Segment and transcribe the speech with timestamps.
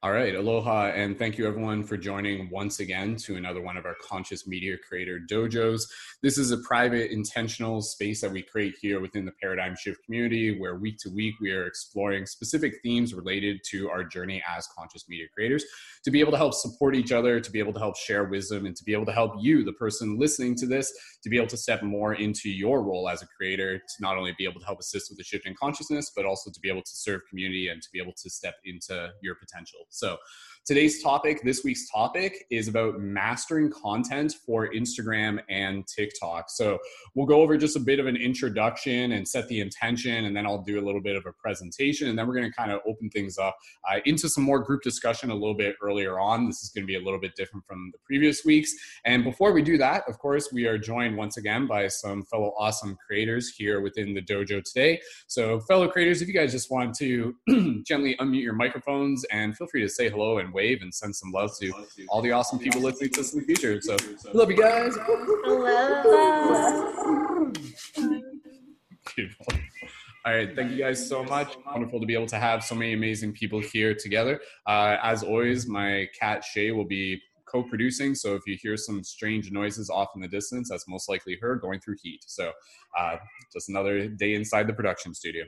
[0.00, 3.84] All right, aloha, and thank you everyone for joining once again to another one of
[3.84, 5.82] our Conscious Media Creator Dojos.
[6.22, 10.56] This is a private, intentional space that we create here within the Paradigm Shift community
[10.60, 15.08] where week to week we are exploring specific themes related to our journey as conscious
[15.08, 15.64] media creators
[16.04, 18.66] to be able to help support each other, to be able to help share wisdom,
[18.66, 20.92] and to be able to help you, the person listening to this,
[21.24, 24.32] to be able to step more into your role as a creator to not only
[24.38, 26.82] be able to help assist with the shift in consciousness, but also to be able
[26.82, 29.80] to serve community and to be able to step into your potential.
[29.90, 30.18] So,
[30.68, 36.50] today's topic, this week's topic, is about mastering content for Instagram and TikTok.
[36.50, 36.78] So,
[37.14, 40.44] we'll go over just a bit of an introduction and set the intention, and then
[40.44, 42.80] I'll do a little bit of a presentation, and then we're going to kind of
[42.86, 43.56] open things up
[43.90, 46.44] uh, into some more group discussion a little bit earlier on.
[46.44, 48.70] This is going to be a little bit different from the previous weeks.
[49.06, 52.52] And before we do that, of course, we are joined once again by some fellow
[52.58, 55.00] awesome creators here within the dojo today.
[55.28, 57.34] So, fellow creators, if you guys just want to
[57.86, 61.30] gently unmute your microphones and feel free to say hello and wave and send some
[61.38, 61.72] love to
[62.08, 63.80] all the awesome people listening to us in the future.
[63.80, 63.94] So,
[64.32, 64.92] love you guys.
[65.44, 66.68] Hello.
[69.14, 69.46] Beautiful.
[70.26, 71.56] All right, thank you guys so much.
[71.72, 74.40] Wonderful to be able to have so many amazing people here together.
[74.66, 78.14] Uh, as always, my cat Shay will be co-producing.
[78.14, 81.56] So if you hear some strange noises off in the distance, that's most likely her
[81.56, 82.20] going through heat.
[82.26, 82.52] So
[82.98, 83.16] uh,
[83.52, 85.44] just another day inside the production studio.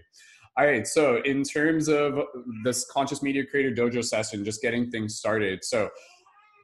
[0.59, 2.19] All right, so in terms of
[2.65, 5.65] this conscious media creator dojo session, just getting things started.
[5.65, 5.91] So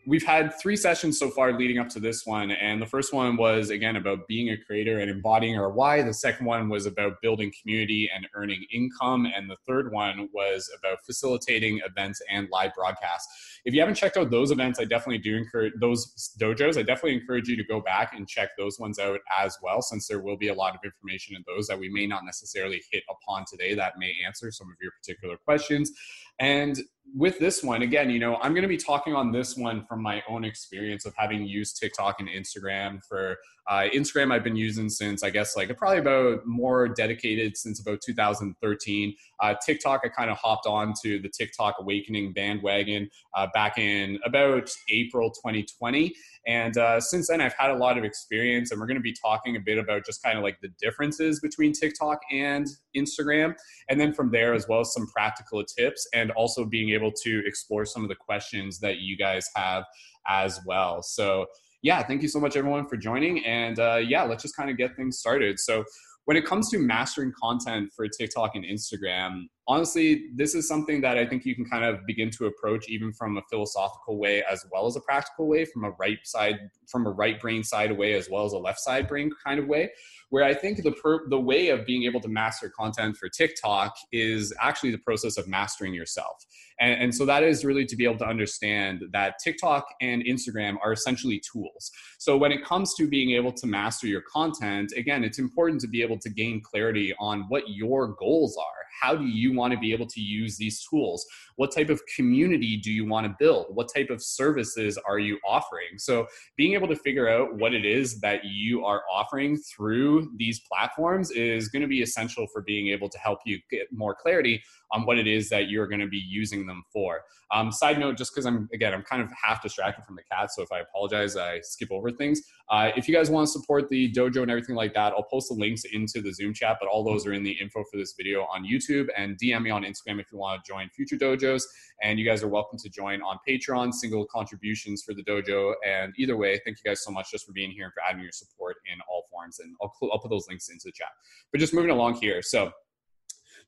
[0.06, 3.36] we've had three sessions so far leading up to this one and the first one
[3.36, 7.20] was again about being a creator and embodying our why the second one was about
[7.20, 12.72] building community and earning income and the third one was about facilitating events and live
[12.76, 16.82] broadcasts if you haven't checked out those events i definitely do encourage those dojos i
[16.82, 20.20] definitely encourage you to go back and check those ones out as well since there
[20.20, 23.44] will be a lot of information in those that we may not necessarily hit upon
[23.50, 25.90] today that may answer some of your particular questions
[26.38, 26.80] and
[27.14, 30.02] with this one, again, you know, I'm going to be talking on this one from
[30.02, 33.36] my own experience of having used TikTok and Instagram for
[33.68, 34.32] uh, Instagram.
[34.32, 39.14] I've been using since I guess like probably about more dedicated since about 2013.
[39.40, 44.18] Uh, TikTok, I kind of hopped on to the TikTok awakening bandwagon uh, back in
[44.22, 46.12] about April 2020.
[46.46, 49.14] And uh, since then, I've had a lot of experience, and we're going to be
[49.14, 53.54] talking a bit about just kind of like the differences between TikTok and Instagram.
[53.88, 57.42] And then from there, as well as some practical tips, and also being able to
[57.46, 59.84] explore some of the questions that you guys have
[60.28, 61.02] as well.
[61.02, 61.46] So,
[61.80, 63.42] yeah, thank you so much, everyone, for joining.
[63.46, 65.58] And uh, yeah, let's just kind of get things started.
[65.58, 65.82] So,
[66.26, 71.18] when it comes to mastering content for TikTok and Instagram, honestly, this is something that
[71.18, 74.64] I think you can kind of begin to approach even from a philosophical way as
[74.70, 78.14] well as a practical way, from a right side, from a right brain side away
[78.14, 79.90] as well as a left side brain kind of way.
[80.30, 83.94] Where I think the per, the way of being able to master content for TikTok
[84.12, 86.44] is actually the process of mastering yourself,
[86.80, 90.76] and, and so that is really to be able to understand that TikTok and Instagram
[90.82, 91.90] are essentially tools.
[92.18, 95.88] So when it comes to being able to master your content, again, it's important to
[95.88, 99.78] be able to gain clarity on what your goals are how do you want to
[99.78, 101.26] be able to use these tools?
[101.56, 103.66] What type of community do you want to build?
[103.70, 105.98] What type of services are you offering?
[105.98, 110.60] So, being able to figure out what it is that you are offering through these
[110.60, 114.62] platforms is going to be essential for being able to help you get more clarity
[114.92, 117.22] on what it is that you're going to be using them for.
[117.52, 120.50] Um, side note, just because I'm again, I'm kind of half distracted from the cat,
[120.52, 122.42] so if I apologize, I skip over things.
[122.68, 125.48] Uh, if you guys want to support the dojo and everything like that, I'll post
[125.48, 128.14] the links into the Zoom chat, but all those are in the info for this
[128.16, 131.62] video on YouTube and DM me on Instagram if you want to join future dojos.
[132.02, 135.74] And you guys are welcome to join on Patreon, single contributions for the dojo.
[135.86, 138.22] And either way, thank you guys so much just for being here and for adding
[138.22, 139.60] your support in all forms.
[139.60, 141.08] And I'll, I'll put those links into the chat.
[141.52, 142.42] But just moving along here.
[142.42, 142.70] So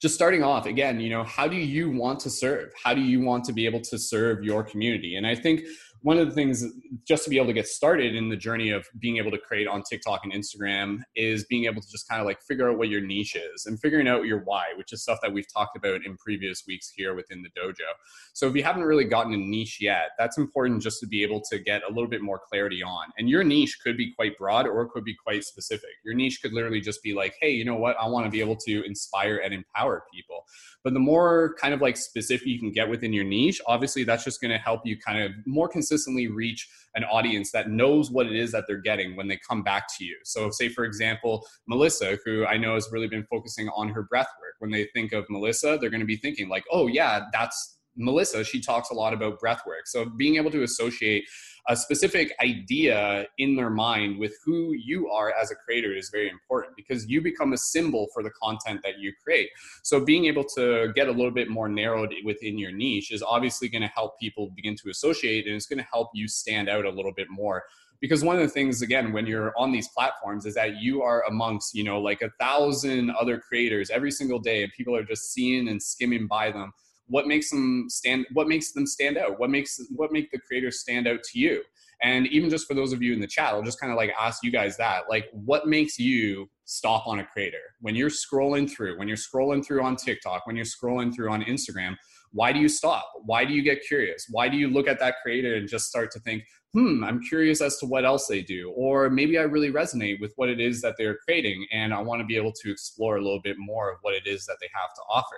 [0.00, 3.20] just starting off again you know how do you want to serve how do you
[3.20, 5.62] want to be able to serve your community and i think
[6.02, 6.64] one of the things
[7.06, 9.66] just to be able to get started in the journey of being able to create
[9.66, 12.88] on TikTok and Instagram is being able to just kind of like figure out what
[12.88, 16.04] your niche is and figuring out your why, which is stuff that we've talked about
[16.04, 17.88] in previous weeks here within the dojo.
[18.32, 21.40] So if you haven't really gotten a niche yet, that's important just to be able
[21.50, 23.08] to get a little bit more clarity on.
[23.18, 25.90] And your niche could be quite broad or it could be quite specific.
[26.04, 27.96] Your niche could literally just be like, hey, you know what?
[28.00, 30.44] I want to be able to inspire and empower people.
[30.84, 34.24] But the more kind of like specific you can get within your niche, obviously that's
[34.24, 35.87] just going to help you kind of more consistently
[36.28, 39.86] reach an audience that knows what it is that they're getting when they come back
[39.96, 40.16] to you.
[40.24, 44.28] So, say for example, Melissa, who I know has really been focusing on her breath
[44.40, 44.54] work.
[44.58, 48.44] When they think of Melissa, they're going to be thinking like, "Oh yeah, that's Melissa,
[48.44, 49.86] she talks a lot about breath work.
[49.86, 51.24] So being able to associate
[51.68, 56.30] a specific idea in their mind with who you are as a creator is very
[56.30, 59.50] important because you become a symbol for the content that you create.
[59.82, 63.68] So being able to get a little bit more narrowed within your niche is obviously
[63.68, 66.86] going to help people begin to associate and it's going to help you stand out
[66.86, 67.64] a little bit more
[68.00, 71.24] because one of the things again when you're on these platforms is that you are
[71.28, 75.32] amongst you know like a thousand other creators every single day and people are just
[75.32, 76.72] seeing and skimming by them
[77.08, 79.38] what makes them stand what makes them stand out?
[79.38, 81.62] What makes what make the creators stand out to you?
[82.02, 84.12] And even just for those of you in the chat i'll just kind of like
[84.18, 87.58] ask you guys that like what makes you stop on a creator?
[87.80, 91.42] When you're scrolling through when you're scrolling through on tiktok when you're scrolling through on
[91.42, 91.96] instagram
[92.32, 95.14] why do you stop why do you get curious why do you look at that
[95.22, 96.42] creator and just start to think
[96.74, 98.70] hmm, I'm curious as to what else they do.
[98.76, 102.20] Or maybe I really resonate with what it is that they're creating and I want
[102.20, 104.68] to be able to explore a little bit more of what it is that they
[104.74, 105.36] have to offer.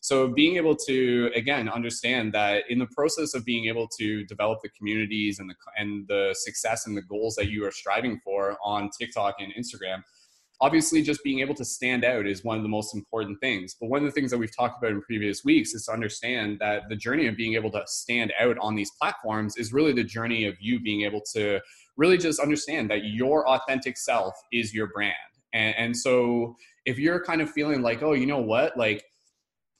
[0.00, 4.60] So being able to again understand that in the process of being able to develop
[4.62, 8.56] the communities and the and the success and the goals that you are striving for
[8.64, 10.02] on TikTok and Instagram,
[10.60, 13.74] obviously just being able to stand out is one of the most important things.
[13.80, 16.58] But one of the things that we've talked about in previous weeks is to understand
[16.60, 20.04] that the journey of being able to stand out on these platforms is really the
[20.04, 21.60] journey of you being able to
[21.96, 25.14] really just understand that your authentic self is your brand.
[25.54, 28.76] And, and so if you're kind of feeling like oh you know what?
[28.76, 29.02] Like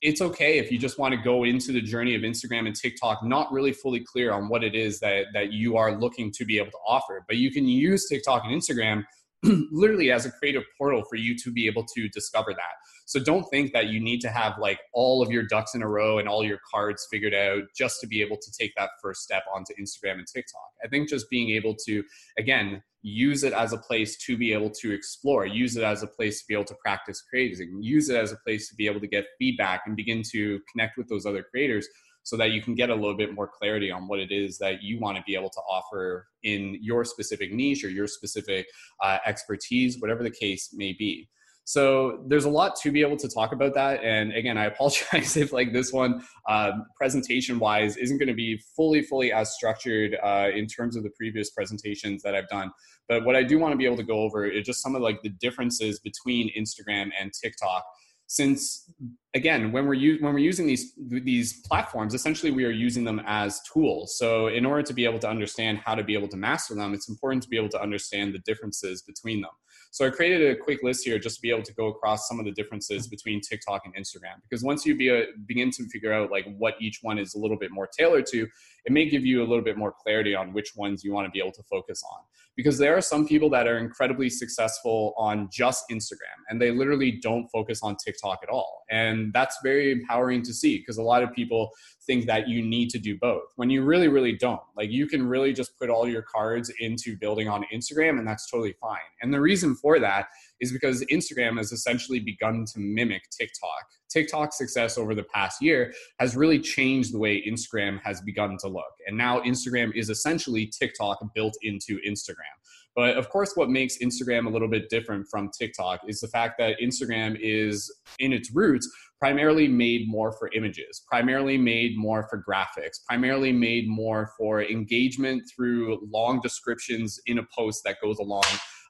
[0.02, 3.22] it's okay if you just want to go into the journey of Instagram and TikTok
[3.22, 6.58] not really fully clear on what it is that that you are looking to be
[6.58, 7.22] able to offer.
[7.28, 9.04] But you can use TikTok and Instagram
[9.70, 12.74] literally as a creative portal for you to be able to discover that.
[13.06, 15.88] So don't think that you need to have like all of your ducks in a
[15.88, 19.22] row and all your cards figured out just to be able to take that first
[19.22, 20.60] step onto Instagram and TikTok.
[20.84, 22.04] I think just being able to,
[22.38, 26.06] again, use it as a place to be able to explore, use it as a
[26.06, 29.00] place to be able to practice creating, use it as a place to be able
[29.00, 31.88] to get feedback and begin to connect with those other creators
[32.22, 34.82] so that you can get a little bit more clarity on what it is that
[34.82, 38.66] you want to be able to offer in your specific niche or your specific
[39.02, 41.28] uh, expertise, whatever the case may be.
[41.64, 44.02] So there's a lot to be able to talk about that.
[44.02, 48.60] And again, I apologize if like this one uh, presentation wise isn't going to be
[48.76, 52.72] fully, fully as structured uh, in terms of the previous presentations that I've done.
[53.08, 55.02] But what I do want to be able to go over is just some of
[55.02, 57.84] like the differences between Instagram and TikTok
[58.30, 58.88] since
[59.34, 60.92] again when we're u- when we're using these
[61.32, 64.16] these platforms essentially we are using them as tools.
[64.16, 66.94] So in order to be able to understand how to be able to master them
[66.94, 69.50] it's important to be able to understand the differences between them
[69.92, 72.38] so I created a quick list here just to be able to go across some
[72.38, 74.40] of the differences between TikTok and Instagram.
[74.48, 77.38] Because once you be a, begin to figure out like what each one is a
[77.38, 78.46] little bit more tailored to,
[78.84, 81.30] it may give you a little bit more clarity on which ones you want to
[81.30, 82.20] be able to focus on.
[82.56, 87.18] Because there are some people that are incredibly successful on just Instagram and they literally
[87.20, 88.84] don't focus on TikTok at all.
[88.90, 91.70] And that's very empowering to see because a lot of people
[92.10, 94.60] think that you need to do both when you really, really don't.
[94.76, 98.50] Like you can really just put all your cards into building on Instagram and that's
[98.50, 98.98] totally fine.
[99.22, 100.26] And the reason for that
[100.58, 103.86] is because Instagram has essentially begun to mimic TikTok.
[104.10, 108.66] TikTok's success over the past year has really changed the way Instagram has begun to
[108.66, 108.92] look.
[109.06, 112.56] And now Instagram is essentially TikTok built into Instagram.
[112.96, 116.58] But of course, what makes Instagram a little bit different from TikTok is the fact
[116.58, 122.42] that Instagram is, in its roots, primarily made more for images, primarily made more for
[122.42, 128.44] graphics, primarily made more for engagement through long descriptions in a post that goes along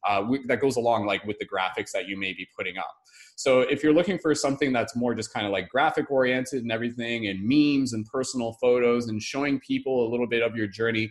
[0.07, 2.95] uh, that goes along like with the graphics that you may be putting up.
[3.37, 6.71] So if you're looking for something that's more just kind of like graphic oriented and
[6.71, 11.11] everything and memes and personal photos and showing people a little bit of your journey,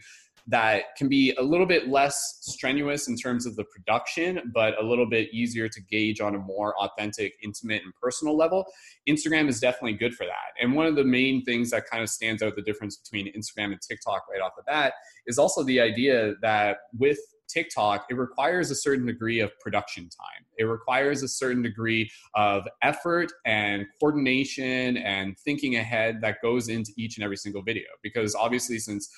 [0.49, 4.85] that can be a little bit less strenuous in terms of the production, but a
[4.85, 8.65] little bit easier to gauge on a more authentic, intimate, and personal level.
[9.07, 10.53] Instagram is definitely good for that.
[10.59, 13.71] And one of the main things that kind of stands out the difference between Instagram
[13.71, 14.93] and TikTok right off the bat
[15.27, 20.45] is also the idea that with TikTok, it requires a certain degree of production time.
[20.57, 26.91] It requires a certain degree of effort and coordination and thinking ahead that goes into
[26.97, 27.87] each and every single video.
[28.03, 29.09] Because obviously, since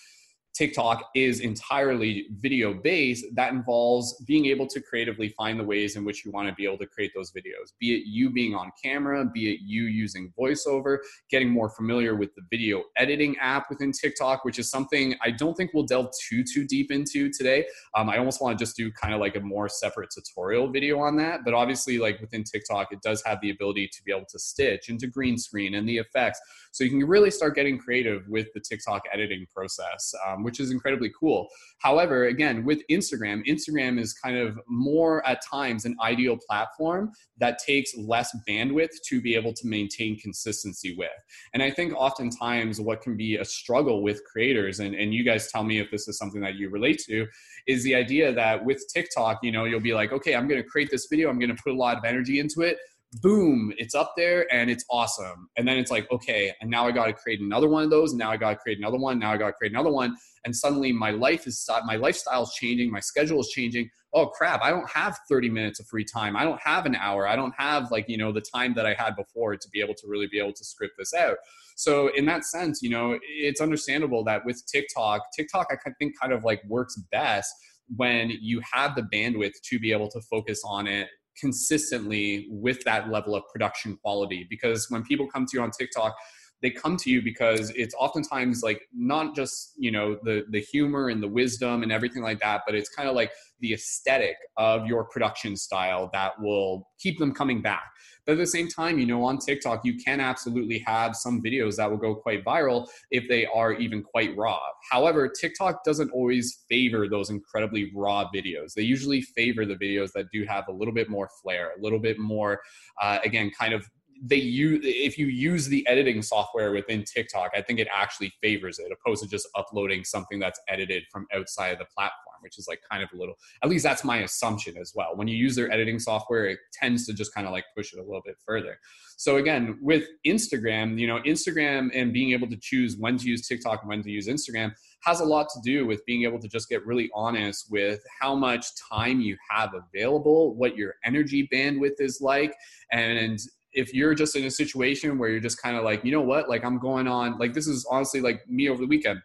[0.53, 6.03] TikTok is entirely video based, that involves being able to creatively find the ways in
[6.03, 7.71] which you want to be able to create those videos.
[7.79, 10.97] Be it you being on camera, be it you using voiceover,
[11.29, 15.55] getting more familiar with the video editing app within TikTok, which is something I don't
[15.55, 17.65] think we'll delve too too deep into today.
[17.95, 20.99] Um, I almost want to just do kind of like a more separate tutorial video
[20.99, 21.41] on that.
[21.45, 24.89] But obviously, like within TikTok, it does have the ability to be able to stitch
[24.89, 26.39] into green screen and the effects,
[26.71, 30.13] so you can really start getting creative with the TikTok editing process.
[30.27, 31.47] Um, platform, which is incredibly cool.
[31.79, 37.57] However, again, with Instagram, Instagram is kind of more at times an ideal platform that
[37.59, 41.09] takes less bandwidth to be able to maintain consistency with.
[41.53, 45.51] And I think oftentimes what can be a struggle with creators, and, and you guys
[45.51, 47.27] tell me if this is something that you relate to,
[47.67, 50.67] is the idea that with TikTok, you know, you'll be like, okay, I'm going to
[50.67, 52.77] create this video, I'm going to put a lot of energy into it
[53.21, 55.49] boom, it's up there and it's awesome.
[55.57, 58.13] And then it's like, okay, and now I got to create another one of those.
[58.13, 59.19] Now I got to create another one.
[59.19, 60.15] Now I got to create another one.
[60.45, 62.89] And suddenly my life is, my lifestyle is changing.
[62.89, 63.89] My schedule is changing.
[64.13, 64.61] Oh crap.
[64.63, 66.35] I don't have 30 minutes of free time.
[66.35, 67.27] I don't have an hour.
[67.27, 69.93] I don't have like, you know, the time that I had before to be able
[69.95, 71.37] to really be able to script this out.
[71.75, 76.33] So in that sense, you know, it's understandable that with TikTok, TikTok, I think kind
[76.33, 77.53] of like works best
[77.95, 81.09] when you have the bandwidth to be able to focus on it
[81.39, 84.45] consistently with that level of production quality.
[84.49, 86.15] Because when people come to you on TikTok
[86.61, 91.09] they come to you because it's oftentimes like not just you know the the humor
[91.09, 94.85] and the wisdom and everything like that but it's kind of like the aesthetic of
[94.87, 97.83] your production style that will keep them coming back.
[98.25, 101.75] But at the same time you know on tiktok you can absolutely have some videos
[101.77, 104.59] that will go quite viral if they are even quite raw.
[104.89, 108.73] However tiktok doesn't always favor those incredibly raw videos.
[108.73, 111.99] They usually favor the videos that do have a little bit more flair a little
[111.99, 112.61] bit more
[113.01, 113.85] uh, again kind of
[114.23, 118.77] they use if you use the editing software within TikTok, I think it actually favors
[118.77, 122.67] it opposed to just uploading something that's edited from outside of the platform, which is
[122.67, 125.15] like kind of a little at least that's my assumption as well.
[125.15, 127.99] When you use their editing software, it tends to just kind of like push it
[127.99, 128.77] a little bit further.
[129.17, 133.47] So again, with Instagram, you know, Instagram and being able to choose when to use
[133.47, 134.73] TikTok and when to use Instagram
[135.03, 138.35] has a lot to do with being able to just get really honest with how
[138.35, 142.55] much time you have available, what your energy bandwidth is like,
[142.91, 143.39] and
[143.73, 146.49] if you're just in a situation where you're just kind of like, you know what,
[146.49, 149.21] like I'm going on, like this is honestly like me over the weekend.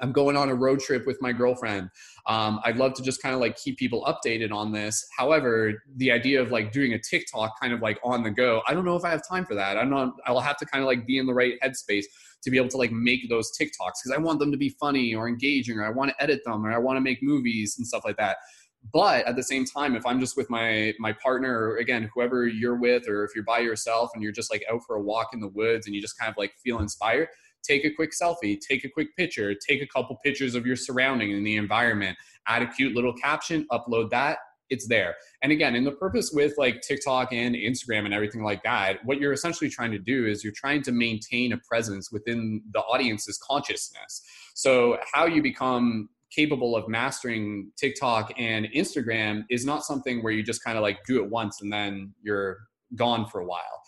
[0.00, 1.88] I'm going on a road trip with my girlfriend.
[2.26, 5.06] Um, I'd love to just kind of like keep people updated on this.
[5.16, 8.74] However, the idea of like doing a TikTok kind of like on the go, I
[8.74, 9.78] don't know if I have time for that.
[9.78, 12.04] I'm not, I'll have to kind of like be in the right headspace
[12.42, 15.14] to be able to like make those TikToks because I want them to be funny
[15.14, 17.86] or engaging or I want to edit them or I want to make movies and
[17.86, 18.36] stuff like that
[18.92, 22.46] but at the same time if i'm just with my my partner or again whoever
[22.46, 25.28] you're with or if you're by yourself and you're just like out for a walk
[25.32, 27.28] in the woods and you just kind of like feel inspired
[27.62, 31.32] take a quick selfie take a quick picture take a couple pictures of your surrounding
[31.32, 34.38] and the environment add a cute little caption upload that
[34.70, 35.14] it's there.
[35.42, 39.18] And again in the purpose with like tiktok and instagram and everything like that what
[39.20, 43.38] you're essentially trying to do is you're trying to maintain a presence within the audience's
[43.38, 44.22] consciousness.
[44.54, 50.42] So how you become capable of mastering TikTok and Instagram is not something where you
[50.42, 52.58] just kind of like do it once and then you're
[52.96, 53.82] gone for a while.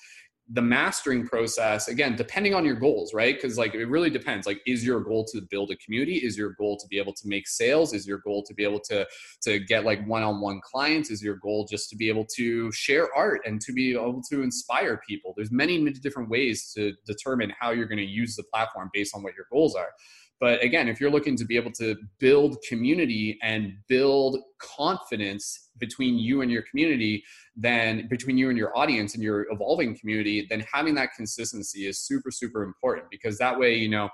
[0.51, 3.35] The mastering process, again, depending on your goals, right?
[3.35, 4.47] Because like it really depends.
[4.47, 6.19] Like, is your goal to build a community?
[6.19, 7.93] Is your goal to be able to make sales?
[7.93, 9.05] Is your goal to be able to
[9.43, 11.11] to get like one-on-one clients?
[11.11, 14.43] Is your goal just to be able to share art and to be able to
[14.43, 15.35] inspire people?
[15.37, 19.17] There's many, many different ways to determine how you're going to use the platform based
[19.17, 19.89] on what your goals are.
[20.39, 26.19] But again, if you're looking to be able to build community and build confidence between
[26.19, 27.25] you and your community,
[27.57, 31.99] then between you and your audience and your evolving community, then having that consistency is
[31.99, 34.09] super, super important because that way, you know,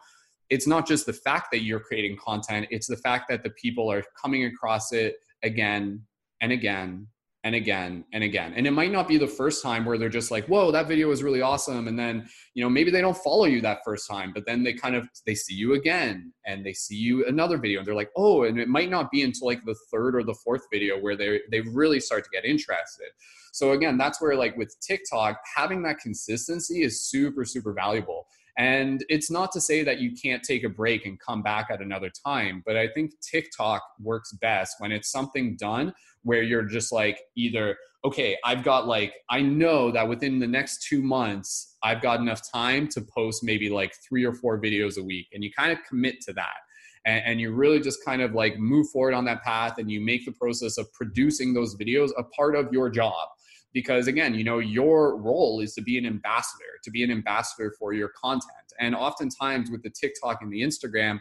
[0.49, 3.91] it's not just the fact that you're creating content, it's the fact that the people
[3.91, 6.03] are coming across it again
[6.41, 7.07] and again
[7.45, 8.53] and again and again.
[8.55, 11.09] And it might not be the first time where they're just like, whoa, that video
[11.09, 11.89] was really awesome.
[11.89, 14.73] And then, you know, maybe they don't follow you that first time, but then they
[14.73, 18.13] kind of they see you again and they see you another video and they're like,
[18.17, 21.17] oh, and it might not be until like the third or the fourth video where
[21.17, 23.09] they they really start to get interested.
[23.53, 28.27] So again, that's where like with TikTok, having that consistency is super, super valuable.
[28.59, 31.81] And it's not to say that you can't take a break and come back at
[31.81, 35.93] another time, but I think TikTok works best when it's something done
[36.23, 40.87] where you're just like either, okay, I've got like, I know that within the next
[40.87, 45.03] two months, I've got enough time to post maybe like three or four videos a
[45.03, 45.29] week.
[45.33, 46.57] And you kind of commit to that.
[47.05, 50.25] And, you really just kind of like move forward on that path and you make
[50.25, 53.27] the process of producing those videos a part of your job
[53.73, 57.73] because again you know your role is to be an ambassador to be an ambassador
[57.79, 58.51] for your content.
[58.81, 61.21] And oftentimes with the tiktok and the instagram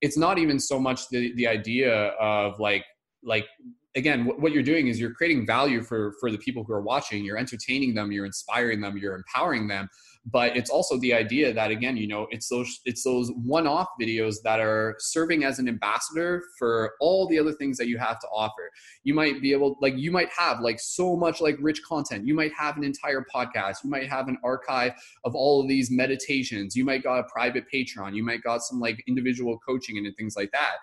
[0.00, 2.84] it's not even so much the, the idea of like
[3.22, 3.46] like
[3.96, 6.82] again what, what you're doing is you're creating value for for the people who are
[6.82, 9.88] watching you're entertaining them you're inspiring them you're empowering them
[10.30, 14.36] but it's also the idea that again you know it's those it's those one-off videos
[14.42, 18.26] that are serving as an ambassador for all the other things that you have to
[18.28, 18.70] offer.
[19.02, 22.26] You might be able like you might have like so much like rich content.
[22.26, 23.84] You might have an entire podcast.
[23.84, 24.92] You might have an archive
[25.24, 26.74] of all of these meditations.
[26.74, 28.14] You might got a private patreon.
[28.14, 30.76] You might got some like individual coaching and things like that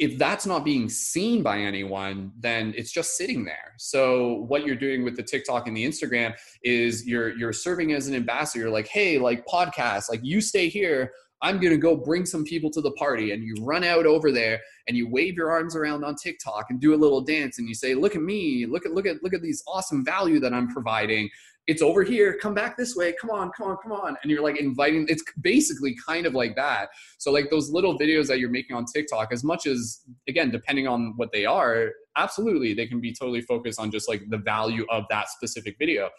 [0.00, 3.74] if that's not being seen by anyone, then it's just sitting there.
[3.76, 8.08] So what you're doing with the TikTok and the Instagram is you're you're serving as
[8.08, 8.64] an ambassador.
[8.64, 11.12] You're like, hey, like podcast, like you stay here.
[11.42, 14.60] I'm gonna go bring some people to the party, and you run out over there
[14.88, 17.74] and you wave your arms around on TikTok and do a little dance, and you
[17.74, 18.64] say, "Look at me!
[18.66, 21.28] Look at look at look at these awesome value that I'm providing."
[21.70, 24.16] It's over here come back this way come on come on come on.
[24.22, 26.88] And you're like inviting it's basically kind of like that.
[27.18, 30.88] So like those little videos that you're making on tiktok as much as again depending
[30.88, 34.84] on what they are absolutely they can be totally focused on just like the value
[34.90, 36.10] of that specific video.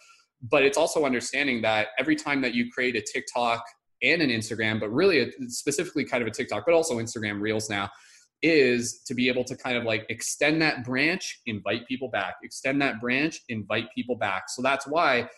[0.42, 3.62] But it's also understanding that every time that you create a tiktok
[4.02, 7.88] and an instagram but really specifically kind of a tiktok but also instagram reels now
[8.42, 12.82] is to be able to kind of like extend that branch, invite people back, extend
[12.82, 14.44] that branch, invite people back.
[14.50, 15.30] So that's why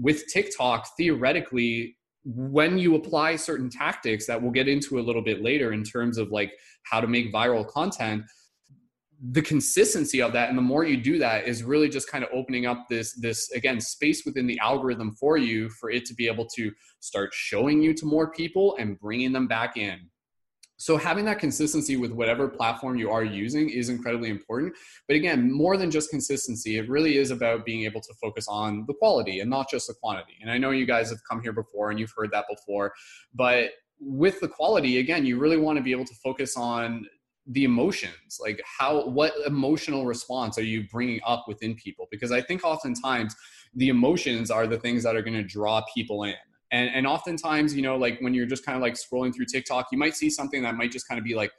[0.00, 5.42] with TikTok, theoretically, when you apply certain tactics that we'll get into a little bit
[5.42, 6.52] later in terms of like
[6.84, 8.24] how to make viral content,
[9.32, 12.30] the consistency of that and the more you do that is really just kind of
[12.32, 16.26] opening up this this again space within the algorithm for you for it to be
[16.26, 19.98] able to start showing you to more people and bringing them back in
[20.80, 24.72] so having that consistency with whatever platform you are using is incredibly important.
[25.06, 28.86] But again, more than just consistency, it really is about being able to focus on
[28.86, 30.38] the quality and not just the quantity.
[30.40, 32.94] And I know you guys have come here before and you've heard that before,
[33.34, 37.04] but with the quality, again, you really want to be able to focus on
[37.46, 42.40] the emotions like how what emotional response are you bringing up within people because i
[42.40, 43.34] think oftentimes
[43.74, 46.34] the emotions are the things that are going to draw people in
[46.72, 49.88] and, and oftentimes, you know, like when you're just kind of like scrolling through TikTok,
[49.90, 51.50] you might see something that might just kind of be like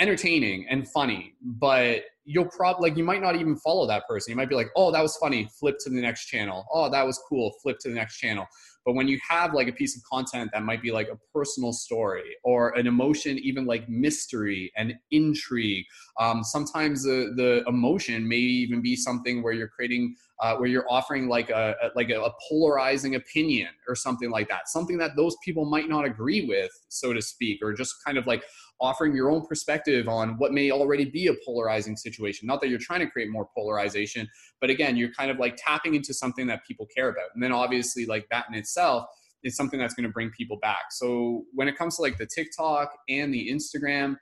[0.00, 4.32] entertaining and funny, but you'll probably like you might not even follow that person.
[4.32, 6.66] You might be like, oh, that was funny, flip to the next channel.
[6.72, 8.46] Oh, that was cool, flip to the next channel.
[8.86, 11.72] But when you have like a piece of content that might be like a personal
[11.72, 15.84] story or an emotion, even like mystery and intrigue,
[16.20, 20.86] um, sometimes the the emotion may even be something where you're creating, uh, where you're
[20.88, 25.16] offering like a, a like a, a polarizing opinion or something like that, something that
[25.16, 28.44] those people might not agree with, so to speak, or just kind of like
[28.80, 32.46] offering your own perspective on what may already be a polarizing situation.
[32.46, 34.28] Not that you're trying to create more polarization,
[34.60, 37.30] but again, you're kind of like tapping into something that people care about.
[37.34, 39.06] And then obviously, like that in itself
[39.42, 40.90] is something that's going to bring people back.
[40.90, 44.16] So when it comes to like the TikTok and the Instagram,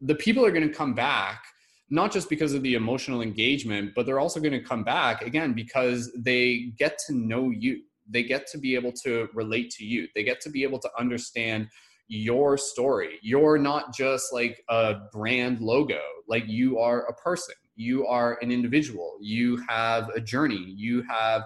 [0.00, 1.44] the people are going to come back
[1.90, 5.54] not just because of the emotional engagement, but they're also going to come back again
[5.54, 7.82] because they get to know you.
[8.10, 10.06] They get to be able to relate to you.
[10.14, 11.68] They get to be able to understand
[12.08, 13.18] your story.
[13.22, 17.54] You're not just like a brand logo, like you are a person.
[17.76, 19.18] You are an individual.
[19.20, 20.74] You have a journey.
[20.76, 21.42] You have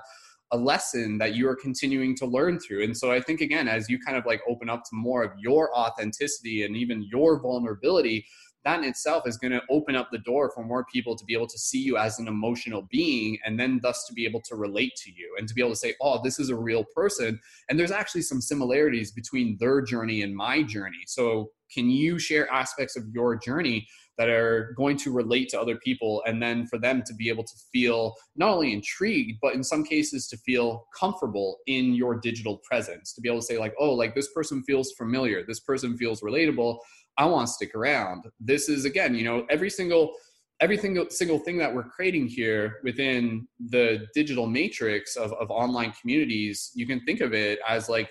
[0.53, 2.85] a lesson that you are continuing to learn through.
[2.85, 5.33] And so i think again as you kind of like open up to more of
[5.39, 8.27] your authenticity and even your vulnerability
[8.65, 11.35] that in itself is going to open up the door for more people to be
[11.35, 14.55] able to see you as an emotional being and then thus to be able to
[14.55, 17.41] relate to you and to be able to say oh this is a real person.
[17.69, 21.03] And there's actually some similarities between their journey and my journey.
[21.07, 23.87] So can you share aspects of your journey
[24.19, 27.45] that are going to relate to other people and then for them to be able
[27.45, 32.59] to feel not only intrigued but in some cases to feel comfortable in your digital
[32.59, 33.15] presence?
[33.15, 35.45] To be able to say like oh like this person feels familiar.
[35.47, 36.79] This person feels relatable
[37.19, 40.13] i want to stick around this is again you know every single
[40.61, 45.93] every single, single thing that we're creating here within the digital matrix of, of online
[46.01, 48.09] communities you can think of it as like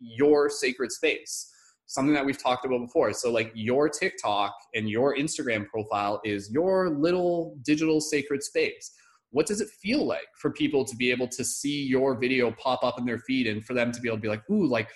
[0.00, 1.52] your sacred space
[1.92, 3.12] something that we've talked about before.
[3.12, 8.92] So, like your TikTok and your Instagram profile is your little digital sacred space.
[9.30, 12.82] What does it feel like for people to be able to see your video pop
[12.82, 14.90] up in their feed and for them to be able to be like, ooh, like,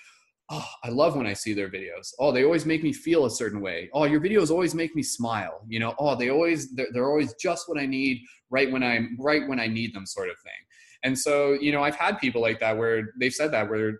[0.50, 2.12] oh, I love when I see their videos.
[2.18, 3.90] Oh, they always make me feel a certain way.
[3.92, 5.62] Oh, your videos always make me smile.
[5.68, 9.16] You know, oh, they always, they're, they're always just what I need right when I'm,
[9.18, 10.52] right when I need them sort of thing.
[11.02, 13.98] And so, you know, I've had people like that where they've said that where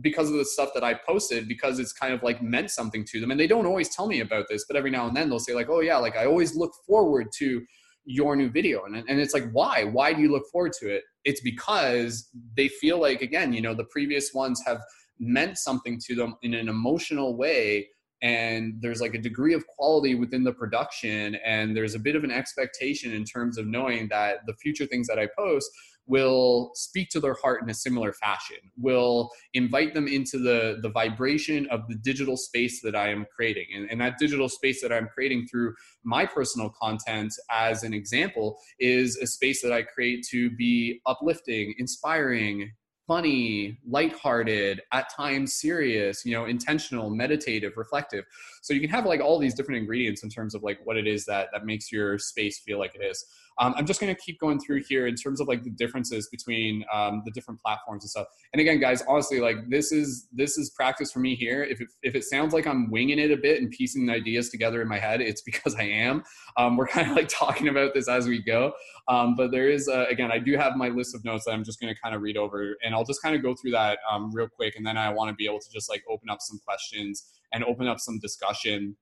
[0.00, 3.20] because of the stuff that I posted, because it's kind of like meant something to
[3.20, 3.30] them.
[3.30, 5.54] And they don't always tell me about this, but every now and then they'll say,
[5.54, 7.62] like, oh, yeah, like I always look forward to
[8.04, 8.84] your new video.
[8.84, 9.84] And, and it's like, why?
[9.84, 11.04] Why do you look forward to it?
[11.24, 14.80] It's because they feel like, again, you know, the previous ones have
[15.18, 17.88] meant something to them in an emotional way
[18.22, 22.24] and there's like a degree of quality within the production and there's a bit of
[22.24, 25.70] an expectation in terms of knowing that the future things that i post
[26.06, 30.88] will speak to their heart in a similar fashion, will invite them into the, the
[30.90, 33.66] vibration of the digital space that I am creating.
[33.74, 35.74] And, and that digital space that I'm creating through
[36.04, 41.74] my personal content, as an example, is a space that I create to be uplifting,
[41.78, 42.70] inspiring,
[43.06, 48.24] funny, lighthearted, at times serious, you know, intentional, meditative, reflective.
[48.62, 51.06] So you can have like all these different ingredients in terms of like what it
[51.06, 53.24] is that that makes your space feel like it is.
[53.58, 56.28] Um, I'm just going to keep going through here in terms of like the differences
[56.28, 58.26] between um, the different platforms and stuff.
[58.52, 61.62] And again, guys, honestly, like this is this is practice for me here.
[61.62, 64.82] If it, if it sounds like I'm winging it a bit and piecing ideas together
[64.82, 66.22] in my head, it's because I am.
[66.56, 68.72] Um, we're kind of like talking about this as we go.
[69.08, 71.64] Um, but there is uh, again, I do have my list of notes that I'm
[71.64, 73.98] just going to kind of read over, and I'll just kind of go through that
[74.10, 76.38] um, real quick, and then I want to be able to just like open up
[76.40, 78.96] some questions and open up some discussion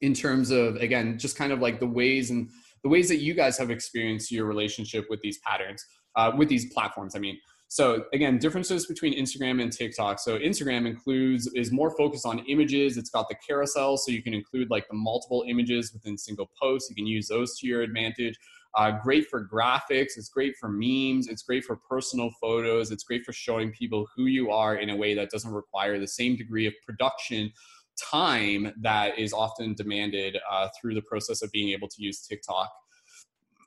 [0.00, 2.48] in terms of again just kind of like the ways and
[2.82, 5.84] the ways that you guys have experienced your relationship with these patterns,
[6.16, 7.14] uh, with these platforms.
[7.14, 7.38] I mean,
[7.68, 10.18] so again, differences between Instagram and TikTok.
[10.18, 12.96] So Instagram includes is more focused on images.
[12.96, 16.88] It's got the carousel, so you can include like the multiple images within single posts.
[16.88, 18.38] You can use those to your advantage.
[18.74, 20.16] Uh, great for graphics.
[20.16, 21.28] It's great for memes.
[21.28, 22.90] It's great for personal photos.
[22.90, 26.08] It's great for showing people who you are in a way that doesn't require the
[26.08, 27.52] same degree of production
[28.10, 32.70] time that is often demanded uh, through the process of being able to use TikTok.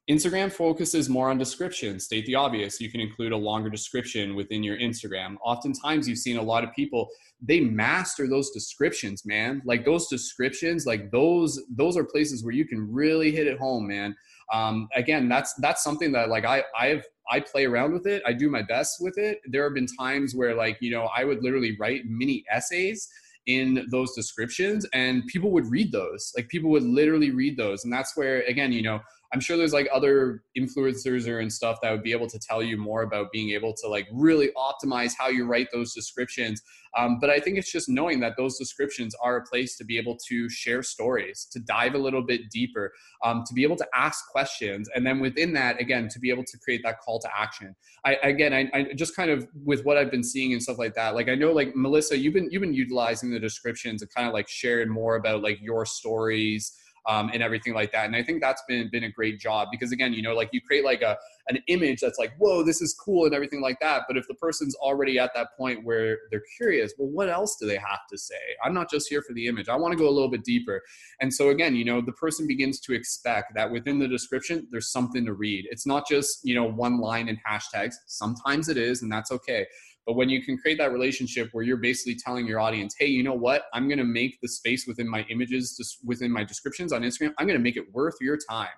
[0.10, 2.00] Instagram focuses more on description.
[2.00, 2.82] State the obvious.
[2.82, 5.36] You can include a longer description within your Instagram.
[5.44, 7.08] Oftentimes, you've seen a lot of people
[7.42, 9.62] they master those descriptions, man.
[9.66, 13.88] Like those descriptions, like those those are places where you can really hit it home,
[13.88, 14.16] man.
[14.54, 18.22] Um, again, that's that's something that like I I've I play around with it.
[18.26, 19.40] I do my best with it.
[19.46, 23.08] There have been times where like you know I would literally write mini essays
[23.48, 26.32] in those descriptions and people would read those.
[26.36, 27.84] Like people would literally read those.
[27.84, 29.00] And that's where again you know
[29.34, 32.62] i'm sure there's like other influencers or and stuff that would be able to tell
[32.62, 36.62] you more about being able to like really optimize how you write those descriptions
[36.98, 39.98] um, but I think it's just knowing that those descriptions are a place to be
[39.98, 42.92] able to share stories, to dive a little bit deeper,
[43.24, 46.44] um, to be able to ask questions, and then within that, again, to be able
[46.44, 47.76] to create that call to action.
[48.04, 50.94] I again, I, I just kind of with what I've been seeing and stuff like
[50.96, 51.16] that.
[51.16, 54.34] Like I know, like Melissa, you've been you've been utilizing the descriptions and kind of
[54.34, 56.74] like sharing more about like your stories
[57.08, 58.06] um, and everything like that.
[58.06, 60.62] And I think that's been been a great job because again, you know, like you
[60.62, 64.04] create like a an image that's like, whoa, this is cool and everything like that.
[64.08, 67.68] But if the person's already at that point where they're curious, well, what else do
[67.68, 68.36] they have to say?
[68.64, 69.68] I'm not just here for the image.
[69.68, 70.82] I want to go a little bit deeper.
[71.20, 74.92] And so again, you know, the person begins to expect that within the description, there's
[74.92, 75.66] something to read.
[75.70, 77.96] It's not just, you know, one line and hashtags.
[78.06, 79.66] Sometimes it is, and that's okay.
[80.06, 83.24] But when you can create that relationship where you're basically telling your audience, hey, you
[83.24, 83.66] know what?
[83.74, 87.34] I'm going to make the space within my images, just within my descriptions on Instagram,
[87.38, 88.70] I'm going to make it worth your time.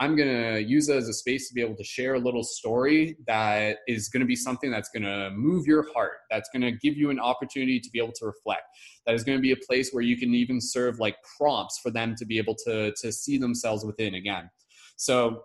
[0.00, 2.42] I'm going to use it as a space to be able to share a little
[2.42, 6.62] story that is going to be something that's going to move your heart, that's going
[6.62, 8.64] to give you an opportunity to be able to reflect,
[9.06, 11.92] that is going to be a place where you can even serve like prompts for
[11.92, 14.50] them to be able to, to see themselves within again.
[14.96, 15.44] So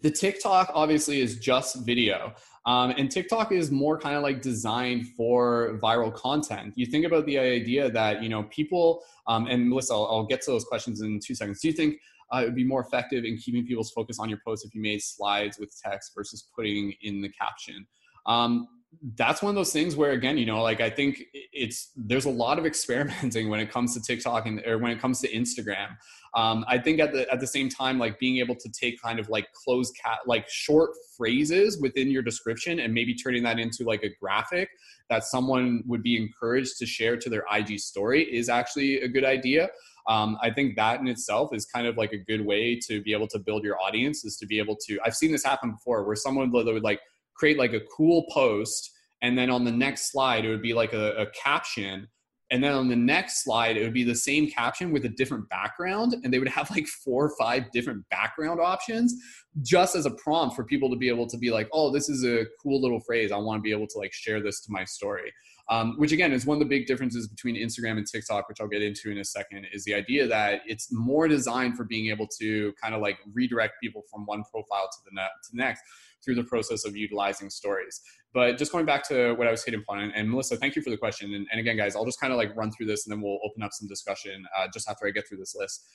[0.00, 2.34] the TikTok obviously is just video.
[2.66, 6.72] Um, and TikTok is more kind of like designed for viral content.
[6.76, 10.40] You think about the idea that, you know, people, um, and Melissa, I'll, I'll, get
[10.42, 11.60] to those questions in two seconds.
[11.60, 11.96] Do you think
[12.32, 14.80] uh, it would be more effective in keeping people's focus on your post if you
[14.80, 17.86] made slides with text versus putting in the caption?
[18.24, 18.68] Um,
[19.16, 22.30] that's one of those things where again you know like i think it's there's a
[22.30, 25.96] lot of experimenting when it comes to tiktok and or when it comes to instagram.
[26.34, 29.18] Um, i think at the at the same time like being able to take kind
[29.18, 33.84] of like closed cat like short phrases within your description and maybe turning that into
[33.84, 34.68] like a graphic
[35.10, 39.24] that someone would be encouraged to share to their ig story is actually a good
[39.24, 39.68] idea.
[40.08, 43.12] Um, i think that in itself is kind of like a good way to be
[43.12, 46.04] able to build your audience is to be able to i've seen this happen before
[46.04, 47.00] where someone would like
[47.34, 48.90] create like a cool post
[49.22, 52.06] and then on the next slide it would be like a, a, caption
[52.50, 55.48] and then on the next slide it would be the same caption with a different
[55.48, 59.14] background and they would have like four or five different background options
[59.62, 62.24] just as a prompt for people to be able to be like oh this is
[62.24, 63.32] a cool little phrase.
[63.32, 65.32] I want to be able to like share this to my story.
[65.70, 68.68] Um, which again is one of the big differences between instagram and tiktok which i'll
[68.68, 72.28] get into in a second is the idea that it's more designed for being able
[72.38, 75.82] to kind of like redirect people from one profile to the, ne- to the next
[76.24, 78.00] through the process of utilizing stories.
[78.32, 80.82] But just going back to what I was hitting upon, and, and Melissa, thank you
[80.82, 81.34] for the question.
[81.34, 83.38] And, and, again, guys, I'll just kind of like run through this and then we'll
[83.44, 85.86] open up some discussion uh, just after I get through this list.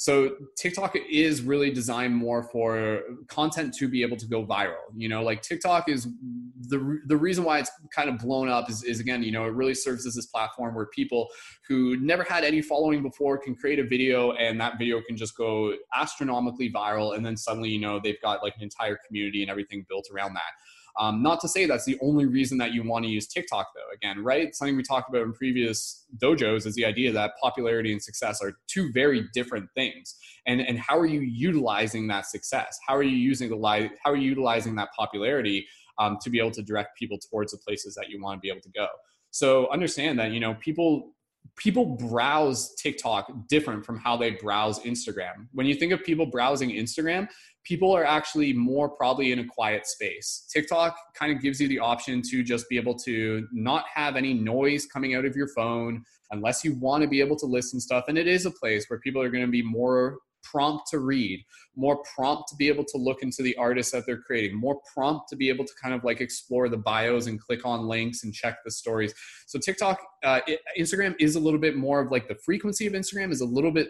[0.00, 4.76] So TikTok is really designed more for content to be able to go viral.
[4.96, 6.06] You know, like TikTok is
[6.68, 9.54] the the reason why it's kind of blown up is, is again, you know, it
[9.54, 11.26] really serves as this platform where people
[11.66, 15.36] who never had any following before can create a video and that video can just
[15.36, 19.50] go astronomically viral and then suddenly, you know, they've got like an entire community and
[19.50, 20.52] everything built around that.
[20.98, 23.94] Um, not to say that's the only reason that you want to use TikTok, though.
[23.94, 24.54] Again, right?
[24.54, 28.58] Something we talked about in previous dojos is the idea that popularity and success are
[28.66, 30.16] two very different things.
[30.46, 32.78] And and how are you utilizing that success?
[32.86, 35.66] How are you using the li- How are you utilizing that popularity
[35.98, 38.50] um, to be able to direct people towards the places that you want to be
[38.50, 38.88] able to go?
[39.30, 41.12] So understand that you know people
[41.56, 45.48] people browse TikTok different from how they browse Instagram.
[45.52, 47.28] When you think of people browsing Instagram,
[47.64, 50.48] people are actually more probably in a quiet space.
[50.52, 54.32] TikTok kind of gives you the option to just be able to not have any
[54.32, 58.04] noise coming out of your phone unless you want to be able to listen stuff
[58.08, 60.18] and it is a place where people are going to be more
[60.50, 61.44] prompt to read,
[61.76, 65.28] more prompt to be able to look into the artists that they're creating, more prompt
[65.28, 68.34] to be able to kind of like explore the bios and click on links and
[68.34, 69.14] check the stories.
[69.46, 72.92] So TikTok, uh, it, Instagram is a little bit more of like the frequency of
[72.92, 73.88] Instagram is a little bit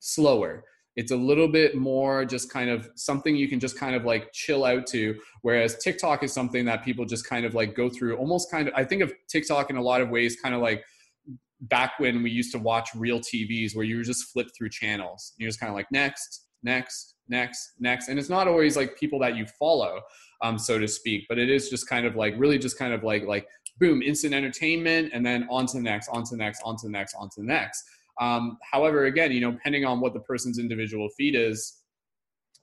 [0.00, 0.64] slower.
[0.94, 4.30] It's a little bit more just kind of something you can just kind of like
[4.32, 5.18] chill out to.
[5.40, 8.74] Whereas TikTok is something that people just kind of like go through almost kind of,
[8.76, 10.84] I think of TikTok in a lot of ways, kind of like
[11.62, 15.32] back when we used to watch real TVs where you just flip through channels.
[15.38, 18.08] You're just kind of like next, next, next, next.
[18.08, 20.00] And it's not always like people that you follow,
[20.42, 23.04] um, so to speak, but it is just kind of like really just kind of
[23.04, 23.46] like like
[23.78, 26.86] boom, instant entertainment, and then on to the next, on to the next, on to
[26.86, 27.82] the next, on to the next.
[28.20, 31.78] Um, however, again, you know, depending on what the person's individual feed is,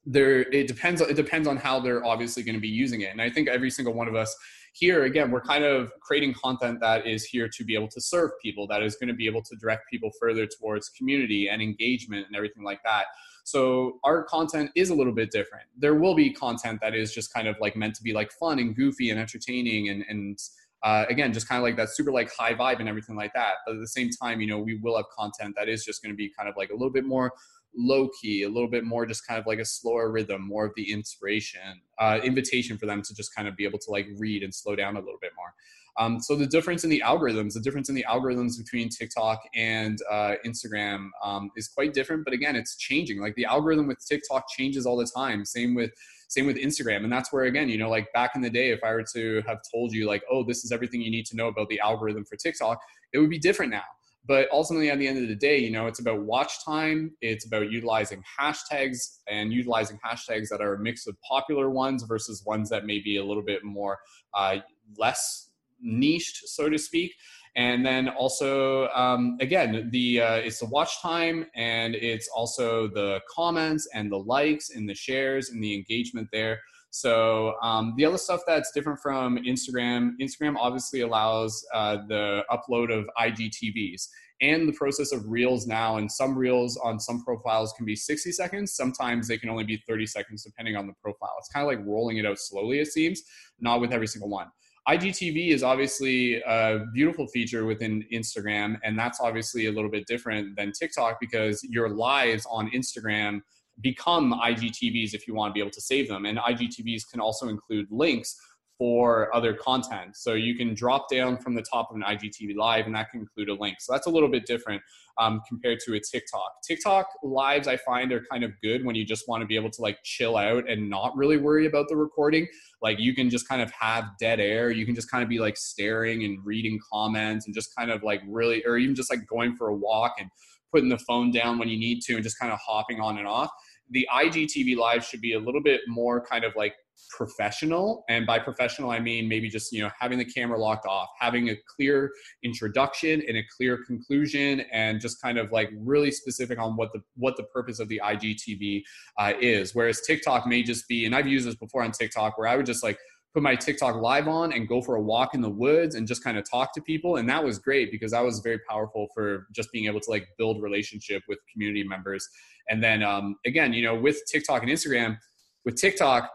[0.06, 1.02] there it depends.
[1.02, 3.12] It depends on how they're obviously going to be using it.
[3.12, 4.36] And I think every single one of us
[4.74, 8.32] here again we're kind of creating content that is here to be able to serve
[8.42, 12.26] people that is going to be able to direct people further towards community and engagement
[12.28, 13.06] and everything like that.
[13.44, 15.66] So our content is a little bit different.
[15.78, 18.60] There will be content that is just kind of like meant to be like fun
[18.60, 20.40] and goofy and entertaining and and
[20.82, 23.56] uh, again just kind of like that super like high vibe and everything like that.
[23.66, 26.14] But at the same time you know we will have content that is just going
[26.14, 27.34] to be kind of like a little bit more
[27.76, 30.72] low key, a little bit more just kind of like a slower rhythm, more of
[30.76, 34.44] the inspiration, uh, invitation for them to just kind of be able to like read
[34.44, 35.54] and slow down a little bit more.
[35.98, 40.00] Um, so the difference in the algorithms, the difference in the algorithms between TikTok and
[40.10, 42.24] uh, Instagram um, is quite different.
[42.24, 43.20] But again, it's changing.
[43.20, 45.46] Like the algorithm with TikTok changes all the time.
[45.46, 45.92] Same with
[46.30, 47.04] same with Instagram.
[47.04, 49.42] And that's where again, you know, like back in the day, if I were to
[49.48, 52.24] have told you like, oh, this is everything you need to know about the algorithm
[52.24, 52.80] for TikTok,
[53.14, 53.84] it would be different now
[54.26, 57.46] but ultimately at the end of the day you know it's about watch time it's
[57.46, 62.70] about utilizing hashtags and utilizing hashtags that are a mix of popular ones versus ones
[62.70, 63.98] that may be a little bit more
[64.34, 64.58] uh,
[64.98, 65.50] less
[65.82, 67.14] niched so to speak.
[67.56, 73.22] And then also um, again the uh, it's the watch time and it's also the
[73.30, 76.60] comments and the likes and the shares and the engagement there
[76.92, 82.92] so um, the other stuff that's different from Instagram, Instagram obviously allows uh, the upload
[82.92, 84.08] of IGTVs
[84.42, 85.98] and the process of reels now.
[85.98, 88.74] And some reels on some profiles can be 60 seconds.
[88.74, 91.36] Sometimes they can only be 30 seconds depending on the profile.
[91.40, 93.22] It's kind of like rolling it out slowly, it seems,
[93.60, 94.48] not with every single one.
[94.88, 100.56] IGTV is obviously a beautiful feature within Instagram, and that's obviously a little bit different
[100.56, 103.42] than TikTok because your lives on Instagram
[103.82, 106.26] become IGTVs if you want to be able to save them.
[106.26, 108.36] And IGTVs can also include links
[108.80, 110.16] for other content.
[110.16, 113.20] So you can drop down from the top of an IGTV live and that can
[113.20, 113.76] include a link.
[113.82, 114.82] So that's a little bit different
[115.18, 116.50] um, compared to a TikTok.
[116.66, 119.70] TikTok lives I find are kind of good when you just want to be able
[119.70, 122.48] to like chill out and not really worry about the recording.
[122.82, 124.72] Like you can just kind of have dead air.
[124.72, 128.02] You can just kind of be like staring and reading comments and just kind of
[128.02, 130.30] like really, or even just like going for a walk and
[130.72, 133.28] putting the phone down when you need to and just kind of hopping on and
[133.28, 133.50] off
[133.92, 136.76] the IGTV live should be a little bit more kind of like
[137.10, 138.04] professional.
[138.10, 141.50] And by professional i mean maybe just you know having the camera locked off having
[141.50, 142.12] a clear
[142.44, 147.02] introduction and a clear conclusion and just kind of like really specific on what the
[147.16, 148.84] what the purpose of the igtv
[149.18, 149.74] uh, is.
[149.74, 152.66] Whereas tiktok may just be and i've used this before on tiktok where i would
[152.66, 152.98] just like
[153.40, 156.24] put my tiktok live on and go for a walk in the woods and just
[156.24, 159.48] kind of talk to people and that was great because that was very powerful for
[159.56, 162.28] just being able to like build relationship with community members
[162.70, 165.18] and then um, again you know with tiktok and instagram
[165.64, 166.30] with tiktok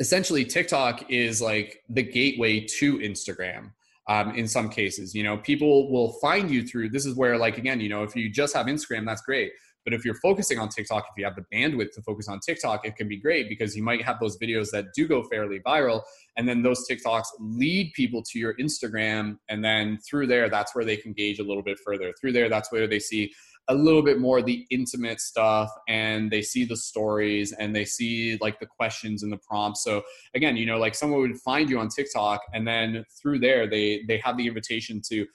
[0.00, 3.70] essentially TikTok is like the gateway to Instagram.
[4.06, 6.90] Um, in some cases, you know, people will find you through.
[6.90, 9.52] This is where, like, again, you know, if you just have Instagram, that's great.
[9.84, 12.86] But if you're focusing on TikTok, if you have the bandwidth to focus on TikTok,
[12.86, 16.02] it can be great because you might have those videos that do go fairly viral.
[16.36, 19.38] And then those TikToks lead people to your Instagram.
[19.48, 22.12] And then through there, that's where they can gauge a little bit further.
[22.20, 23.32] Through there, that's where they see
[23.68, 28.36] a little bit more the intimate stuff and they see the stories and they see
[28.40, 30.02] like the questions and the prompts so
[30.34, 34.02] again you know like someone would find you on tiktok and then through there they
[34.06, 35.26] they have the invitation to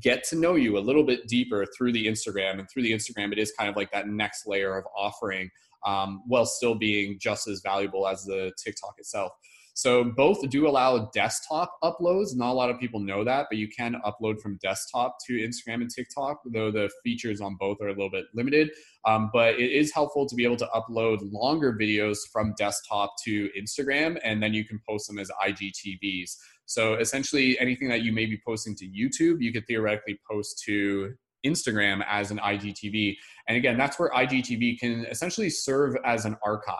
[0.00, 3.32] get to know you a little bit deeper through the instagram and through the instagram
[3.32, 5.50] it is kind of like that next layer of offering
[5.86, 9.32] um, while still being just as valuable as the tiktok itself
[9.78, 12.34] so both do allow desktop uploads.
[12.34, 15.82] Not a lot of people know that, but you can upload from desktop to Instagram
[15.82, 18.72] and TikTok, though the features on both are a little bit limited.
[19.04, 23.48] Um, but it is helpful to be able to upload longer videos from desktop to
[23.56, 26.36] Instagram, and then you can post them as IGTVs.
[26.68, 31.14] So essentially, anything that you may be posting to YouTube, you could theoretically post to
[31.46, 33.16] Instagram as an IGTV.
[33.48, 36.76] And again, that's where IGTV can essentially serve as an archive.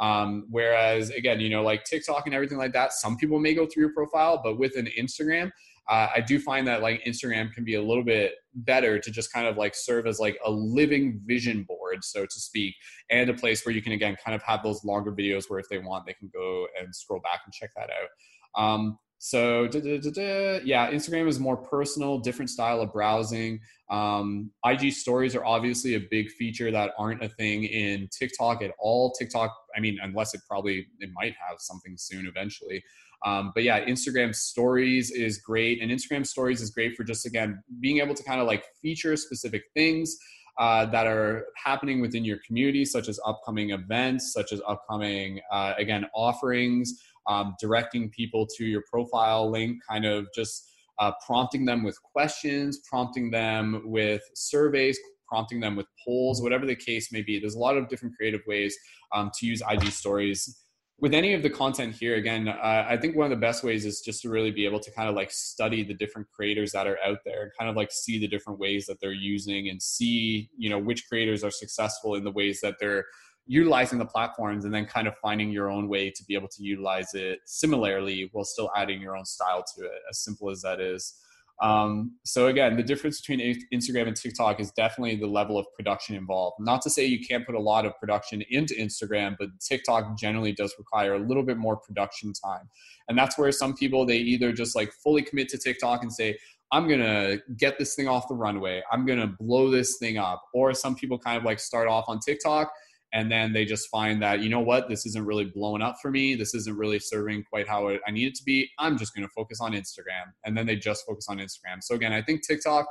[0.00, 3.66] Um, whereas again, you know, like TikTok and everything like that, some people may go
[3.66, 5.50] through your profile, but with an Instagram,
[5.90, 9.32] uh, I do find that like Instagram can be a little bit better to just
[9.32, 12.74] kind of like serve as like a living vision board, so to speak,
[13.10, 15.68] and a place where you can again kind of have those longer videos where if
[15.68, 18.62] they want, they can go and scroll back and check that out.
[18.62, 23.60] Um, so da, da, da, yeah, Instagram is more personal, different style of browsing.
[23.90, 28.72] Um, IG stories are obviously a big feature that aren't a thing in TikTok at
[28.78, 29.12] all.
[29.12, 32.82] TikTok, I mean, unless it probably it might have something soon eventually.
[33.26, 37.60] Um, but yeah, Instagram stories is great, and Instagram stories is great for just again
[37.80, 40.16] being able to kind of like feature specific things.
[40.58, 45.72] Uh, that are happening within your community, such as upcoming events, such as upcoming, uh,
[45.78, 51.84] again, offerings, um, directing people to your profile link, kind of just uh, prompting them
[51.84, 57.38] with questions, prompting them with surveys, prompting them with polls, whatever the case may be.
[57.38, 58.76] There's a lot of different creative ways
[59.14, 60.62] um, to use IG stories.
[61.00, 63.86] With any of the content here, again, uh, I think one of the best ways
[63.86, 66.88] is just to really be able to kind of like study the different creators that
[66.88, 69.80] are out there and kind of like see the different ways that they're using and
[69.80, 73.04] see, you know, which creators are successful in the ways that they're
[73.48, 76.62] utilizing the platforms and then kind of finding your own way to be able to
[76.62, 80.80] utilize it similarly while still adding your own style to it as simple as that
[80.80, 81.14] is
[81.60, 83.40] um, so again the difference between
[83.72, 87.44] instagram and tiktok is definitely the level of production involved not to say you can't
[87.46, 91.56] put a lot of production into instagram but tiktok generally does require a little bit
[91.56, 92.68] more production time
[93.08, 96.36] and that's where some people they either just like fully commit to tiktok and say
[96.70, 98.82] I'm to get this thing off the runway.
[98.92, 100.42] I'm to blow this thing up.
[100.52, 102.70] Or some people kind of like start off on TikTok
[103.12, 104.88] and then they just find that you know what?
[104.88, 106.34] This isn't really blowing up for me.
[106.34, 108.68] This isn't really serving quite how i need it to be.
[108.78, 110.32] I'm just going to focus on instagram.
[110.44, 111.82] And then they just focus on instagram.
[111.82, 112.86] So again i think tiktok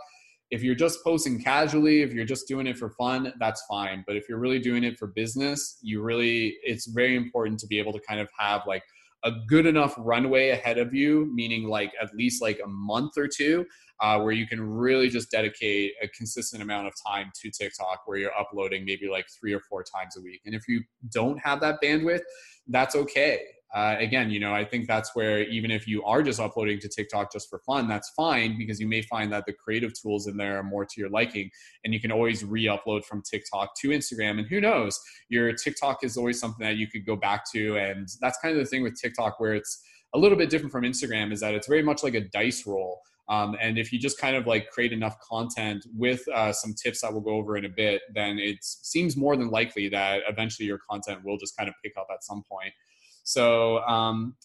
[0.49, 4.03] if you're just posting casually if you're just doing it for fun that's fine.
[4.07, 7.79] But if you're really doing it for business you really it's very important to be
[7.79, 8.83] able to kind of have like
[9.23, 13.27] a good enough runway ahead of you meaning like at least like a month or
[13.27, 13.65] two
[13.99, 18.17] uh, where you can really just dedicate a consistent amount of time to TikTok where
[18.17, 20.41] you're uploading maybe like three or four times a week.
[20.45, 22.21] And if you don't have that bandwidth,
[22.67, 23.41] that's okay.
[23.75, 26.87] Uh, again, you know, I think that's where even if you are just uploading to
[26.87, 30.37] TikTok just for fun, that's fine because you may find that the creative tools in
[30.37, 31.51] there are more to your liking
[31.83, 34.39] and you can always re upload from TikTok to Instagram.
[34.39, 34.99] And who knows,
[35.29, 37.77] your TikTok is always something that you could go back to.
[37.77, 40.83] And that's kind of the thing with TikTok where it's a little bit different from
[40.83, 43.01] Instagram is that it's very much like a dice roll.
[43.29, 47.01] Um, and if you just kind of like create enough content with uh, some tips
[47.01, 50.65] that we'll go over in a bit, then it seems more than likely that eventually
[50.65, 52.73] your content will just kind of pick up at some point.
[53.27, 54.37] So, um,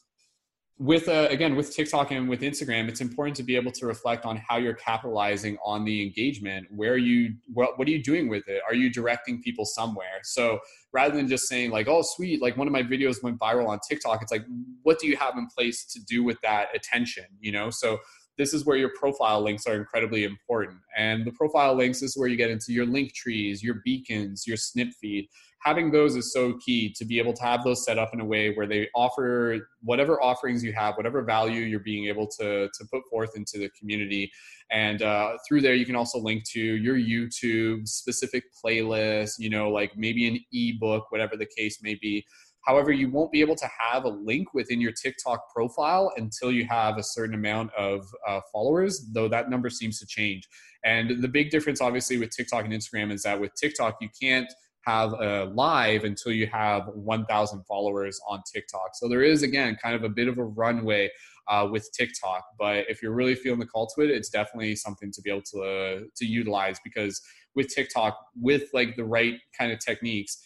[0.76, 4.24] with uh, again with TikTok and with Instagram, it's important to be able to reflect
[4.24, 6.66] on how you're capitalizing on the engagement.
[6.74, 8.60] Where you what what are you doing with it?
[8.66, 10.18] Are you directing people somewhere?
[10.24, 10.58] So
[10.92, 13.78] rather than just saying like, oh sweet, like one of my videos went viral on
[13.88, 14.44] TikTok, it's like
[14.82, 17.26] what do you have in place to do with that attention?
[17.38, 18.00] You know, so
[18.36, 20.78] this is where your profile links are incredibly important.
[20.96, 24.88] And the profile links is where you get into your Linktrees, your beacons, your snip
[25.00, 25.28] feed.
[25.64, 28.24] Having those is so key to be able to have those set up in a
[28.24, 32.84] way where they offer whatever offerings you have, whatever value you're being able to, to
[32.92, 34.30] put forth into the community.
[34.70, 39.70] And uh, through there, you can also link to your YouTube specific playlist, you know,
[39.70, 42.24] like maybe an ebook, whatever the case may be
[42.62, 46.64] However, you won't be able to have a link within your TikTok profile until you
[46.66, 50.48] have a certain amount of uh, followers, though that number seems to change.
[50.84, 54.52] And the big difference, obviously, with TikTok and Instagram is that with TikTok, you can't
[54.84, 58.90] have a live until you have 1,000 followers on TikTok.
[58.94, 61.10] So there is, again, kind of a bit of a runway
[61.48, 62.44] uh, with TikTok.
[62.58, 65.42] But if you're really feeling the call to it, it's definitely something to be able
[65.52, 67.20] to uh, to utilize because
[67.54, 70.38] with TikTok, with like the right kind of techniques,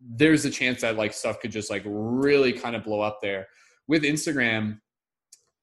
[0.00, 3.46] there's a chance that like stuff could just like really kind of blow up there.
[3.86, 4.78] With Instagram,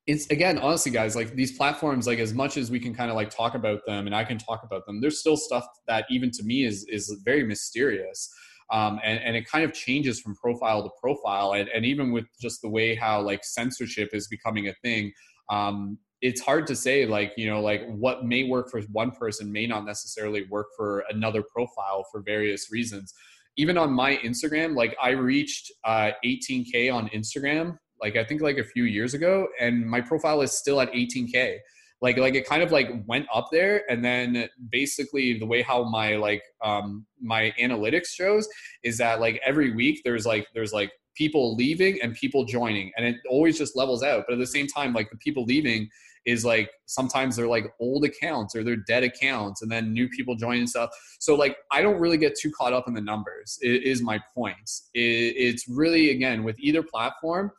[0.08, 3.16] it's again honestly guys like these platforms like as much as we can kind of
[3.16, 6.32] like talk about them and i can talk about them there's still stuff that even
[6.32, 8.30] to me is is very mysterious
[8.72, 12.24] um, and, and it kind of changes from profile to profile and, and even with
[12.40, 15.12] just the way how like censorship is becoming a thing
[15.50, 19.52] um, it's hard to say like you know like what may work for one person
[19.52, 23.14] may not necessarily work for another profile for various reasons.
[23.58, 28.58] Even on my instagram like i reached uh, 18k on instagram like i think like
[28.58, 31.58] a few years ago and my profile is still at 18k
[32.02, 35.84] like like it kind of like went up there and then basically the way how
[35.84, 38.48] my like um my analytics shows
[38.84, 43.06] is that like every week there's like there's like people leaving and people joining and
[43.06, 44.24] it always just levels out.
[44.28, 45.90] But at the same time like the people leaving
[46.26, 50.36] is like sometimes they're like old accounts or they're dead accounts and then new people
[50.36, 50.90] join and stuff.
[51.20, 54.20] So like i don't really get too caught up in the numbers it is my
[54.34, 54.70] point.
[54.94, 57.52] It, it's really again with either platform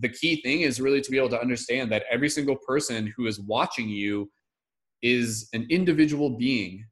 [0.00, 3.26] the key thing is really to be able to understand that every single person who
[3.26, 4.30] is watching you
[5.02, 6.84] is an individual being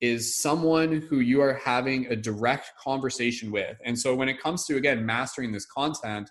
[0.00, 3.76] is someone who you are having a direct conversation with.
[3.84, 6.30] And so when it comes to again mastering this content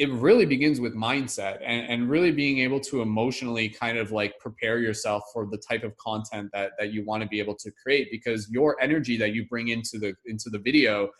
[0.00, 4.32] it really begins with mindset and, and really being able to emotionally kind of like
[4.38, 7.70] prepare yourself for the type of content that, that you want to be able to
[7.70, 11.10] create because your energy that you bring into the into the video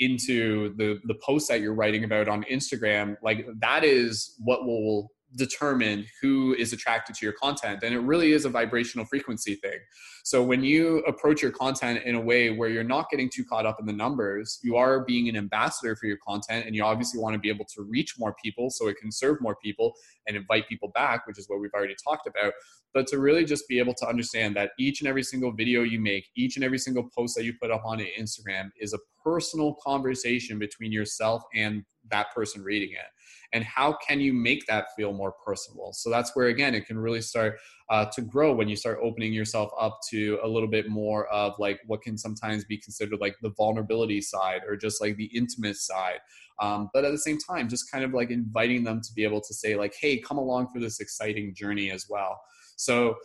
[0.00, 5.10] into the the post that you're writing about on instagram like that is what will
[5.36, 9.78] determine who is attracted to your content and it really is a vibrational frequency thing.
[10.24, 13.66] So when you approach your content in a way where you're not getting too caught
[13.66, 17.20] up in the numbers you are being an ambassador for your content and you obviously
[17.20, 19.92] want to be able to reach more people so it can serve more people
[20.26, 22.52] and invite people back which is what we've already talked about.
[22.94, 26.00] But to really just be able to understand that each and every single video you
[26.00, 29.74] make each and every single post that you put up on instagram is a personal
[29.84, 33.06] conversation between yourself and that person reading it
[33.52, 36.98] and how can you make that feel more personal so that's where again it can
[36.98, 37.58] really start
[37.90, 41.54] uh, to grow when you start opening yourself up to a little bit more of
[41.58, 45.76] like what can sometimes be considered like the vulnerability side or just like the intimate
[45.76, 46.18] side.
[46.60, 49.40] Um, but at the same time just kind of like inviting them to be able
[49.40, 52.38] to say like hey come along for this exciting journey as well.
[52.76, 53.16] So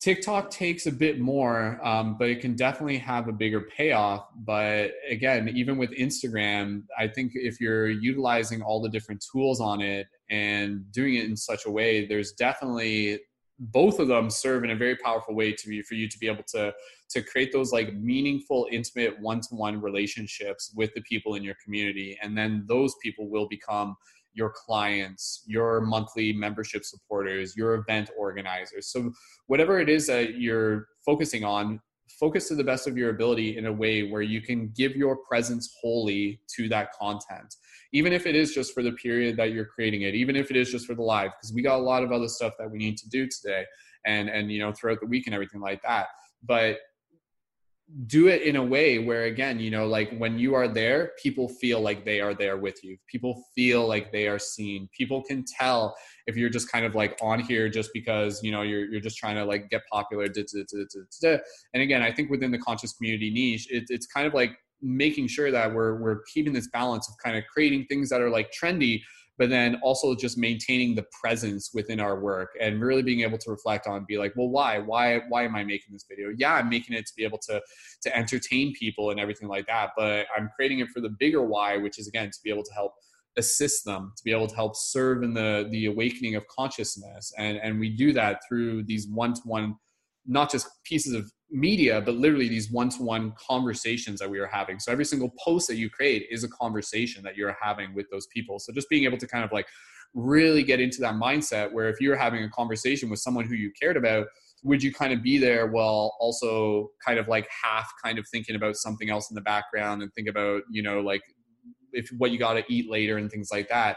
[0.00, 4.28] TikTok takes a bit more, um, but it can definitely have a bigger payoff.
[4.34, 9.82] But again, even with Instagram, I think if you're utilizing all the different tools on
[9.82, 13.20] it and doing it in such a way, there's definitely
[13.60, 16.26] both of them serve in a very powerful way to be for you to be
[16.26, 16.72] able to
[17.10, 22.38] to create those like meaningful intimate one-to-one relationships with the people in your community and
[22.38, 23.94] then those people will become
[24.34, 28.88] your clients, your monthly membership supporters, your event organizers.
[28.92, 29.12] So,
[29.46, 31.80] whatever it is that you're focusing on,
[32.18, 35.16] focus to the best of your ability in a way where you can give your
[35.28, 37.54] presence wholly to that content,
[37.92, 40.56] even if it is just for the period that you're creating it, even if it
[40.56, 42.78] is just for the live, because we got a lot of other stuff that we
[42.78, 43.64] need to do today
[44.06, 46.06] and and you know throughout the week and everything like that.
[46.42, 46.78] But
[48.06, 51.48] do it in a way where again you know like when you are there people
[51.48, 52.96] feel like they are there with you.
[53.08, 54.88] People feel like they are seen.
[54.96, 58.62] People can tell if you're just kind of like on here just because you know
[58.62, 60.26] you're, you're just trying to like get popular.
[61.74, 65.26] And again i think within the conscious community niche it, it's kind of like making
[65.26, 68.50] sure that we're we're keeping this balance of kind of creating things that are like
[68.50, 69.00] trendy
[69.40, 73.50] but then also just maintaining the presence within our work and really being able to
[73.50, 74.78] reflect on be like well why?
[74.78, 76.28] Why why am i making this video?
[76.36, 77.60] Yeah i'm making it to be able to
[78.02, 81.76] to entertain people and everything like that but i'm creating it for the bigger why
[81.76, 82.92] which is again to be able to help
[83.36, 87.32] assist them to be able to help serve in the the awakening of consciousness.
[87.38, 89.76] And and we do that through these one-to-one
[90.26, 94.46] not just pieces of media, but literally these one to one conversations that we are
[94.46, 94.78] having.
[94.78, 98.26] So every single post that you create is a conversation that you're having with those
[98.28, 98.58] people.
[98.58, 99.66] So just being able to kind of like
[100.14, 103.72] really get into that mindset where if you're having a conversation with someone who you
[103.80, 104.26] cared about,
[104.62, 108.56] would you kind of be there while also kind of like half kind of thinking
[108.56, 111.22] about something else in the background and think about, you know, like
[111.92, 113.96] if what you got to eat later and things like that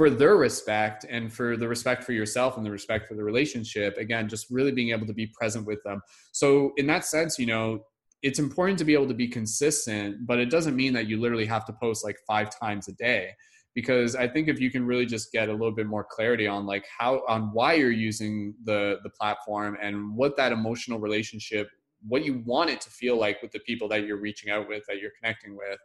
[0.00, 3.98] for their respect and for the respect for yourself and the respect for the relationship
[3.98, 6.00] again just really being able to be present with them.
[6.32, 7.80] So in that sense you know
[8.22, 11.44] it's important to be able to be consistent but it doesn't mean that you literally
[11.44, 13.28] have to post like five times a day.
[13.74, 16.64] Because i think if you can really just get a little bit more clarity on
[16.64, 21.68] like how on why you're using the the platform and what that emotional relationship
[22.06, 24.82] what you want it to feel like with the people that you're reaching out with
[24.86, 25.78] that you're connecting with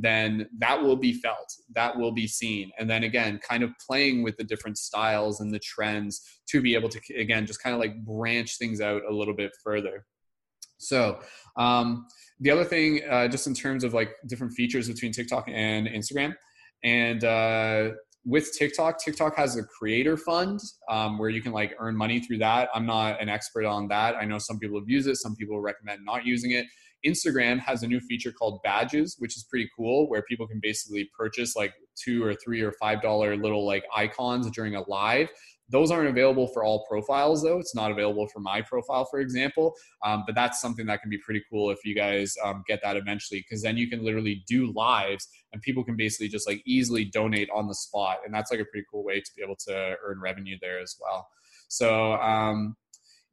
[0.00, 2.70] then that will be felt that will be seen.
[2.78, 6.74] And then again kind of playing with the different styles and the trends to be
[6.74, 10.06] able to again just kind of like branch things out a little bit further.
[10.78, 11.18] So
[11.56, 12.06] um,
[12.38, 16.34] the other thing uh, just in terms of like different features between tiktok and instagram
[16.84, 17.90] and uh,
[18.28, 20.60] with TikTok, TikTok has a creator fund
[20.90, 22.68] um, where you can like earn money through that.
[22.74, 24.16] I'm not an expert on that.
[24.16, 26.66] I know some people have used it, some people recommend not using it.
[27.06, 31.08] Instagram has a new feature called badges, which is pretty cool, where people can basically
[31.16, 35.30] purchase like two or three or five dollar little like icons during a live
[35.70, 37.58] those aren't available for all profiles, though.
[37.58, 39.74] It's not available for my profile, for example.
[40.04, 42.96] Um, but that's something that can be pretty cool if you guys um, get that
[42.96, 47.04] eventually, because then you can literally do lives and people can basically just like easily
[47.04, 48.18] donate on the spot.
[48.24, 50.96] And that's like a pretty cool way to be able to earn revenue there as
[51.00, 51.28] well.
[51.68, 52.76] So, um,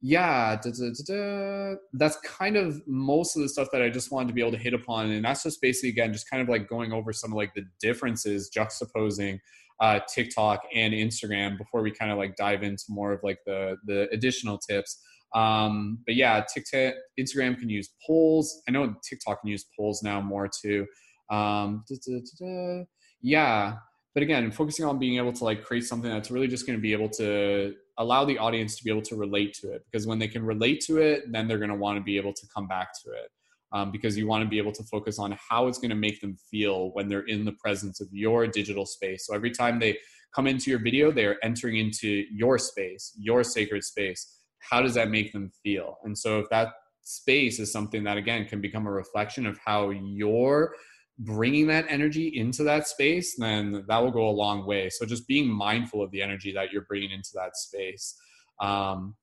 [0.02, 4.28] yeah, da, da, da, that's kind of most of the stuff that I just wanted
[4.28, 5.10] to be able to hit upon.
[5.10, 7.64] And that's just basically, again, just kind of like going over some of like the
[7.80, 9.40] differences, juxtaposing
[9.80, 13.78] uh, TikTok and Instagram before we kind of like dive into more of like the
[13.86, 15.02] the additional tips.
[15.34, 18.62] Um, but yeah, TikTok, Instagram can use polls.
[18.68, 20.86] I know TikTok can use polls now more too.
[21.30, 22.84] Um, da, da, da,
[23.22, 23.74] yeah,
[24.14, 26.82] but again, focusing on being able to like create something that's really just going to
[26.82, 30.20] be able to allow the audience to be able to relate to it because when
[30.20, 32.68] they can relate to it, then they're going to want to be able to come
[32.68, 33.30] back to it
[33.76, 36.22] um, because you want to be able to focus on how it's going to make
[36.22, 39.28] them feel when they're in the presence of your digital space.
[39.28, 39.98] So every time they
[40.34, 44.40] come into your video, they are entering into your space, your sacred space.
[44.60, 45.98] How does that make them feel?
[46.06, 46.70] And so if that
[47.04, 50.74] space is something that again can become a reflection of how you're
[51.20, 54.90] bringing that energy into that space, then that will go a long way.
[54.90, 58.16] So just being mindful of the energy that you're bringing into that space.
[58.62, 59.16] Um,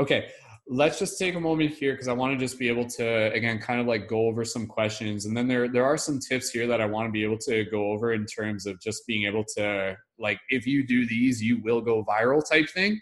[0.00, 0.28] okay,
[0.68, 3.58] let's just take a moment here because I want to just be able to again
[3.58, 5.26] kind of like go over some questions.
[5.26, 7.64] And then there there are some tips here that I want to be able to
[7.64, 11.60] go over in terms of just being able to like if you do these you
[11.62, 13.00] will go viral type thing.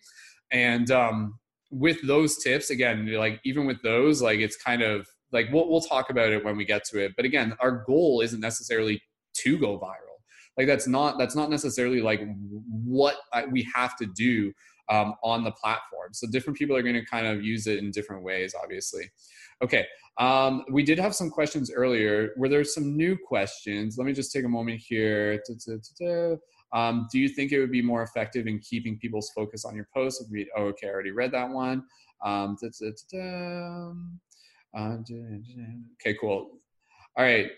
[0.50, 1.38] And um
[1.70, 5.82] with those tips again like even with those like it's kind of like we'll, we'll
[5.82, 7.12] talk about it when we get to it.
[7.16, 9.02] But again our goal isn't necessarily
[9.38, 10.08] to go viral.
[10.56, 12.20] Like that's not that's not necessarily like
[12.66, 13.16] what
[13.50, 14.52] we have to do
[14.90, 16.12] um, on the platform.
[16.12, 19.10] So different people are going to kind of use it in different ways, obviously.
[19.62, 19.86] Okay,
[20.18, 22.30] um, we did have some questions earlier.
[22.36, 23.98] Were there some new questions?
[23.98, 25.40] Let me just take a moment here.
[26.72, 29.88] Um, do you think it would be more effective in keeping people's focus on your
[29.94, 30.22] post?
[30.22, 31.84] If we, oh, okay, I already read that one.
[32.24, 32.56] Um,
[34.76, 34.96] uh,
[35.94, 36.50] okay, cool.
[37.16, 37.50] All right.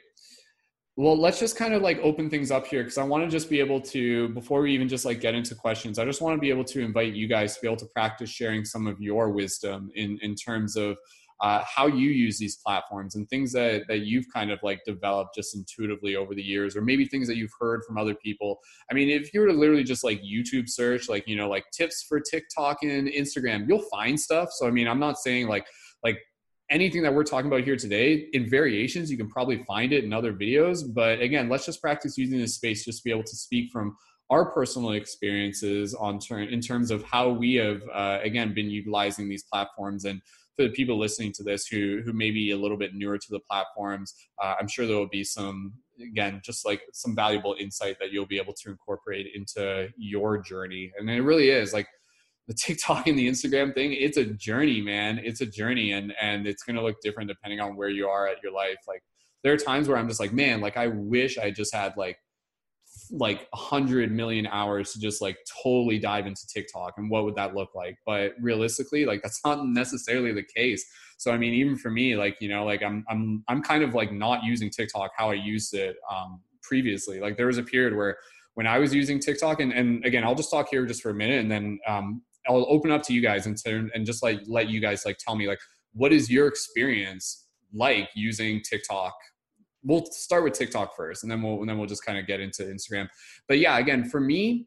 [1.01, 3.49] Well, let's just kind of like open things up here because I want to just
[3.49, 6.39] be able to, before we even just like get into questions, I just want to
[6.39, 9.31] be able to invite you guys to be able to practice sharing some of your
[9.31, 10.99] wisdom in, in terms of
[11.41, 15.35] uh, how you use these platforms and things that, that you've kind of like developed
[15.35, 18.59] just intuitively over the years, or maybe things that you've heard from other people.
[18.91, 21.65] I mean, if you were to literally just like YouTube search, like, you know, like
[21.73, 24.51] tips for TikTok and Instagram, you'll find stuff.
[24.53, 25.67] So, I mean, I'm not saying like,
[26.05, 26.19] like
[26.71, 30.13] anything that we're talking about here today in variations you can probably find it in
[30.13, 30.83] other videos.
[30.93, 33.97] But again let's just practice using this space just to be able to speak from
[34.31, 39.43] our personal experiences on in terms of how we have uh, again been utilizing these
[39.43, 40.05] platforms.
[40.05, 40.23] And
[40.57, 43.31] for the people listening to this who who may be a little bit newer to
[43.31, 47.97] the platforms uh, i'm sure there will be some again just like some valuable insight
[48.01, 50.93] that you'll be able to incorporate into your journey.
[50.99, 51.89] And it really is like
[52.49, 55.21] the TikTok and the Instagram thing, it's a journey, man.
[55.23, 58.43] It's a journey and and it's gonna look different depending on where you are at
[58.43, 58.79] your life.
[58.89, 59.03] Like
[59.43, 62.19] there are times where I'm just like, man, like I wish I just had like
[63.13, 67.35] like a hundred million hours to just like totally dive into TikTok and what would
[67.37, 67.97] that look like?
[68.07, 70.85] But realistically, like that's not necessarily the case.
[71.19, 73.95] So I mean, even for me, like, you know, like I'm I'm I'm kind of
[73.95, 77.21] like not using TikTok how I used it um previously.
[77.21, 78.17] Like there was a period where
[78.55, 81.15] when I was using TikTok, and, and again, I'll just talk here just for a
[81.15, 84.41] minute, and then um, I'll open up to you guys and turn and just like
[84.47, 85.61] let you guys like tell me like
[85.93, 89.15] what is your experience like using TikTok.
[89.83, 92.41] We'll start with TikTok first, and then we'll and then we'll just kind of get
[92.41, 93.09] into Instagram.
[93.49, 94.67] But yeah, again, for me,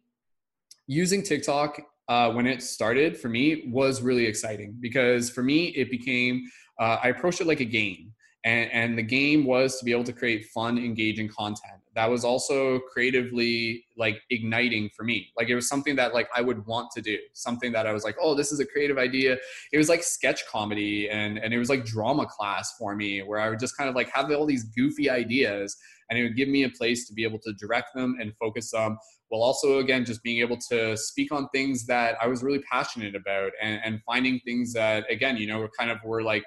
[0.87, 5.89] using TikTok uh, when it started for me was really exciting because for me it
[5.89, 6.43] became
[6.79, 8.11] uh, I approached it like a game
[8.43, 12.25] and, and the game was to be able to create fun engaging content that was
[12.25, 15.27] also creatively like igniting for me.
[15.37, 18.03] Like it was something that like i would want to do something that i was
[18.03, 19.37] like oh this is a creative idea.
[19.71, 23.39] It was like sketch comedy and and it was like drama class for me where
[23.39, 25.77] i would just kind of like have all these goofy ideas
[26.09, 28.71] and it would give me a place to be able to direct them and focus
[28.71, 28.97] them
[29.29, 33.15] while also again just being able to speak on things that i was really passionate
[33.15, 36.43] about and, and finding things that again you know were kind of were like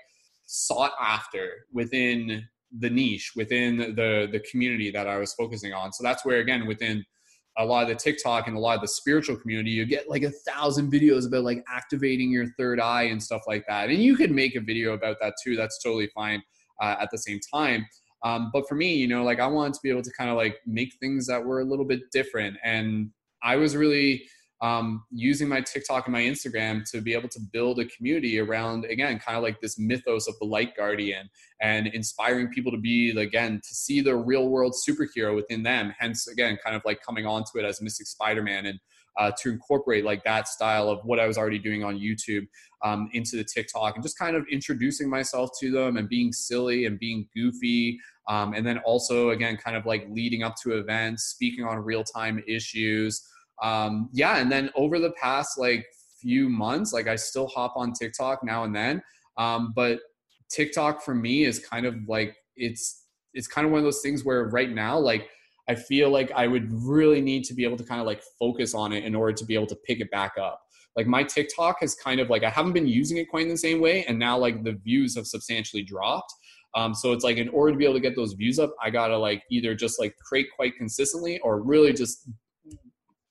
[0.47, 2.47] sought after within
[2.79, 5.93] the niche within the the community that I was focusing on.
[5.93, 7.05] So that's where again within
[7.59, 10.23] a lot of the TikTok and a lot of the spiritual community, you get like
[10.23, 13.89] a thousand videos about like activating your third eye and stuff like that.
[13.89, 15.57] And you could make a video about that too.
[15.57, 16.43] That's totally fine
[16.83, 17.87] uh, at the same time.
[18.23, 20.37] Um, but for me, you know, like I wanted to be able to kind of
[20.37, 22.57] like make things that were a little bit different.
[22.63, 23.11] And
[23.43, 24.27] I was really
[24.63, 28.85] um, using my TikTok and my Instagram to be able to build a community around,
[28.87, 31.29] again, kind of like this mythos of the light guardian
[31.61, 35.95] and inspiring people to be, again, to see the real world superhero within them.
[35.99, 38.79] Hence, again, kind of like coming onto it as Mystic Spider Man and
[39.19, 42.47] uh, to incorporate like that style of what I was already doing on YouTube
[42.85, 46.85] um, into the TikTok and just kind of introducing myself to them and being silly
[46.85, 47.99] and being goofy.
[48.29, 52.05] Um, and then also, again, kind of like leading up to events, speaking on real
[52.05, 53.23] time issues.
[53.63, 54.39] Um, yeah.
[54.39, 55.87] And then over the past like
[56.21, 59.03] few months, like I still hop on TikTok now and then.
[59.37, 60.01] Um, but
[60.51, 63.05] TikTok for me is kind of like, it's,
[63.35, 65.29] it's kind of one of those things where right now, like
[65.69, 68.75] I feel like I would really need to be able to kind of like focus
[68.75, 70.61] on it in order to be able to pick it back up.
[70.97, 73.59] Like my TikTok has kind of like I haven't been using it quite in the
[73.59, 76.33] same way, and now like the views have substantially dropped.
[76.75, 78.91] Um, so it's like in order to be able to get those views up, I
[78.91, 82.31] gotta like either just like create quite consistently or really just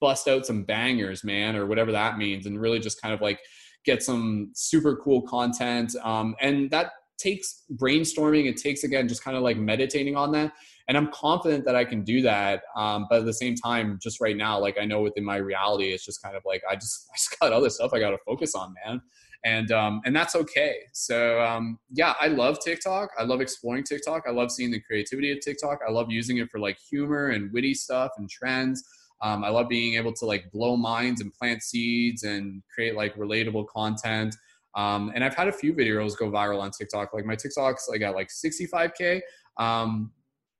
[0.05, 3.39] bust out some bangers, man, or whatever that means, and really just kind of like
[3.85, 5.95] get some super cool content.
[6.03, 8.45] Um, and that takes brainstorming.
[8.45, 10.51] It takes again just kind of like meditating on that
[10.87, 14.21] and i'm confident that i can do that um, but at the same time just
[14.21, 17.07] right now like i know within my reality it's just kind of like i just
[17.13, 19.01] i just got other stuff i got to focus on man
[19.43, 24.23] and um, and that's okay so um, yeah i love tiktok i love exploring tiktok
[24.27, 27.51] i love seeing the creativity of tiktok i love using it for like humor and
[27.51, 28.83] witty stuff and trends
[29.21, 33.15] um, i love being able to like blow minds and plant seeds and create like
[33.15, 34.35] relatable content
[34.75, 37.13] um, and I've had a few videos go viral on TikTok.
[37.13, 39.21] Like my TikTok's like at like 65k,
[39.57, 40.11] um,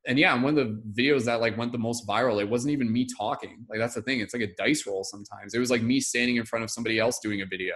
[0.07, 2.91] and yeah, one of the videos that like went the most viral, it wasn't even
[2.91, 3.65] me talking.
[3.69, 4.19] Like that's the thing.
[4.19, 5.53] It's like a dice roll sometimes.
[5.53, 7.73] It was like me standing in front of somebody else doing a video.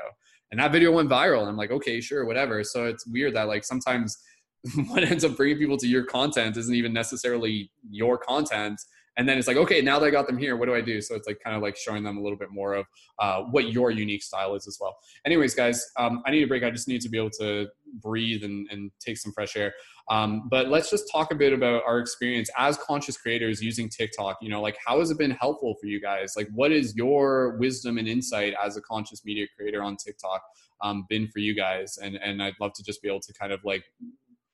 [0.52, 1.42] And that video went viral.
[1.42, 2.64] And I'm like, okay, sure, whatever.
[2.64, 4.18] So it's weird that like sometimes
[4.88, 8.80] what ends up bringing people to your content isn't even necessarily your content
[9.20, 11.02] and then it's like okay now that i got them here what do i do?
[11.02, 12.86] So it's like kind of like showing them a little bit more of
[13.20, 14.98] uh, what your unique style is as well.
[15.26, 16.64] Anyways guys um, i need a break.
[16.64, 17.68] I just need to be able to
[18.02, 19.74] breathe and, and take some fresh air.
[20.10, 24.38] Um, but let's just talk a bit about our experience as conscious creators using tiktok.
[24.42, 26.34] You know like how has it been helpful for you guys?
[26.38, 30.42] Like what is your wisdom and insight as a conscious media creator on tiktok
[30.82, 31.98] um, been for you guys?
[32.02, 33.84] And and i'd love to just be able to kind of like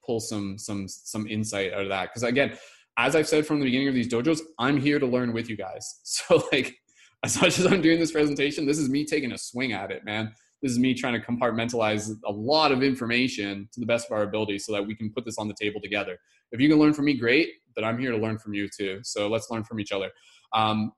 [0.05, 2.09] pull some some some insight out of that.
[2.09, 2.57] Because again
[2.97, 5.57] as I've said from the beginning of these dojos, I'm here to learn with you
[5.57, 6.01] guys.
[6.03, 6.75] So like
[7.23, 10.05] as much as I'm doing this presentation, this is me taking a swing at it,
[10.05, 10.33] man.
[10.61, 14.23] This is me trying to compartmentalize a lot of information to the best of our
[14.23, 16.17] ability so that we can put this on the table together.
[16.51, 18.99] If you can learn from me, great, but I'm here to learn from you too.
[19.03, 20.11] So let's learn from each other.
[20.53, 20.91] Um,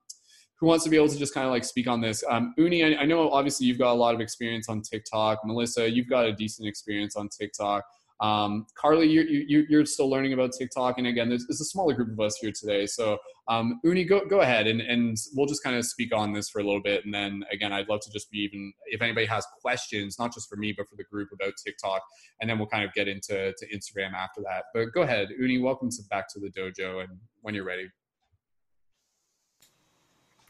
[0.60, 2.24] who wants to be able to just kind of like speak on this?
[2.28, 5.40] Um, Uni, I, I know obviously you've got a lot of experience on TikTok.
[5.44, 7.84] Melissa, you've got a decent experience on TikTok.
[8.20, 11.94] Um, Carly, you're, you, you're still learning about TikTok, and again, there's, there's, a smaller
[11.94, 12.84] group of us here today.
[12.86, 16.50] So, um, Uni, go go ahead, and and we'll just kind of speak on this
[16.50, 19.26] for a little bit, and then again, I'd love to just be even if anybody
[19.26, 22.02] has questions, not just for me, but for the group about TikTok,
[22.40, 24.64] and then we'll kind of get into to Instagram after that.
[24.74, 27.88] But go ahead, Uni, welcome to back to the dojo, and when you're ready.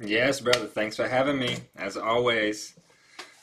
[0.00, 0.66] Yes, brother.
[0.66, 1.58] Thanks for having me.
[1.76, 2.78] As always,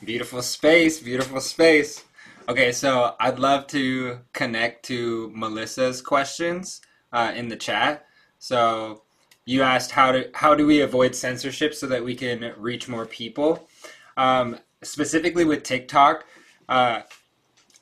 [0.04, 2.04] beautiful space, beautiful space.
[2.48, 6.80] Okay, so I'd love to connect to Melissa's questions
[7.12, 8.06] uh, in the chat.
[8.38, 9.02] So
[9.46, 13.08] you asked how to how do we avoid censorship so that we can reach more
[13.08, 13.68] people.
[14.16, 16.26] Um, specifically with TikTok,
[16.70, 17.02] uh,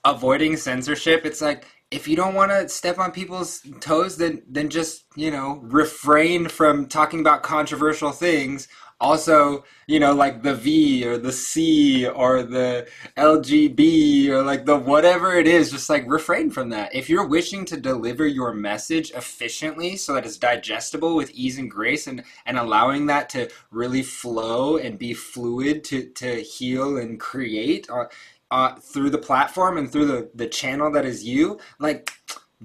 [0.06, 1.26] avoiding censorship.
[1.26, 5.30] It's like if you don't want to step on people's toes, then then just you
[5.30, 8.70] know refrain from talking about controversial things
[9.04, 12.88] also you know like the v or the c or the
[13.18, 16.96] lgb or like the whatever it is just like refrain from that.
[16.96, 21.70] If you're wishing to deliver your message efficiently so that it's digestible with ease and
[21.70, 27.20] grace and and allowing that to really flow and be fluid to to heal and
[27.20, 28.06] create uh,
[28.52, 32.14] uh, through the platform and through the the channel that is you like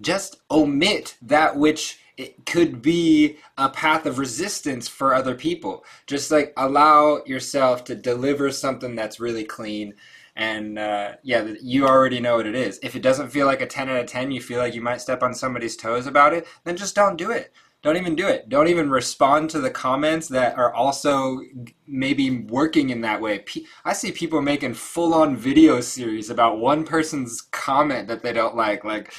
[0.01, 5.85] just omit that which it could be a path of resistance for other people.
[6.07, 9.95] Just like allow yourself to deliver something that's really clean.
[10.35, 12.81] And uh, yeah, you already know what it is.
[12.83, 15.01] If it doesn't feel like a 10 out of 10, you feel like you might
[15.01, 17.53] step on somebody's toes about it, then just don't do it.
[17.83, 18.49] Don't even do it.
[18.49, 21.41] Don't even respond to the comments that are also
[21.87, 23.45] maybe working in that way.
[23.85, 28.57] I see people making full on video series about one person's comment that they don't
[28.57, 28.85] like.
[28.85, 29.15] Like,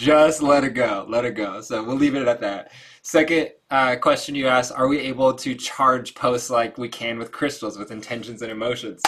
[0.00, 1.04] just let it go.
[1.08, 1.60] Let it go.
[1.60, 2.72] So we'll leave it at that.
[3.02, 7.30] Second uh, question you asked Are we able to charge posts like we can with
[7.32, 9.02] crystals with intentions and emotions?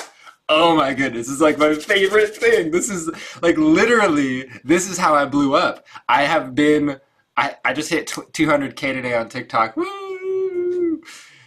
[0.49, 2.71] Oh my goodness, this is like my favorite thing.
[2.71, 5.87] This is like literally, this is how I blew up.
[6.09, 7.01] I have been
[7.37, 9.77] I, I just hit 200k today on TikTok.
[9.77, 11.03] Woo!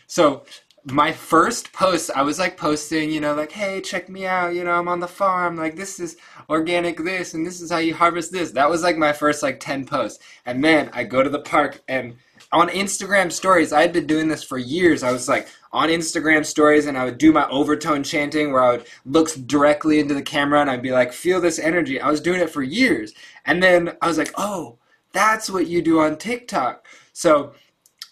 [0.07, 0.45] So
[0.85, 4.63] my first post, I was like posting, you know, like, hey, check me out, you
[4.63, 6.15] know, I'm on the farm, like this is
[6.47, 8.51] organic this and this is how you harvest this.
[8.51, 10.23] That was like my first like 10 posts.
[10.45, 12.15] And then I go to the park and
[12.51, 15.01] on Instagram stories, I had been doing this for years.
[15.01, 18.71] I was like on Instagram stories and I would do my overtone chanting where I
[18.71, 21.99] would look directly into the camera and I'd be like, feel this energy.
[21.99, 23.13] I was doing it for years.
[23.45, 24.77] And then I was like, oh,
[25.13, 26.85] that's what you do on TikTok.
[27.13, 27.53] So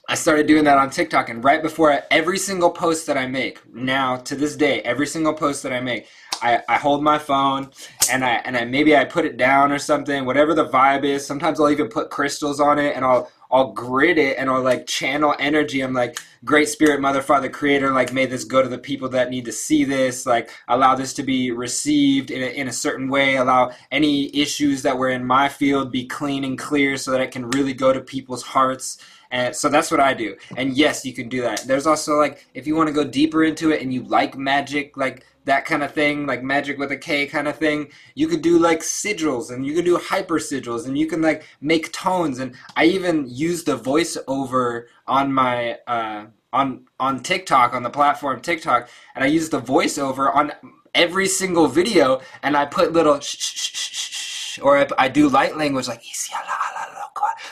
[0.10, 3.62] I started doing that on TikTok, and right before every single post that I make,
[3.74, 6.08] now to this day, every single post that I make,
[6.42, 7.72] I, I hold my phone
[8.12, 11.26] and I and I maybe I put it down or something, whatever the vibe is.
[11.26, 14.88] Sometimes I'll even put crystals on it, and I'll I'll grid it and I'll like
[14.88, 15.80] channel energy.
[15.80, 19.30] I'm like, Great Spirit, Mother, Father, Creator, like may this go to the people that
[19.30, 20.26] need to see this.
[20.26, 23.38] Like allow this to be received in a, in a certain way.
[23.38, 27.32] Allow any issues that were in my field be clean and clear, so that it
[27.32, 28.98] can really go to people's hearts
[29.34, 30.36] and so that's what I do.
[30.58, 31.64] And yes, you can do that.
[31.66, 34.96] There's also like if you want to go deeper into it and you like magic,
[34.96, 38.44] like that kind of thing, like magic with a K kind of thing, you could
[38.44, 42.38] do like sigils and you can do hyper sigils and you can like make tones.
[42.38, 48.40] And I even use the voiceover on my uh, on on TikTok on the platform
[48.40, 50.52] TikTok, and I use the voiceover on
[50.94, 55.58] every single video, and I put little sh- sh- sh- or I, I do light
[55.58, 56.04] language like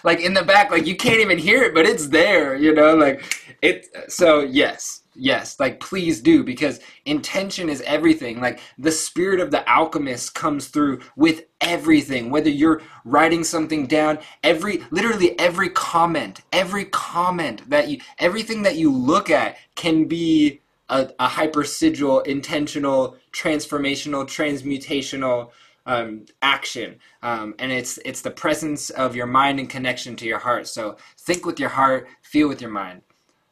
[0.03, 2.95] like in the back, like you can't even hear it, but it's there, you know,
[2.95, 3.87] like it.
[4.11, 8.41] So yes, yes, like please do because intention is everything.
[8.41, 12.29] Like the spirit of the alchemist comes through with everything.
[12.29, 18.77] Whether you're writing something down, every literally every comment, every comment that you, everything that
[18.77, 25.51] you look at can be a, a hyper sigil, intentional, transformational, transmutational
[25.85, 30.39] um, action, um, and it's it's the presence of your mind and connection to your
[30.39, 30.67] heart.
[30.67, 33.01] So think with your heart, feel with your mind.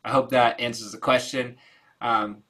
[0.03, 1.57] I hope that answers the question.
[2.01, 2.43] Um,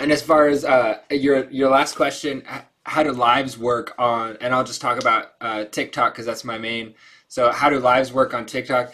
[0.00, 2.42] and as far as uh, your your last question,
[2.84, 4.36] how do lives work on?
[4.40, 6.94] And I'll just talk about uh, TikTok because that's my main.
[7.28, 8.92] So how do lives work on TikTok?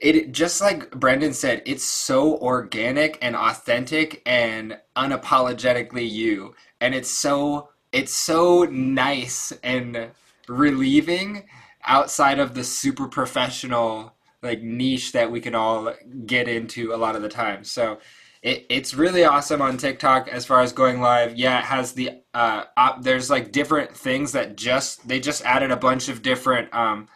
[0.00, 7.10] It just like Brendon said, it's so organic and authentic and unapologetically you, and it's
[7.10, 10.10] so it's so nice and
[10.48, 11.44] relieving
[11.84, 15.94] outside of the super professional like niche that we can all
[16.26, 17.62] get into a lot of the time.
[17.62, 17.98] So
[18.42, 21.36] it, it's really awesome on TikTok as far as going live.
[21.36, 25.70] Yeah, it has the uh, op- there's like different things that just they just added
[25.70, 27.06] a bunch of different um,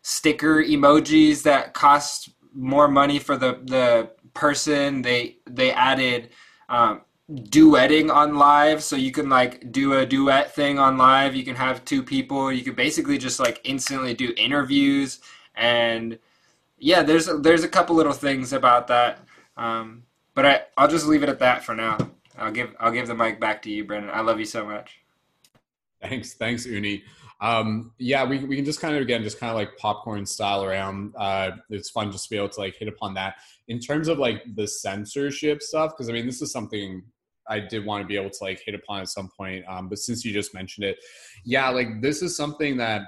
[0.00, 5.02] sticker emojis that cost more money for the the person.
[5.02, 6.30] They they added
[6.70, 8.82] um, duetting on live.
[8.82, 11.34] So you can like do a duet thing on live.
[11.34, 12.52] You can have two people.
[12.52, 15.20] You can basically just like instantly do interviews.
[15.54, 16.18] And
[16.78, 19.20] yeah there's a, there's a couple little things about that.
[19.56, 20.02] Um,
[20.34, 21.96] but I, i'll just leave it at that for now.
[22.36, 24.98] I'll give i'll give the mic back to you brendon i love you so much.
[26.02, 26.34] Thanks.
[26.34, 27.04] Thanks uni
[27.44, 30.64] um, yeah we, we can just kind of again just kind of like popcorn style
[30.64, 33.36] around uh, it's fun just to be able to like hit upon that
[33.68, 37.02] in terms of like the censorship stuff because i mean this is something
[37.46, 39.66] I did want to be able to like hit upon at some point.
[39.68, 40.96] Um, but since you just mentioned it,
[41.44, 43.02] yeah, like this is something that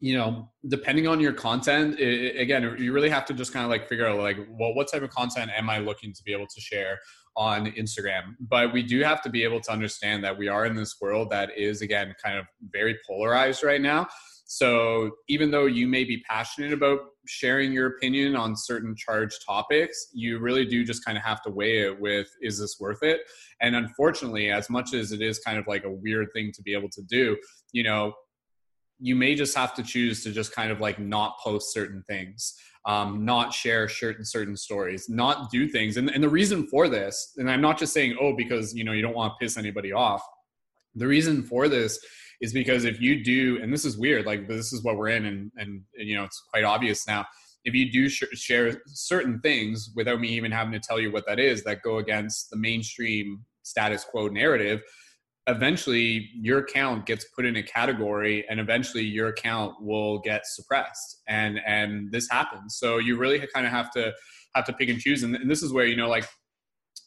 [0.00, 3.70] you know, depending on your content, it, again, you really have to just kind of
[3.70, 6.46] like figure out like, well, what type of content am I looking to be able
[6.46, 6.98] to share
[7.38, 8.34] on Instagram?
[8.40, 11.30] But we do have to be able to understand that we are in this world
[11.30, 14.08] that is again kind of very polarized right now.
[14.50, 20.08] So even though you may be passionate about sharing your opinion on certain charged topics,
[20.14, 23.20] you really do just kind of have to weigh it with is this worth it?
[23.60, 26.72] And unfortunately, as much as it is kind of like a weird thing to be
[26.72, 27.36] able to do,
[27.72, 28.14] you know,
[29.00, 32.54] you may just have to choose to just kind of like not post certain things
[32.86, 37.34] um, not share certain certain stories not do things and, and the reason for this
[37.36, 39.92] and i'm not just saying oh because you know you don't want to piss anybody
[39.92, 40.22] off
[40.94, 41.98] the reason for this
[42.40, 45.26] is because if you do, and this is weird, like this is what we're in,
[45.26, 47.26] and and, and you know it's quite obvious now.
[47.64, 51.26] If you do sh- share certain things without me even having to tell you what
[51.26, 54.80] that is, that go against the mainstream status quo narrative,
[55.48, 61.22] eventually your account gets put in a category and eventually your account will get suppressed.
[61.26, 62.76] And and this happens.
[62.76, 64.12] So you really kind of have to
[64.54, 65.22] have to pick and choose.
[65.22, 66.26] And, and this is where you know like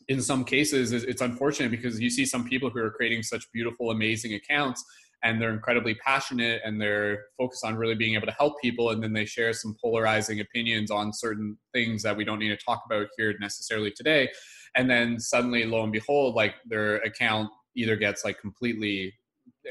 [0.07, 3.91] in some cases it's unfortunate because you see some people who are creating such beautiful
[3.91, 4.83] amazing accounts
[5.23, 9.03] and they're incredibly passionate and they're focused on really being able to help people and
[9.03, 12.81] then they share some polarizing opinions on certain things that we don't need to talk
[12.87, 14.27] about here necessarily today.
[14.75, 19.13] And then suddenly lo and behold like their account either gets like completely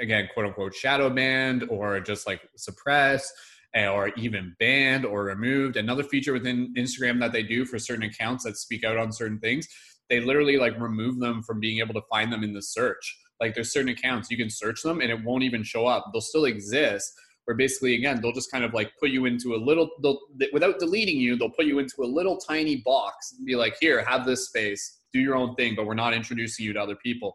[0.01, 3.33] again quote unquote shadow banned or just like suppressed
[3.75, 5.77] eh, or even banned or removed.
[5.77, 9.39] Another feature within Instagram that they do for certain accounts that speak out on certain
[9.39, 9.69] things,
[10.09, 13.19] they literally like remove them from being able to find them in the search.
[13.41, 16.11] Like there's certain accounts you can search them and it won't even show up.
[16.13, 17.13] They'll still exist,
[17.51, 20.21] where basically again they'll just kind of like put you into a little they'll
[20.53, 24.05] without deleting you they'll put you into a little tiny box and be like here
[24.05, 27.35] have this space do your own thing but we're not introducing you to other people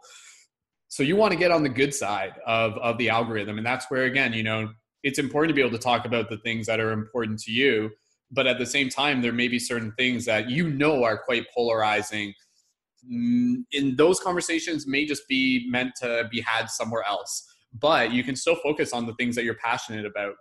[0.87, 3.85] so you want to get on the good side of of the algorithm and that's
[3.89, 4.69] where again you know
[5.03, 7.89] it's important to be able to talk about the things that are important to you
[8.31, 11.45] but at the same time there may be certain things that you know are quite
[11.55, 12.33] polarizing.
[13.11, 17.47] Mm, in those conversations may just be meant to be had somewhere else
[17.79, 20.35] but you can still focus on the things that you're passionate about.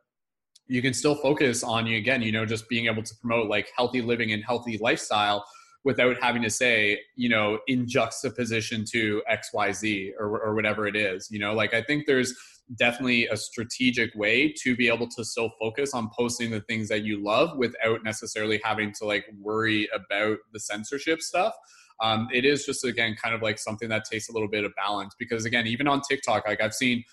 [0.69, 3.71] You can still focus on you again you know just being able to promote like
[3.77, 5.45] healthy living and healthy lifestyle
[5.85, 11.29] without having to say you know in juxtaposition to xyz or, or whatever it is
[11.31, 12.35] you know like i think there's
[12.77, 17.03] definitely a strategic way to be able to still focus on posting the things that
[17.03, 21.55] you love without necessarily having to like worry about the censorship stuff
[22.03, 24.73] um, it is just again kind of like something that takes a little bit of
[24.77, 27.05] balance because again even on tiktok like i've seen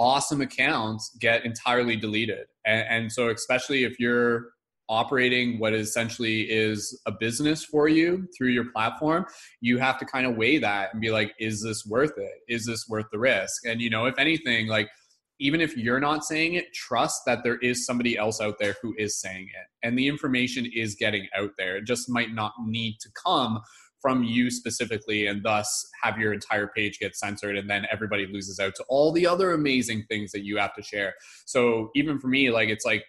[0.00, 2.46] awesome accounts get entirely deleted.
[2.64, 4.46] And, and, so, especially if you're
[4.90, 9.24] operating what essentially is a business for you through your platform,
[9.60, 12.32] you have to kind of weigh that and be like, is this worth it?
[12.48, 13.64] Is this worth the risk?
[13.64, 14.90] And, you know, if anything, like,
[15.38, 18.94] even if you're not saying it, trust that there is somebody else out there who
[18.98, 19.86] is saying it.
[19.86, 21.78] And the information is getting out there.
[21.78, 23.60] It just might not need to come
[24.02, 28.58] from you specifically and thus have your entire page get censored and then everybody loses
[28.58, 31.12] out to all the other amazing things that you have to share
[31.44, 33.04] so even for me like it's like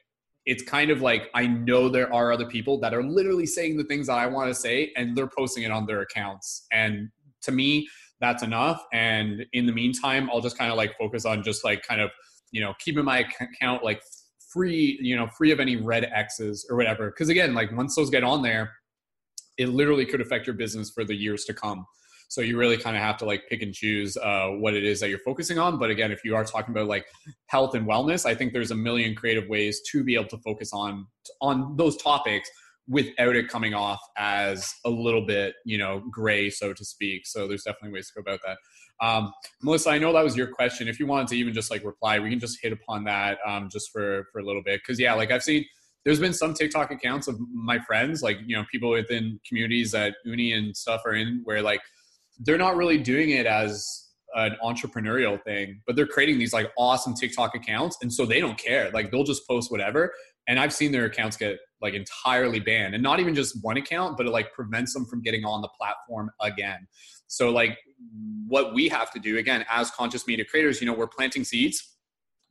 [0.46, 3.84] it's kind of like i know there are other people that are literally saying the
[3.84, 6.66] things that i want to say and they're posting it on their accounts.
[6.72, 7.10] And
[7.44, 7.88] to me
[8.20, 8.84] that's enough.
[8.94, 12.10] And in the meantime i'll just kind of like focus on just like kind of
[12.52, 14.02] you know keeping my account like
[14.52, 17.12] free you know free of any red x's or whatever.
[17.12, 18.72] Because again like once those get on there
[19.58, 21.86] it literally could affect your business for the years to come.
[22.32, 25.02] So you really kind of have to like pick and choose uh, what it is
[25.02, 25.78] that you're focusing on.
[25.78, 27.06] But again, if you are talking about like
[27.48, 30.72] health and wellness, I think there's a million creative ways to be able to focus
[30.72, 31.08] on
[31.42, 32.50] on those topics
[32.88, 37.28] without it coming off as a little bit, you know, gray, so to speak.
[37.28, 39.06] So there's definitely ways to go about that.
[39.06, 40.88] Um, Melissa, I know that was your question.
[40.88, 43.68] If you wanted to even just like reply, we can just hit upon that um,
[43.70, 44.80] just for for a little bit.
[44.82, 45.66] Because yeah, like I've seen
[46.06, 50.16] there's been some TikTok accounts of my friends, like you know, people within communities that
[50.24, 51.82] Uni and stuff are in, where like
[52.42, 57.14] they're not really doing it as an entrepreneurial thing, but they're creating these like awesome
[57.14, 58.90] TikTok accounts, and so they don't care.
[58.92, 60.14] Like they'll just post whatever,
[60.48, 64.18] and I've seen their accounts get like entirely banned, and not even just one account,
[64.18, 66.88] but it like prevents them from getting on the platform again.
[67.28, 67.78] So like
[68.48, 71.96] what we have to do again as conscious media creators, you know, we're planting seeds,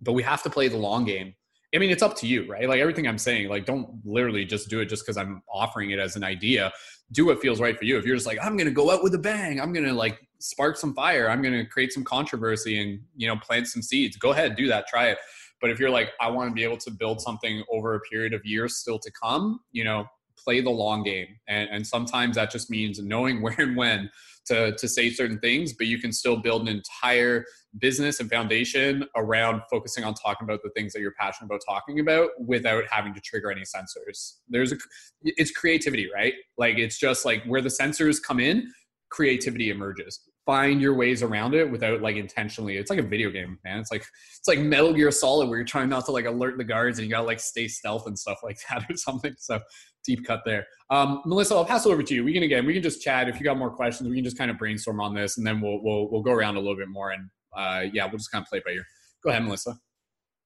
[0.00, 1.34] but we have to play the long game
[1.74, 2.68] I mean, it's up to you, right?
[2.68, 5.98] Like everything I'm saying, like don't literally just do it just because I'm offering it
[5.98, 6.72] as an idea.
[7.12, 7.98] Do what feels right for you.
[7.98, 10.76] If you're just like, I'm gonna go out with a bang, I'm gonna like spark
[10.76, 14.16] some fire, I'm gonna create some controversy and you know plant some seeds.
[14.16, 15.18] Go ahead, do that, try it.
[15.60, 18.32] But if you're like, I want to be able to build something over a period
[18.32, 20.06] of years still to come, you know,
[20.42, 21.28] play the long game.
[21.48, 24.10] And, and sometimes that just means knowing where and when
[24.46, 27.44] to, to say certain things, but you can still build an entire
[27.78, 32.00] business and foundation around focusing on talking about the things that you're passionate about talking
[32.00, 34.40] about without having to trigger any censors.
[34.48, 34.76] There's a,
[35.22, 36.34] it's creativity, right?
[36.58, 38.70] Like it's just like where the censors come in,
[39.10, 40.20] creativity emerges.
[40.46, 43.78] Find your ways around it without like intentionally it's like a video game man.
[43.78, 44.04] It's like
[44.36, 47.06] it's like metal gear solid where you're trying not to like alert the guards and
[47.06, 49.34] you gotta like stay stealth and stuff like that or something.
[49.38, 49.60] So
[50.04, 50.66] deep cut there.
[50.88, 52.24] Um, melissa i'll pass it over to you.
[52.24, 53.28] We can again we can just chat.
[53.28, 55.60] If you got more questions we can just kind of brainstorm on this and then
[55.60, 58.42] we'll we'll, we'll go around a little bit more and uh, yeah we'll just kind
[58.42, 58.86] of play by ear.
[59.22, 59.78] Go ahead melissa.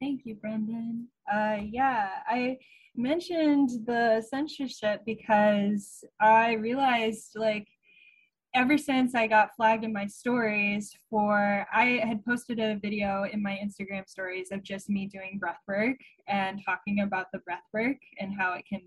[0.00, 2.58] Thank you brendon uh, yeah i
[2.96, 7.66] mentioned the censorship because i realized like
[8.54, 13.42] ever since I got flagged in my stories for, I had posted a video in
[13.42, 15.96] my Instagram stories of just me doing breath work
[16.28, 18.80] and talking about the breath work and how it can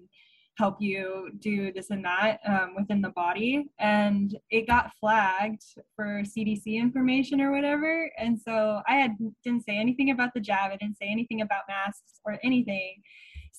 [0.58, 3.70] help you do this and that um, within the body.
[3.80, 5.64] And it got flagged
[5.96, 8.12] for CDC information or whatever.
[8.18, 10.72] And so I had didn't say anything about the jab.
[10.72, 13.02] I didn't say anything about masks or anything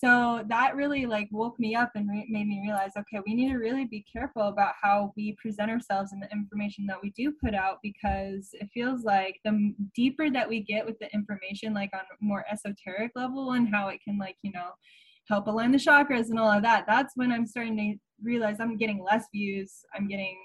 [0.01, 3.51] so that really like woke me up and re- made me realize okay we need
[3.51, 7.33] to really be careful about how we present ourselves and the information that we do
[7.43, 11.91] put out because it feels like the deeper that we get with the information like
[11.95, 14.71] on more esoteric level and how it can like you know
[15.29, 18.77] help align the chakras and all of that that's when i'm starting to realize i'm
[18.77, 20.37] getting less views i'm getting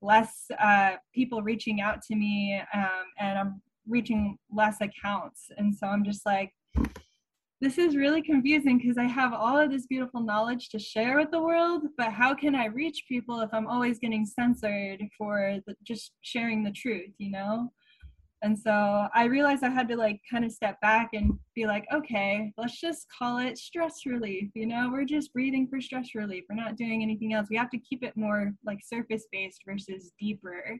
[0.00, 5.86] less uh, people reaching out to me um, and i'm reaching less accounts and so
[5.86, 6.52] i'm just like
[7.60, 11.32] this is really confusing because I have all of this beautiful knowledge to share with
[11.32, 15.74] the world, but how can I reach people if I'm always getting censored for the,
[15.82, 17.72] just sharing the truth, you know?
[18.42, 21.86] And so I realized I had to like kind of step back and be like,
[21.92, 24.50] okay, let's just call it stress relief.
[24.54, 26.44] You know, we're just breathing for stress relief.
[26.48, 27.48] We're not doing anything else.
[27.50, 30.78] We have to keep it more like surface based versus deeper.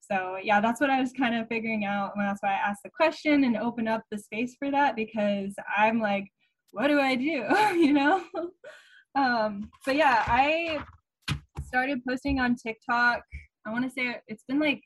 [0.00, 2.12] So yeah, that's what I was kind of figuring out.
[2.16, 5.54] And that's why I asked the question and open up the space for that because
[5.76, 6.26] I'm like,
[6.72, 7.46] what do I do?
[7.78, 8.24] you know?
[9.14, 10.84] um, but yeah, I
[11.64, 13.22] started posting on TikTok.
[13.64, 14.82] I want to say it's been like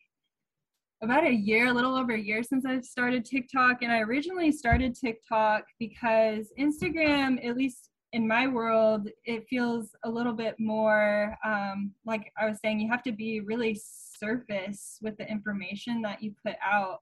[1.03, 3.83] about a year, a little over a year since I've started TikTok.
[3.83, 10.11] And I originally started TikTok because Instagram, at least in my world, it feels a
[10.11, 13.79] little bit more um, like I was saying, you have to be really
[14.19, 17.01] surface with the information that you put out,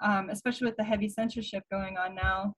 [0.00, 2.54] um, especially with the heavy censorship going on now.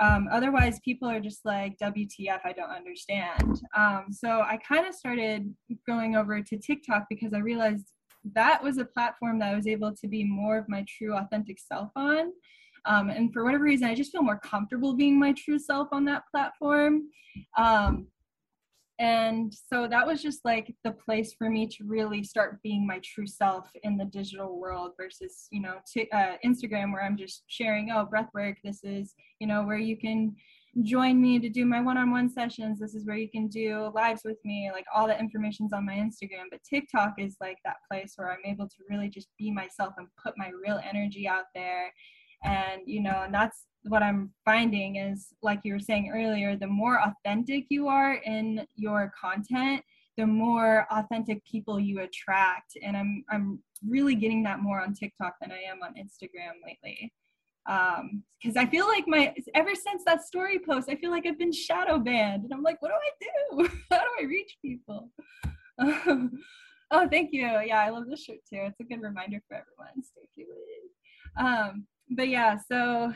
[0.00, 3.60] Um, otherwise, people are just like, WTF, I don't understand.
[3.76, 5.52] Um, so I kind of started
[5.86, 7.92] going over to TikTok because I realized
[8.34, 11.58] that was a platform that I was able to be more of my true authentic
[11.58, 12.32] self on.
[12.86, 16.04] Um, and for whatever reason, I just feel more comfortable being my true self on
[16.06, 17.08] that platform.
[17.56, 18.06] Um,
[18.98, 23.00] and so that was just like the place for me to really start being my
[23.02, 27.44] true self in the digital world versus, you know, t- uh, Instagram where I'm just
[27.46, 28.58] sharing, oh, breath work.
[28.62, 30.36] This is, you know, where you can
[30.82, 32.78] join me to do my one-on-one sessions.
[32.78, 35.94] This is where you can do lives with me like all the information's on my
[35.94, 36.44] instagram.
[36.50, 40.06] But tiktok is like that place where i'm able to really just be myself and
[40.22, 41.92] put my real energy out there.
[42.44, 46.66] And you know and that's what i'm finding is like you were saying earlier the
[46.66, 49.82] more authentic you are in your content
[50.16, 52.76] the more authentic people you attract.
[52.82, 53.58] And i'm i'm
[53.88, 57.12] really getting that more on tiktok than i am on instagram lately
[57.68, 61.38] um because i feel like my ever since that story post i feel like i've
[61.38, 62.44] been shadow banned.
[62.44, 63.68] And i'm like what do i do?
[63.90, 65.10] How do i reach people?
[66.92, 67.46] Oh thank you.
[67.64, 68.62] Yeah i love this shirt too.
[68.62, 70.02] It's a good reminder for everyone.
[70.02, 71.38] Stay tuned.
[71.38, 71.86] Um
[72.16, 73.12] but yeah so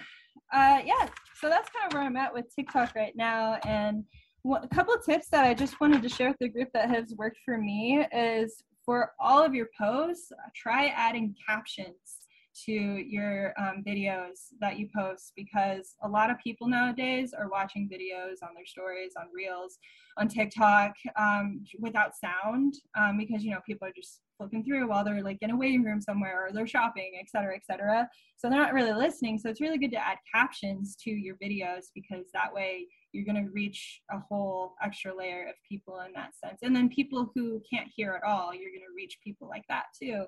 [0.53, 1.09] uh yeah.
[1.41, 3.59] So that's kind of where i'm at with tiktok right now.
[3.67, 4.05] And
[4.47, 7.39] a couple tips that i just wanted to share with the group that has worked
[7.45, 12.24] for me is for all of your posts try adding captions
[12.67, 17.89] to your um, videos that you post because a lot of people nowadays are watching
[17.89, 19.79] videos on their stories, on Reels,
[20.19, 25.05] on TikTok um, without sound um, because you know people are just flipping through while
[25.05, 28.09] they're like in a waiting room somewhere or they're shopping, et cetera, et cetera.
[28.37, 29.39] So they're not really listening.
[29.39, 33.43] So it's really good to add captions to your videos because that way you're going
[33.45, 36.61] to reach a whole extra layer of people in that sense.
[36.63, 39.85] And then people who can't hear at all, you're going to reach people like that
[40.01, 40.25] too.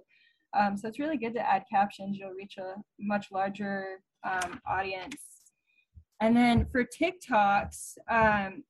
[0.57, 2.17] Um, so it's really good to add captions.
[2.19, 5.17] You'll reach a much larger um, audience.
[6.21, 8.65] And then for TikToks, um,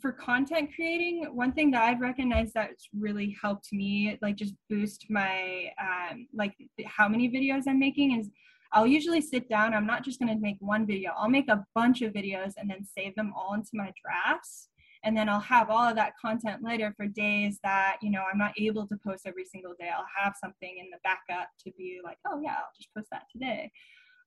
[0.00, 5.06] for content creating, one thing that I've recognized that's really helped me, like just boost
[5.10, 6.54] my, um, like
[6.86, 8.30] how many videos I'm making is
[8.72, 9.74] I'll usually sit down.
[9.74, 11.12] I'm not just going to make one video.
[11.16, 14.68] I'll make a bunch of videos and then save them all into my drafts
[15.04, 18.38] and then I'll have all of that content later for days that you know I'm
[18.38, 19.88] not able to post every single day.
[19.88, 23.24] I'll have something in the backup to be like, oh yeah, I'll just post that
[23.30, 23.70] today.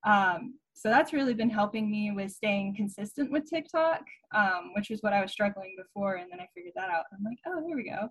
[0.06, 4.02] Um, so that's really been helping me with staying consistent with TikTok,
[4.36, 7.06] um, which is what I was struggling before, and then I figured that out.
[7.12, 8.10] I'm like, oh, here we go,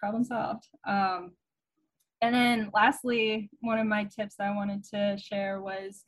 [0.00, 0.66] problem solved.
[0.86, 1.32] Um,
[2.20, 6.02] and then lastly, one of my tips that I wanted to share was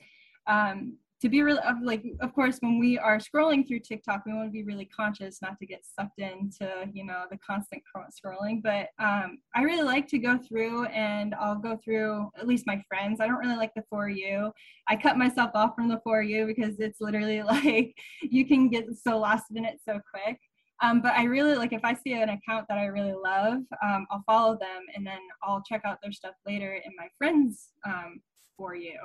[0.48, 4.46] um, to be really like of course when we are scrolling through tiktok we want
[4.46, 8.88] to be really conscious not to get sucked into you know the constant scrolling but
[8.98, 13.20] um, i really like to go through and i'll go through at least my friends.
[13.20, 14.52] I don't really like the for you.
[14.88, 18.86] I cut myself off from the for you because it's literally like you can get
[18.94, 20.38] so lost in it so quick.
[20.82, 24.06] Um, but I really like if I see an account that I really love, um,
[24.10, 28.20] I'll follow them and then I'll check out their stuff later in my friends um,
[28.56, 28.96] for you.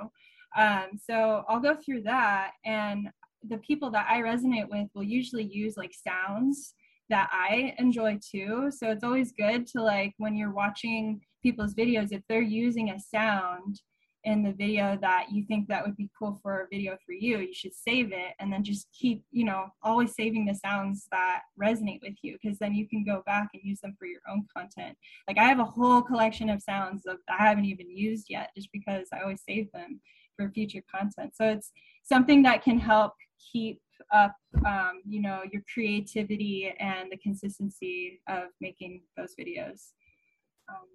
[0.56, 3.08] Um, so I'll go through that, and
[3.48, 6.74] the people that I resonate with will usually use like sounds
[7.08, 8.70] that I enjoy too.
[8.70, 12.98] So it's always good to like when you're watching people's videos, if they're using a
[12.98, 13.80] sound
[14.24, 17.38] in the video that you think that would be cool for a video for you,
[17.38, 21.42] you should save it and then just keep, you know, always saving the sounds that
[21.62, 24.44] resonate with you because then you can go back and use them for your own
[24.54, 24.98] content.
[25.28, 28.70] Like I have a whole collection of sounds that I haven't even used yet just
[28.72, 30.00] because I always save them
[30.36, 31.32] for future content.
[31.34, 31.72] So it's
[32.04, 33.12] something that can help
[33.52, 33.80] keep
[34.12, 34.34] up,
[34.66, 39.92] um, you know, your creativity and the consistency of making those videos.
[40.68, 40.86] Um,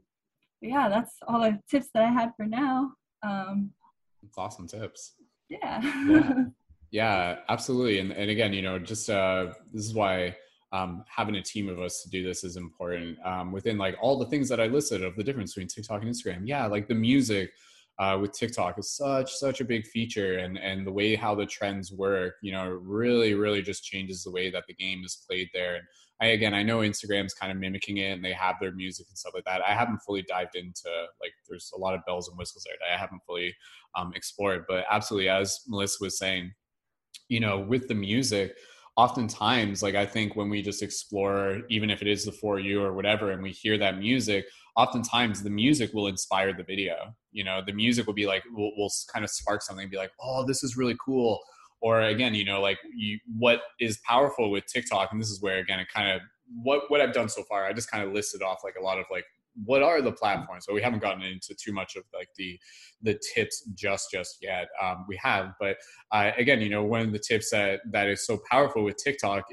[0.62, 2.92] yeah, that's all the tips that I had for now.
[3.24, 3.72] Um,
[4.24, 5.16] it's awesome tips.
[5.50, 5.82] Yeah.
[6.08, 6.34] yeah.
[6.92, 8.00] Yeah, absolutely.
[8.00, 10.36] And and again, you know, just uh, this is why
[10.74, 13.18] um, having a team of us to do this is important.
[13.26, 16.12] Um, within like all the things that I listed of the difference between TikTok and
[16.12, 17.52] Instagram, yeah, like the music
[18.02, 21.46] uh, with TikTok is such such a big feature, and and the way how the
[21.46, 25.50] trends work, you know, really really just changes the way that the game is played
[25.54, 25.76] there.
[25.76, 25.84] And
[26.20, 29.18] I again, I know Instagram's kind of mimicking it, and they have their music and
[29.18, 29.62] stuff like that.
[29.62, 30.90] I haven't fully dived into
[31.22, 33.54] like there's a lot of bells and whistles there that I haven't fully
[33.96, 36.52] um, explored, but absolutely, as Melissa was saying,
[37.30, 38.56] you know, with the music
[38.98, 42.84] oftentimes like i think when we just explore even if it is the for you
[42.84, 44.46] or whatever and we hear that music
[44.76, 47.16] oftentimes the music will inspire the video.
[47.32, 50.12] You know the music will be like will, will kind of spark something be like
[50.22, 51.40] oh this is really cool.
[51.82, 55.58] Or again you know like you what is powerful with tiktok and this is where
[55.58, 56.22] again it kind of
[56.64, 59.00] what what i've done so far i just kind of listed off like a lot
[59.00, 59.26] of like
[59.66, 60.66] what are the platforms?
[60.66, 62.60] So we haven't gotten into too much of like the
[63.04, 65.78] the tips just just yet um, we have but
[66.12, 69.44] uh, again you know one of the tips that that is so powerful with tiktok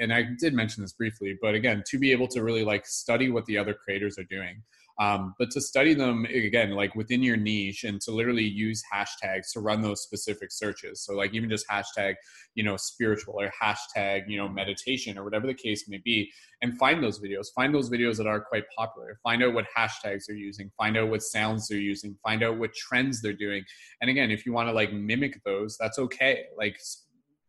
[0.00, 3.30] and i did mention this briefly but again to be able to really like study
[3.30, 4.62] what the other creators are doing
[4.98, 9.52] um, but to study them again like within your niche and to literally use hashtags
[9.52, 11.02] to run those specific searches.
[11.02, 12.14] So like even just hashtag
[12.54, 16.30] you know spiritual or hashtag you know meditation or whatever the case may be
[16.62, 17.46] and find those videos.
[17.54, 19.18] Find those videos that are quite popular.
[19.22, 20.70] Find out what hashtags they're using.
[20.78, 22.16] Find out what sounds they're using.
[22.22, 23.64] Find out what trends they're doing.
[24.00, 26.44] And again if you want to like mimic those that's okay.
[26.56, 26.80] Like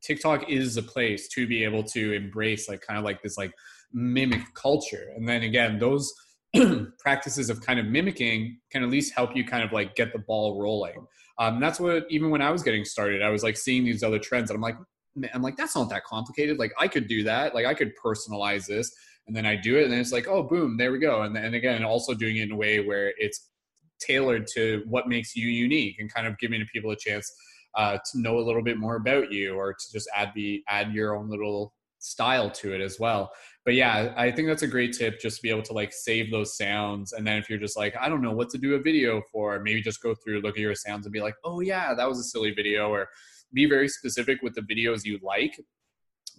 [0.02, 3.54] tiktok is a place to be able to embrace like kind of like this like
[3.94, 5.14] mimic culture.
[5.16, 6.14] And then again those
[7.00, 10.20] practices of kind of mimicking can at least help you kind of like get the
[10.20, 11.06] ball rolling.
[11.40, 14.20] Um, that's what even when I was getting started, I was like seeing these other
[14.20, 14.78] trends, and I'm like,
[15.34, 16.58] I'm like, that's not that complicated.
[16.58, 17.54] Like I could do that.
[17.54, 18.92] Like I could personalize this,
[19.28, 21.24] and then I do it, and then it's like, oh, boom, there we go.
[21.24, 23.50] And then again, also doing it in a way where it's
[24.00, 27.32] tailored to what makes you unique, and kind of giving people a chance
[27.76, 30.94] uh, to know a little bit more about you, or to just add the add
[30.94, 33.32] your own little style to it as well.
[33.66, 36.32] But yeah i think that's a great tip just to be able to like save
[36.32, 37.14] those sounds.
[37.14, 39.60] And then if you're just like i don't know what to do a video for
[39.60, 42.20] maybe just go through look at your sounds and be like oh yeah that was
[42.20, 43.10] a silly video or
[43.54, 45.58] be very specific with the videos you like.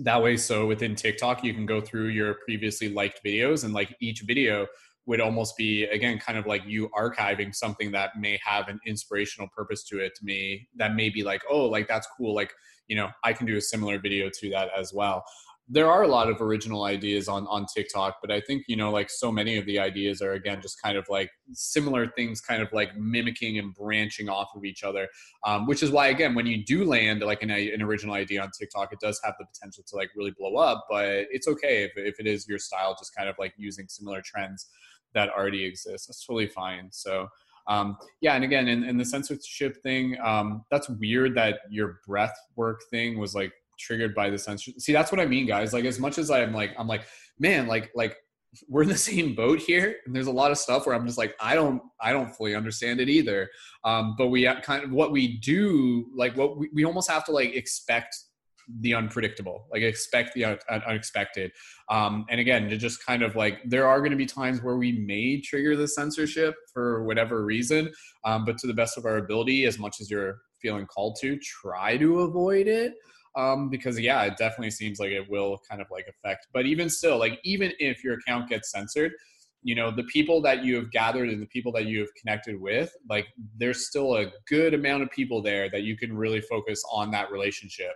[0.00, 3.94] That way so within tiktok you can go through your previously liked videos and like
[4.00, 4.66] each video
[5.08, 9.48] would almost be again kind of like you archiving something that may have an inspirational
[9.56, 12.52] purpose to it to me that may be like oh like that's cool like
[12.88, 15.24] you know i can do a similar video to that as well
[15.70, 18.90] there are a lot of original ideas on on TikTok, but I think you know
[18.90, 22.62] like so many of the ideas are again just kind of like similar things, kind
[22.62, 25.08] of like mimicking and branching off of each other.
[25.44, 28.50] Um, which is why again, when you do land like an, an original idea on
[28.58, 30.86] TikTok, it does have the potential to like really blow up.
[30.88, 34.22] But it's okay if if it is your style, just kind of like using similar
[34.24, 34.68] trends
[35.12, 36.08] that already exist.
[36.08, 36.88] That's totally fine.
[36.90, 37.28] So.
[37.66, 42.34] Um, yeah, and again, in, in the censorship thing, um, that's weird that your breath
[42.56, 44.80] work thing was like triggered by the censorship.
[44.80, 45.72] See, that's what I mean, guys.
[45.72, 47.02] Like as much as I'm like, I'm like,
[47.38, 48.16] man, like like
[48.68, 51.18] we're in the same boat here and there's a lot of stuff where i'm just
[51.18, 53.48] like i don't i don't fully understand it either
[53.84, 57.32] um, but we kind of what we do like what we, we almost have to
[57.32, 58.16] like expect
[58.80, 61.50] the unpredictable like expect the un- unexpected
[61.88, 64.76] um, and again to just kind of like there are going to be times where
[64.76, 67.90] we may trigger the censorship for whatever reason
[68.24, 71.38] um, but to the best of our ability as much as you're feeling called to
[71.38, 72.94] try to avoid it
[73.36, 76.46] um, because yeah, it definitely seems like it will kind of like affect.
[76.52, 79.12] But even still, like even if your account gets censored,
[79.62, 82.60] you know the people that you have gathered and the people that you have connected
[82.60, 83.26] with like
[83.58, 87.30] there's still a good amount of people there that you can really focus on that
[87.30, 87.92] relationship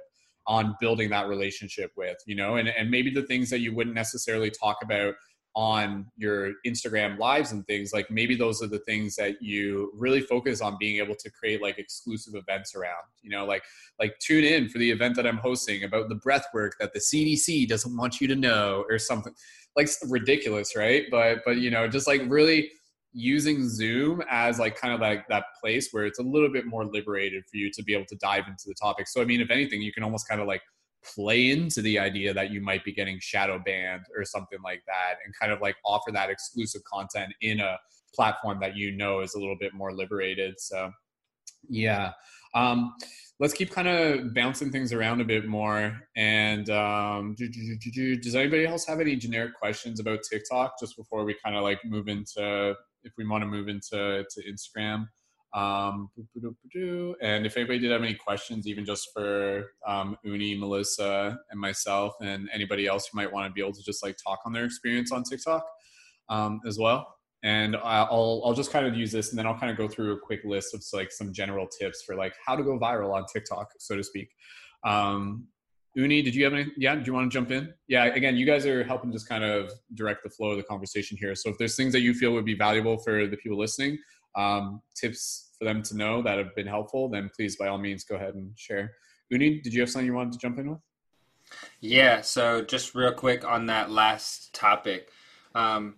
[0.46, 3.94] on building that relationship with you know and, and maybe the things that you wouldn't
[3.94, 5.14] necessarily talk about
[5.54, 10.20] on your Instagram lives and things, like maybe those are the things that you really
[10.20, 13.04] focus on being able to create like exclusive events around.
[13.22, 13.62] You know, like
[13.98, 17.00] like tune in for the event that I'm hosting about the breath work that the
[17.00, 19.34] CDC doesn't want you to know or something.
[19.76, 21.04] Like ridiculous, right?
[21.10, 22.70] But but you know, just like really
[23.12, 26.86] using Zoom as like kind of like that place where it's a little bit more
[26.86, 29.06] liberated for you to be able to dive into the topic.
[29.06, 30.62] So I mean, if anything, you can almost kind of like
[31.14, 35.14] play into the idea that you might be getting shadow banned or something like that
[35.24, 37.76] and kind of like offer that exclusive content in a
[38.14, 40.90] platform that you know is a little bit more liberated so
[41.68, 42.12] yeah.
[42.54, 42.94] Um,
[43.40, 48.86] let's keep kind of bouncing things around a bit more and um, does anybody else
[48.86, 53.12] have any generic questions about tiktok just before we kind of like move into if
[53.18, 55.06] we want to move into to instagram
[55.54, 56.08] um,
[57.20, 62.14] and if anybody did have any questions, even just for um, Uni, Melissa, and myself,
[62.22, 64.64] and anybody else who might want to be able to just like talk on their
[64.64, 65.64] experience on TikTok
[66.30, 67.06] um, as well.
[67.42, 70.12] And I'll I'll just kind of use this, and then I'll kind of go through
[70.12, 73.24] a quick list of like some general tips for like how to go viral on
[73.30, 74.28] TikTok, so to speak.
[74.84, 75.48] Um,
[75.94, 76.72] Uni, did you have any?
[76.78, 77.74] Yeah, do you want to jump in?
[77.88, 81.18] Yeah, again, you guys are helping just kind of direct the flow of the conversation
[81.20, 81.34] here.
[81.34, 83.98] So if there's things that you feel would be valuable for the people listening,
[84.36, 88.02] um, tips for them to know that have been helpful, then please, by all means,
[88.02, 88.92] go ahead and share.
[89.30, 90.80] Uni, did you have something you wanted to jump in with?
[91.80, 95.10] Yeah, so just real quick on that last topic.
[95.54, 95.96] Um,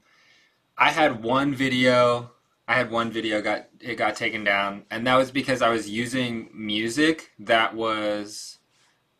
[0.76, 2.30] I had one video
[2.66, 5.88] I had one video got it got taken down, and that was because I was
[5.88, 8.58] using music that was,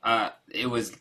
[0.02, 0.96] uh, it was,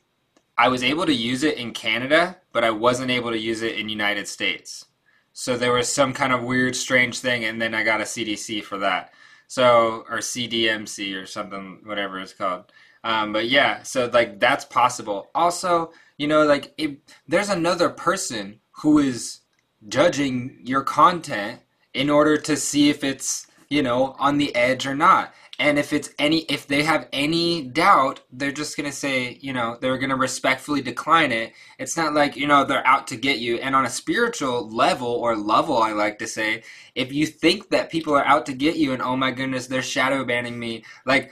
[0.57, 3.77] I was able to use it in Canada, but I wasn't able to use it
[3.77, 4.85] in United States.
[5.31, 8.63] So there was some kind of weird, strange thing, and then I got a CDC
[8.63, 9.13] for that.
[9.53, 12.71] So or CDMC or something, whatever it's called.
[13.03, 15.29] Um, but yeah, so like that's possible.
[15.35, 16.93] Also, you know, like if
[17.27, 19.41] there's another person who is
[19.87, 21.61] judging your content
[21.93, 25.93] in order to see if it's you know on the edge or not and if
[25.93, 29.97] it's any if they have any doubt they're just going to say you know they're
[29.97, 31.53] going to respectfully decline it.
[31.79, 33.57] It's not like you know they're out to get you.
[33.57, 36.63] And on a spiritual level or level i like to say
[36.95, 39.81] if you think that people are out to get you and oh my goodness they're
[39.81, 41.31] shadow banning me like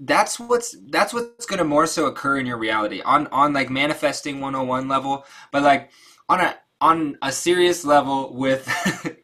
[0.00, 3.00] that's what's that's what's going to more so occur in your reality.
[3.02, 5.90] On on like manifesting 101 level but like
[6.28, 8.66] on a on a serious level with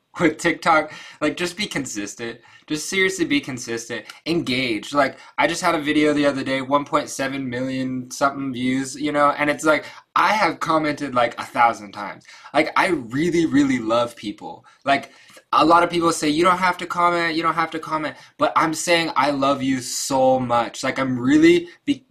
[0.20, 2.40] with TikTok, like just be consistent.
[2.66, 4.06] Just seriously be consistent.
[4.26, 4.92] Engage.
[4.92, 9.30] Like I just had a video the other day, 1.7 million something views, you know,
[9.30, 9.84] and it's like
[10.16, 12.24] I have commented like a thousand times.
[12.52, 14.64] Like I really, really love people.
[14.84, 15.12] Like
[15.52, 18.16] a lot of people say you don't have to comment you don't have to comment
[18.36, 20.82] but i'm saying i love you so much.
[20.82, 21.68] Like i'm really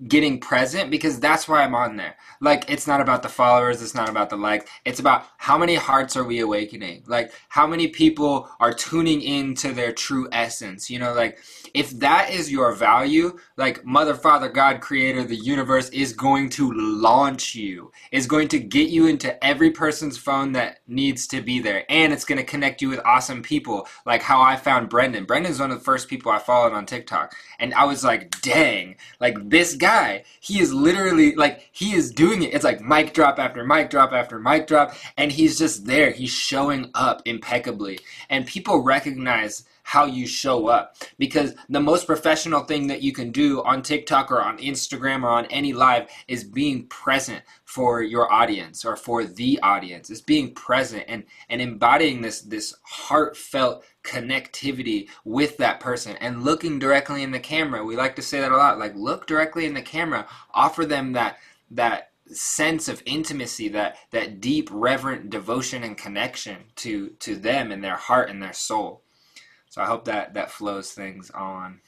[0.08, 2.16] getting present because that's why i'm on there.
[2.40, 5.76] Like it's not about the followers it's not about the likes it's about how many
[5.76, 7.04] hearts are we awakening?
[7.08, 10.90] Like how many people are tuning into their true essence?
[10.90, 11.40] You know like
[11.74, 16.72] if that is your value like mother father god creator the universe is going to
[16.74, 17.92] launch you.
[18.12, 22.14] Is going to get you into every person's phone that needs to be there and
[22.14, 25.26] it's going to connect you with awesome awesome people, like how I found Brendon.
[25.26, 27.36] Brendon's one of the first people I followed on TikTok.
[27.58, 32.44] And I was like, dang, like this guy, he is literally like, he is doing
[32.44, 32.54] it.
[32.54, 34.94] It's like mic drop after mic drop after mic drop.
[35.18, 36.12] And he's just there.
[36.12, 37.98] He's showing up impeccably.
[38.30, 40.98] And people recognize how you show up.
[41.20, 45.30] Because the most professional thing that you can do on TikTok or on Instagram or
[45.30, 50.10] on any live is being present for your audience or for the audience.
[50.10, 56.80] It's being present and, and embodying this this heartfelt connectivity with that person and looking
[56.80, 57.86] directly in the camera.
[57.86, 58.80] We like to say that a lot.
[58.80, 61.38] Like look directly in the camera, offer them that
[61.70, 67.84] that sense of intimacy that that deep reverent devotion and connection to to them and
[67.84, 69.04] their heart and their soul
[69.76, 71.82] so I hope that that flows things on.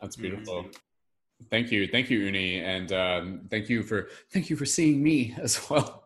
[0.00, 0.62] That's beautiful.
[0.62, 1.44] Mm-hmm.
[1.50, 5.34] Thank you, thank you, Uni, and um, thank you for thank you for seeing me
[5.42, 6.04] as well.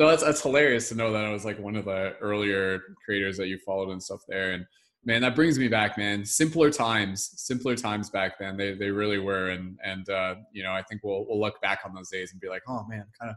[0.00, 3.36] no, that's that's hilarious to know that I was like one of the earlier creators
[3.36, 4.50] that you followed and stuff there.
[4.50, 4.66] And
[5.04, 6.24] man, that brings me back, man.
[6.24, 8.56] Simpler times, simpler times back then.
[8.56, 11.82] They they really were, and and uh, you know, I think we'll we'll look back
[11.84, 13.36] on those days and be like, oh man, kind of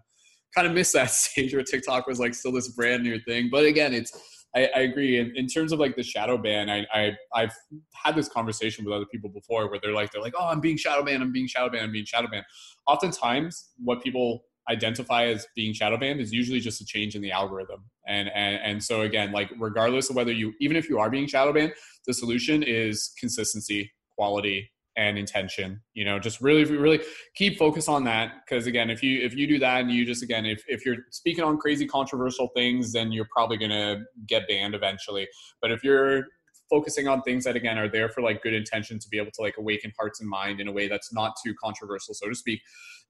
[0.55, 3.49] kind of miss that stage where TikTok was like still this brand new thing.
[3.51, 5.17] But again, it's I, I agree.
[5.17, 7.53] In, in terms of like the shadow ban, I, I I've
[7.93, 10.77] had this conversation with other people before where they're like they're like, oh, I'm being
[10.77, 12.45] shadow banned, I'm being shadow banned, I'm being shadow banned.
[12.87, 17.31] Oftentimes, what people identify as being shadow banned is usually just a change in the
[17.31, 17.83] algorithm.
[18.07, 21.27] And and and so again, like regardless of whether you even if you are being
[21.27, 21.73] shadow banned,
[22.05, 26.99] the solution is consistency, quality, and intention you know just really really
[27.35, 28.33] keep focus on that.
[28.45, 30.97] Because again if you if you do that and you just again if, if you're
[31.11, 35.27] speaking on crazy controversial things then you're probably to get banned eventually.
[35.61, 36.25] But if you're
[36.69, 39.41] focusing on things that again are there for like good intention to be able to
[39.41, 42.61] like awaken hearts and mind in a way that's not too controversial so to speak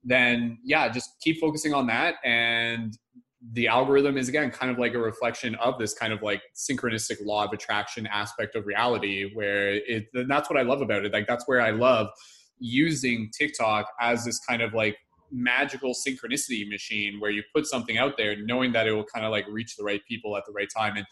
[0.02, 2.98] then yeah just keep focusing on that and
[3.52, 7.16] the algorithm is again kind of like a reflection of this kind of like synchronistic
[7.24, 11.12] law of attraction aspect of reality where it that's what i love about it.
[11.12, 12.08] Like that's where i love
[12.58, 14.96] using tiktok as this kind of like
[15.32, 19.32] magical synchronicity machine where you put something out there knowing that it will kind of
[19.32, 20.96] like reach the right people at the right time.
[20.96, 21.06] And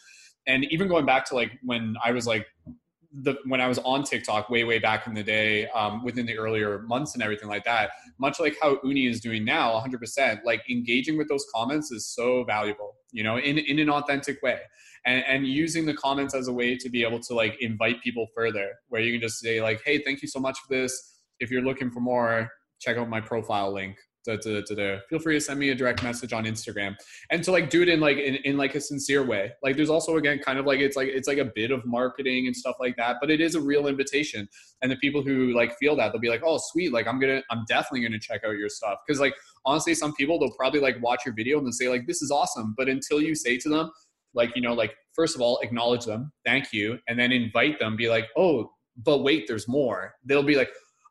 [0.47, 2.47] and even going back to like when i was like
[3.12, 6.39] the when I was on TikTok way way back in the day, um, within the
[6.39, 10.62] earlier months and everything like that, much like how Uni is doing now, 100%, like
[10.70, 14.61] engaging with those comments is so valuable, you know, in in an authentic way,
[15.07, 18.27] and and using the comments as a way to be able to like invite people
[18.35, 21.19] further, where you can just say like, hey, thank you so much for this.
[21.41, 22.49] If you're looking for more,
[22.81, 24.36] check out my profile link Da,
[25.09, 26.94] feel free to send me a direct message on Instagram
[27.30, 29.52] and to like do it in like in, in like a sincere way.
[29.62, 32.47] Like there's also again kind of like it's like it's like a bit of marketing
[32.47, 34.47] and stuff like that, but it is a real invitation.
[34.82, 37.42] And the people who like feel that they'll be like, oh sweet, like I'm gonna
[37.51, 39.34] I'm definitely gonna check out your stuff because like
[39.64, 42.30] honestly, some people they'll probably like watch your video and they'll say like this is
[42.30, 43.90] awesome, but until you say to them
[44.34, 47.97] like you know like first of all acknowledge them, thank you, and then invite them,
[47.97, 48.70] be like oh
[49.05, 50.14] but wait, there's more.
[50.24, 50.70] They'll be like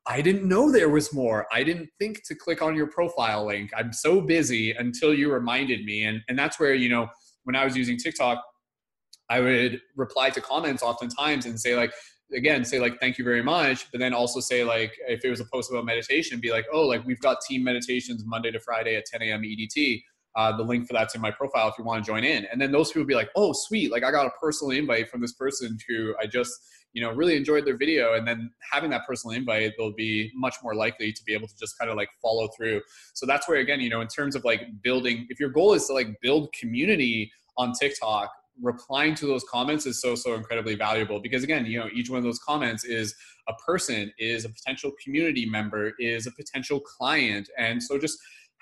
[0.09, 1.45] I didn't know there was more.
[1.53, 3.69] I didn't think to click on your profile link.
[3.77, 6.05] I'm so busy until you reminded me.
[6.05, 7.07] And, and that's where, you know,
[7.43, 8.43] when I was using TikTok,
[9.29, 11.93] I would reply to comments oftentimes and say, like,
[12.33, 13.91] again, say, like, thank you very much.
[13.91, 16.87] But then also say, like, if it was a post about meditation, be like, oh,
[16.87, 19.43] like, we've got team meditations Monday to Friday at 10 a.m.
[19.43, 20.01] EDT.
[20.39, 22.45] Uh, the link for that's in my profile if you want to join in.
[22.49, 23.91] And then those people be like, oh, sweet.
[23.91, 26.53] Like, I got a personal invite from this person who I just,
[26.93, 30.55] you know really enjoyed their video and then having that personal invite they'll be much
[30.63, 32.81] more likely to be able to just kind of like follow through
[33.13, 35.85] so that's where again you know in terms of like building if your goal is
[35.85, 41.19] to like build community on tiktok replying to those comments is so so incredibly valuable
[41.21, 43.15] because again you know each one of those comments is
[43.47, 48.17] a person is a potential community member is a potential client and so just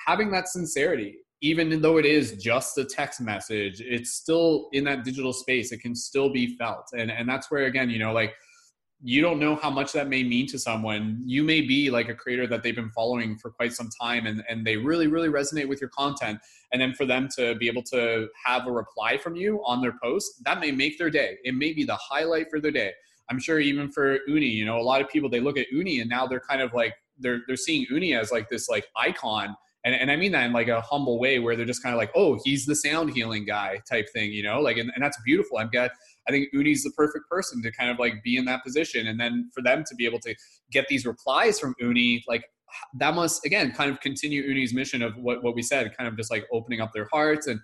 [0.05, 5.03] having that sincerity even though it is just a text message it's still in that
[5.03, 5.71] digital space.
[5.71, 6.89] It can still be felt.
[6.97, 8.33] And and that's where again you know like
[9.03, 11.21] you don't know how much that may mean to someone.
[11.23, 14.43] You may be like a creator that they've been following for quite some time and,
[14.49, 16.39] and they really really resonate with your content.
[16.73, 19.93] And then for them to be able to have a reply from you on their
[20.03, 21.37] post that may make their day.
[21.43, 22.93] It may be the highlight for their day.
[23.29, 25.99] I'm sure even for uni you know a lot of people they look at uni
[25.99, 29.55] and now they're kind of like they're they're seeing uni as like this like icon
[29.87, 31.97] and, and I mean that in like a humble way where they're just kind of
[31.97, 35.17] like, oh, he's the sound healing guy type thing, you know, like, and, and that's
[35.25, 35.59] beautiful.
[35.59, 35.91] I've got,
[36.27, 39.07] I think Uni's the perfect person to kind of like be in that position.
[39.07, 40.35] And then for them to be able to
[40.73, 42.43] get these replies from Uni, like
[42.99, 46.17] that must again kind of continue Uni's mission of what, what we said, kind of
[46.17, 47.57] just like opening up their hearts and,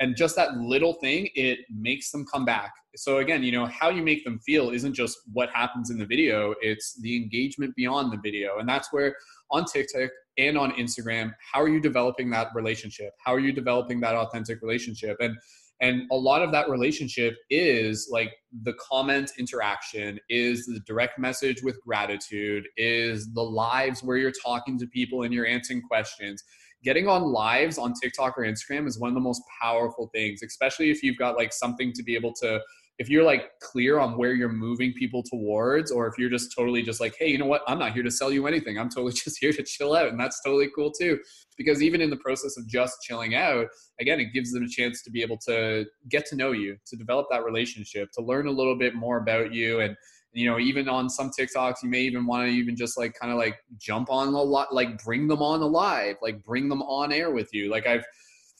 [0.00, 2.72] and just that little thing, it makes them come back.
[2.96, 6.06] So again, you know, how you make them feel isn't just what happens in the
[6.06, 8.58] video, it's the engagement beyond the video.
[8.58, 9.14] And that's where
[9.50, 13.12] on TikTok, and on Instagram, how are you developing that relationship?
[13.24, 15.16] How are you developing that authentic relationship?
[15.20, 15.36] And
[15.80, 18.32] and a lot of that relationship is like
[18.64, 24.76] the comment interaction, is the direct message with gratitude, is the lives where you're talking
[24.78, 26.42] to people and you're answering questions.
[26.82, 30.90] Getting on lives on TikTok or Instagram is one of the most powerful things, especially
[30.90, 32.60] if you've got like something to be able to
[32.98, 36.82] if you're like clear on where you're moving people towards or if you're just totally
[36.82, 37.62] just like hey you know what?
[37.66, 38.78] I'm not here to sell you anything.
[38.78, 41.18] I'm totally just here to chill out and that's totally cool too.
[41.56, 43.66] Because even in the process of just chilling out
[44.00, 46.96] again it gives them a chance to be able to get to know you to
[46.96, 49.80] develop that relationship to learn a little bit more about you.
[49.80, 49.96] And
[50.32, 53.32] you know even on some tiktoks you may even want to even just like kind
[53.32, 57.12] of like jump on a lot like bring them on alive like bring them on
[57.12, 57.70] air with you.
[57.70, 58.04] Like i've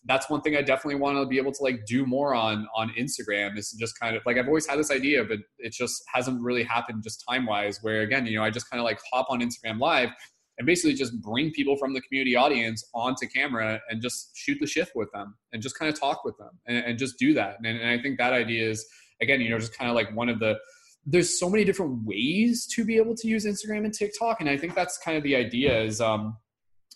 [0.09, 2.91] that's one thing I definitely want to be able to like do more on on
[2.99, 6.41] Instagram is just kind of like I've always had this idea, but it just hasn't
[6.43, 7.79] really happened just time wise.
[7.83, 10.09] Where again, you know, I just kind of like hop on Instagram Live
[10.57, 14.67] and basically just bring people from the community audience onto camera and just shoot the
[14.67, 17.59] shift with them and just kind of talk with them and, and just do that.
[17.63, 18.85] And, and I think that idea is
[19.21, 20.57] again, you know, just kind of like one of the
[21.05, 24.57] there's so many different ways to be able to use Instagram and TikTok, and I
[24.57, 25.81] think that's kind of the idea.
[25.83, 26.37] Is um,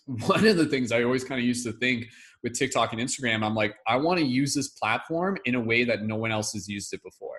[0.25, 2.05] one of the things I always kind of used to think
[2.43, 5.85] with TikTok and Instagram, I'm like, I want to use this platform in a way
[5.85, 7.37] that no one else has used it before.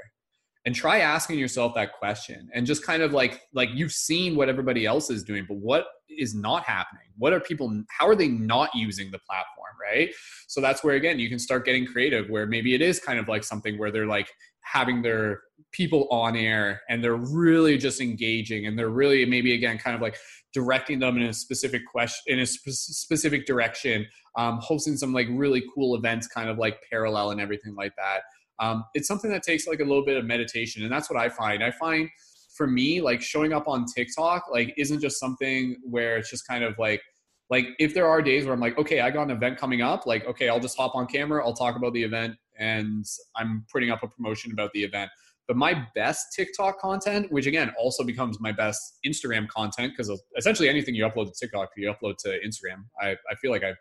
[0.66, 4.48] And try asking yourself that question and just kind of like like you've seen what
[4.48, 7.04] everybody else is doing, but what is not happening?
[7.18, 10.08] What are people how are they not using the platform, right?
[10.48, 13.28] So that's where again you can start getting creative where maybe it is kind of
[13.28, 14.30] like something where they're like
[14.64, 15.40] having their
[15.72, 20.02] people on air and they're really just engaging and they're really maybe again kind of
[20.02, 20.16] like
[20.52, 25.28] directing them in a specific question in a sp- specific direction um, hosting some like
[25.30, 28.22] really cool events kind of like parallel and everything like that.
[28.58, 31.28] Um, it's something that takes like a little bit of meditation and that's what i
[31.28, 31.62] find.
[31.62, 32.08] I find
[32.56, 36.62] for me like showing up on tiktok like isn't just something where it's just kind
[36.62, 37.02] of like
[37.50, 40.06] like if there are days where i'm like okay i got an event coming up
[40.06, 43.05] like okay i'll just hop on camera i'll talk about the event and
[43.36, 45.10] i'm putting up a promotion about the event
[45.47, 50.68] but my best TikTok content, which again also becomes my best Instagram content, because essentially
[50.68, 52.85] anything you upload to TikTok, you upload to Instagram.
[53.01, 53.74] I, I feel like I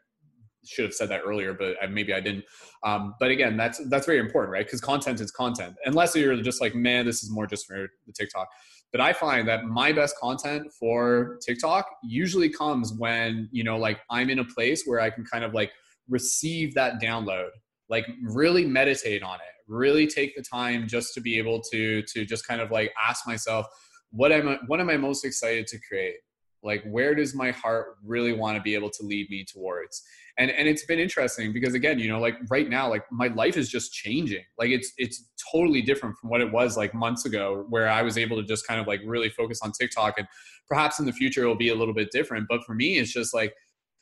[0.65, 2.45] should have said that earlier, but maybe I didn't.
[2.83, 4.65] Um, but again, that's that's very important, right?
[4.65, 5.75] Because content is content.
[5.85, 8.47] Unless you're just like, man, this is more just for the TikTok.
[8.91, 13.99] But I find that my best content for TikTok usually comes when you know, like
[14.09, 15.71] I'm in a place where I can kind of like
[16.09, 17.49] receive that download,
[17.89, 19.41] like really meditate on it.
[19.67, 23.27] Really take the time just to be able to to just kind of like ask
[23.27, 23.65] myself
[24.11, 26.15] what am I what am I most excited to create?
[26.63, 30.01] like where does my heart really want to be able to lead me towards?
[30.37, 33.57] And and it's been interesting because again you know like right now like my life
[33.57, 34.43] is just changing.
[34.57, 38.17] Like it's it's totally different from what it was like months ago where i was
[38.17, 40.27] able to just kind of like really focus on tiktok and
[40.67, 42.47] perhaps in the future it'll be a little bit different.
[42.49, 43.53] But for me it's just like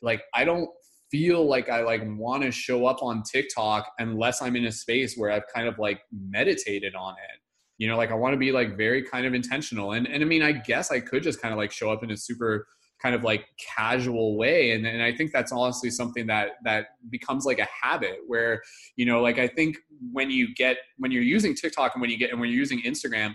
[0.01, 0.69] like i don't
[1.11, 5.15] feel like i like want to show up on tiktok unless i'm in a space
[5.15, 7.39] where i've kind of like meditated on it.
[7.77, 9.91] You know like i want to be like very kind of intentional.
[9.91, 12.11] And and i mean i guess i could just kind of like show up in
[12.11, 12.67] a super
[13.01, 13.45] kind of like
[13.77, 14.71] casual way.
[14.71, 18.61] And, and i think that's honestly something that that becomes like a habit where
[18.95, 19.77] you know like i think
[20.11, 22.81] when you get when you're using tiktok and when you get and when you're using
[22.83, 23.33] instagram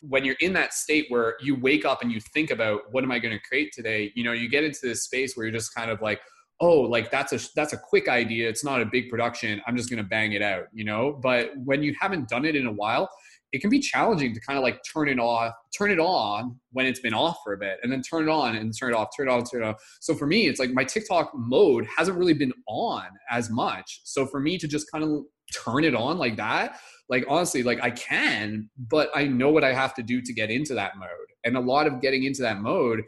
[0.00, 3.10] when you're in that state where you wake up and you think about what am
[3.10, 4.12] i going to create today?
[4.14, 6.20] You know you get into this space where you're just kind of like
[6.60, 9.90] oh like that's a that's a quick idea it's not a big production i'm just
[9.90, 12.72] going to bang it out you know but when you haven't done it in a
[12.72, 13.08] while
[13.52, 16.86] it can be challenging to kind of like turn it off, turn it on when
[16.86, 19.08] it's been off for a bit, and then turn it on and turn it off,
[19.16, 19.76] turn it on, turn it off.
[20.00, 24.00] So for me, it's like my TikTok mode hasn't really been on as much.
[24.04, 25.22] So for me to just kind of
[25.64, 26.78] turn it on like that,
[27.08, 30.50] like honestly, like I can, but I know what I have to do to get
[30.50, 31.08] into that mode.
[31.44, 33.02] And a lot of getting into that mode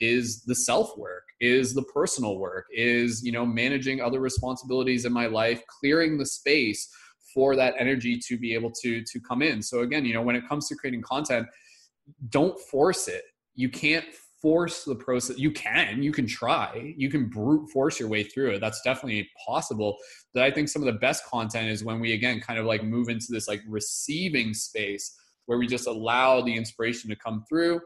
[0.00, 5.12] is the self work is the personal work is you know managing other responsibilities in
[5.12, 6.88] my life clearing the space
[7.32, 9.60] for that energy to be able to to come in.
[9.62, 11.46] So again you know when it comes to creating content
[12.28, 13.22] don't force it.
[13.54, 14.04] You can't
[14.42, 16.94] force the process you can you can try.
[16.96, 18.60] You can brute force your way through it.
[18.60, 19.96] That's definitely possible.
[20.32, 22.82] But i think some of the best content is when we again kind of like
[22.82, 25.14] move into this like receiving space
[25.46, 27.80] where we just allow the inspiration to come through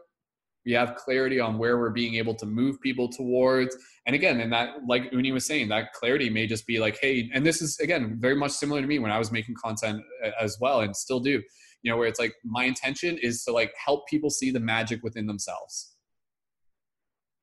[0.65, 3.75] we have clarity on where we're being able to move people towards.
[4.05, 7.29] And again and that like uni was saying that clarity may just be like hey
[7.31, 10.31] and this is again very much similar to me when i was making content uh,
[10.41, 11.43] as well and still do
[11.81, 15.01] you know where it's like my intention is to like help people see the magic
[15.03, 15.95] within themselves.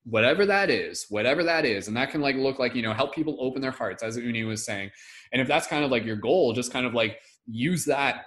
[0.05, 3.14] Whatever that is whatever that is and that can like look like you know help
[3.14, 4.90] people open their hearts as uni was saying.
[5.32, 8.26] And if that's kind of like your goal just kind of like use that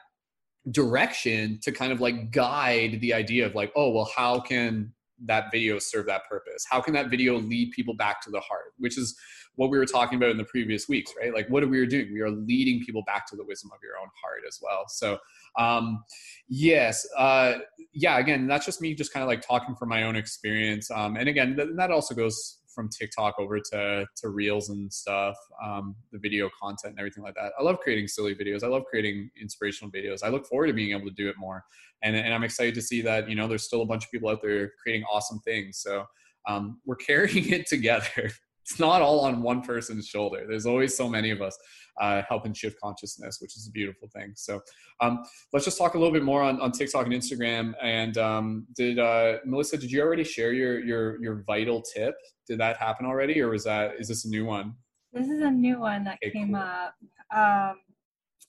[0.72, 4.92] direction to kind of like guide the idea of like oh well how can
[5.26, 6.66] that video serve that purpose?
[6.70, 8.74] How can that video lead people back to the heart?
[8.78, 9.18] Which is
[9.56, 11.34] what we were talking about in the previous weeks right?
[11.34, 12.14] Like what are we doing?
[12.14, 14.86] We are leading people back to the wisdom of your own heart as well.
[14.88, 15.18] So
[15.58, 16.04] um
[16.48, 17.56] yes uh
[17.92, 21.16] yeah again that's just me just kind of like talking from my own experience um
[21.18, 25.96] and again th- that also goes from TikTok over to to Reels and stuff, um,
[26.12, 27.54] the video content and everything like that.
[27.60, 28.64] I love creating silly videos.
[28.64, 30.24] I love creating inspirational videos.
[30.24, 31.64] I look forward to being able to do it more,
[32.04, 34.30] and and I'm excited to see that you know there's still a bunch of people
[34.30, 35.80] out there creating awesome things.
[35.80, 36.06] So
[36.48, 38.32] um, we're carrying it together.
[38.70, 40.46] It's not all on one person's shoulder.
[40.48, 41.58] There's always so many of us
[42.00, 44.34] uh, helping shift consciousness, which is a beautiful thing.
[44.36, 44.62] So
[45.02, 45.24] um,
[45.54, 47.74] let's just talk a little bit more on, on TikTok and Instagram.
[47.82, 52.16] And um, did uh, Melissa, did you already share your your your vital tip?
[52.48, 54.76] Did that happen already, or was that is this a new one?
[55.14, 56.58] This is a new one that okay, came cool.
[56.58, 56.94] up.
[57.36, 57.76] Um,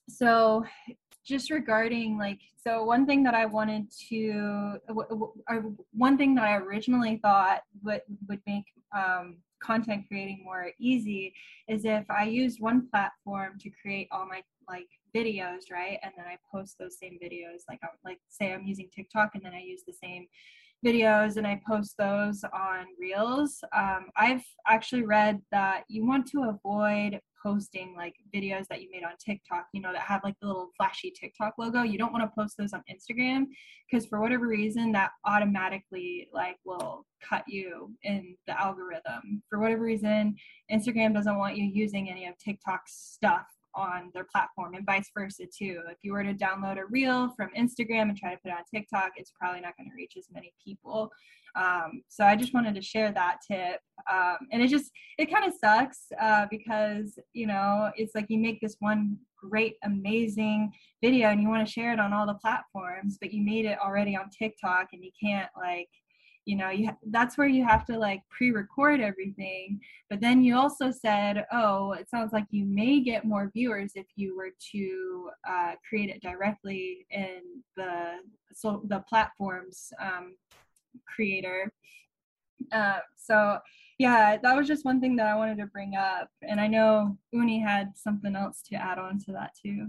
[0.09, 0.65] so
[1.25, 4.79] just regarding like so one thing that i wanted to
[5.93, 8.65] one thing that i originally thought would would make
[8.97, 11.35] um, content creating more easy
[11.69, 15.99] is if I used one platform to create all my like videos, right?
[16.03, 17.63] And then I post those same videos.
[17.69, 20.27] Like, I'm, like say I'm using TikTok, and then I use the same
[20.85, 23.63] videos and I post those on Reels.
[23.77, 29.05] Um, I've actually read that you want to avoid posting like videos that you made
[29.05, 31.83] on TikTok, you know, that have like the little flashy TikTok logo.
[31.83, 33.47] You don't want to post those on Instagram
[33.91, 39.43] because for whatever reason that automatically like will cut you in the algorithm.
[39.49, 40.37] For whatever reason,
[40.71, 45.45] Instagram doesn't want you using any of TikTok's stuff on their platform and vice versa
[45.47, 45.81] too.
[45.89, 48.65] If you were to download a reel from Instagram and try to put it on
[48.73, 51.11] TikTok, it's probably not going to reach as many people.
[51.57, 53.81] Um, so I just wanted to share that tip.
[54.11, 58.39] Um, and it just, it kind of sucks uh, because, you know, it's like you
[58.39, 60.73] make this one great, amazing
[61.03, 63.79] video and you want to share it on all the platforms, but you made it
[63.81, 65.89] already on TikTok and you can't like,
[66.51, 70.57] you know you ha- that's where you have to like pre-record everything but then you
[70.57, 75.31] also said oh it sounds like you may get more viewers if you were to
[75.49, 77.41] uh, create it directly in
[77.77, 78.15] the
[78.53, 80.35] so the platforms um,
[81.07, 81.73] creator
[82.73, 83.59] uh, so
[83.99, 87.17] yeah that was just one thing that i wanted to bring up and i know
[87.31, 89.87] uni had something else to add on to that too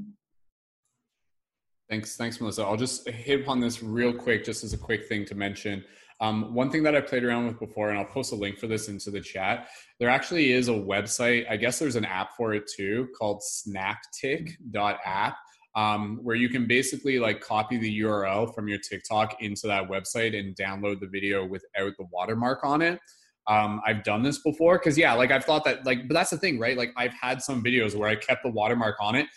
[1.89, 2.63] Thanks, thanks, Melissa.
[2.63, 5.83] I'll just hit upon this real quick, just as a quick thing to mention.
[6.21, 8.67] Um, one thing that I played around with before, and I'll post a link for
[8.67, 9.69] this into the chat.
[9.99, 11.49] There actually is a website.
[11.49, 15.35] I guess there's an app for it too, called Snaptik.app.
[15.75, 20.37] um, where you can basically like copy the URL from your TikTok into that website
[20.37, 22.99] and download the video without the watermark on it.
[23.47, 26.37] Um, I've done this before because yeah, like I've thought that like, but that's the
[26.37, 26.77] thing, right?
[26.77, 29.27] Like I've had some videos where I kept the watermark on it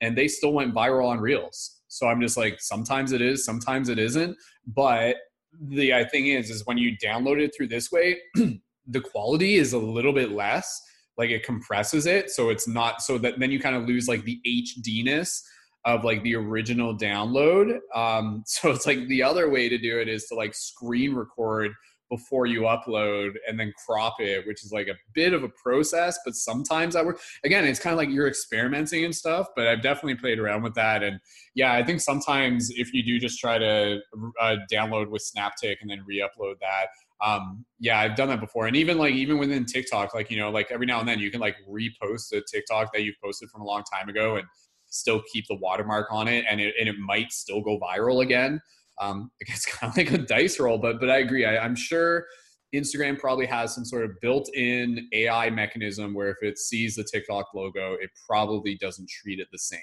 [0.00, 1.80] and they still went viral on Reels.
[1.88, 4.36] So I'm just like, sometimes it is, sometimes it isn't.
[4.66, 5.16] But
[5.60, 8.18] the thing is, is when you download it through this way,
[8.86, 10.80] the quality is a little bit less.
[11.16, 14.24] Like it compresses it, so it's not so that then you kind of lose like
[14.24, 15.40] the HDness
[15.84, 17.78] of like the original download.
[17.94, 21.72] Um, so it's like the other way to do it is to like screen record
[22.10, 26.18] before you upload and then crop it, which is like a bit of a process,
[26.24, 27.22] but sometimes that works.
[27.44, 30.74] Again, it's kind of like you're experimenting and stuff, but I've definitely played around with
[30.74, 31.02] that.
[31.02, 31.18] And
[31.54, 34.00] yeah, I think sometimes if you do just try to
[34.40, 36.88] uh, download with Snaptik and then re-upload that,
[37.24, 38.66] um, yeah, I've done that before.
[38.66, 41.30] And even like even within TikTok, like you know, like every now and then you
[41.30, 44.46] can like repost a TikTok that you've posted from a long time ago and
[44.86, 48.60] still keep the watermark on it, and it and it might still go viral again.
[49.00, 51.44] Um, it's kind of like a dice roll, but but I agree.
[51.44, 52.26] I, I'm sure
[52.74, 57.54] Instagram probably has some sort of built-in AI mechanism where if it sees the TikTok
[57.54, 59.78] logo, it probably doesn't treat it the same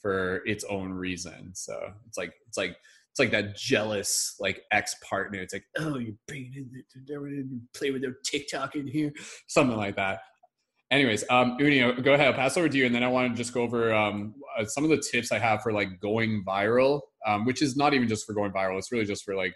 [0.00, 1.52] for its own reason.
[1.54, 2.76] So it's like it's like
[3.10, 5.40] it's like that jealous like ex partner.
[5.40, 6.70] It's like, oh, you're bringing
[7.08, 9.12] in play with their TikTok in here,
[9.48, 10.20] something like that.
[10.90, 12.26] Anyways, um, Uni, go ahead.
[12.28, 14.64] I'll pass over to you, and then I want to just go over um, uh,
[14.64, 18.08] some of the tips I have for like going viral, um, which is not even
[18.08, 18.78] just for going viral.
[18.78, 19.54] It's really just for like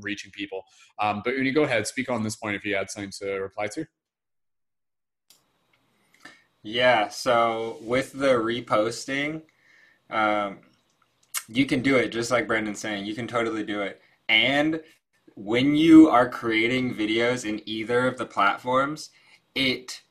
[0.00, 0.62] reaching people.
[0.98, 1.86] Um, but Uni, go ahead.
[1.86, 3.86] Speak on this point if you had something to reply to.
[6.62, 7.08] Yeah.
[7.08, 9.42] So with the reposting,
[10.10, 10.58] um,
[11.48, 13.06] you can do it just like Brendon's saying.
[13.06, 14.00] You can totally do it.
[14.28, 14.80] And
[15.36, 19.10] when you are creating videos in either of the platforms,
[19.54, 20.02] it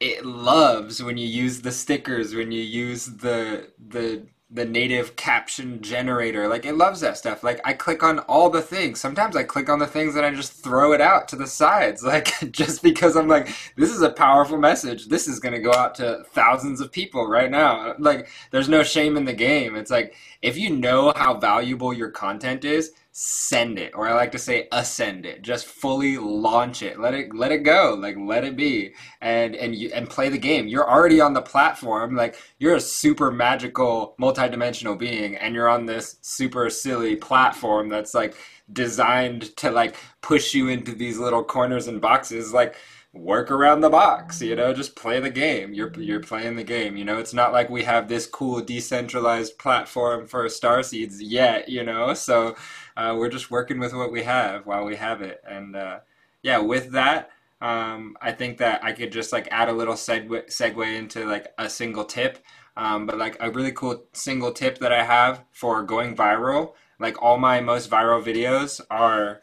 [0.00, 5.82] it loves when you use the stickers, when you use the the the native caption
[5.82, 6.48] generator.
[6.48, 7.42] Like it loves that stuff.
[7.42, 8.98] Like I click on all the things.
[8.98, 12.02] Sometimes I click on the things and I just throw it out to the sides.
[12.08, 15.08] Like just because I'm like, this is a powerful message.
[15.08, 17.94] This is gonna go out to thousands of people right now.
[17.98, 19.76] Like there's no shame in the game.
[19.76, 24.30] It's like if you know how valuable your content is, send it or i like
[24.30, 25.42] to say ascend it.
[25.42, 27.00] Just fully launch it.
[27.00, 27.96] Let it let it go.
[27.98, 28.94] Like let it be.
[29.20, 30.68] And and you and play the game.
[30.68, 32.14] You're already on the platform.
[32.14, 38.14] Like you're a super magical multidimensional being and you're on this super silly platform that's
[38.14, 38.36] like
[38.72, 42.52] designed to like push you into these little corners and boxes.
[42.52, 42.76] Like
[43.14, 44.72] work around the box you know?
[44.72, 45.72] Just play the game.
[45.72, 47.18] You're you're playing the game you know?
[47.18, 52.14] It's not like we have this cool decentralized platform for star seeds yet you know?
[52.14, 52.54] So
[52.98, 55.40] uh, we're just working with what we have while we have it.
[55.48, 56.00] And uh,
[56.42, 57.30] yeah, with that,
[57.60, 61.46] um, I think that I could just like add a little segue, segue into like
[61.58, 62.44] a single tip.
[62.76, 67.20] Um, but like a really cool single tip that I have for going viral, like
[67.22, 69.42] all my most viral videos are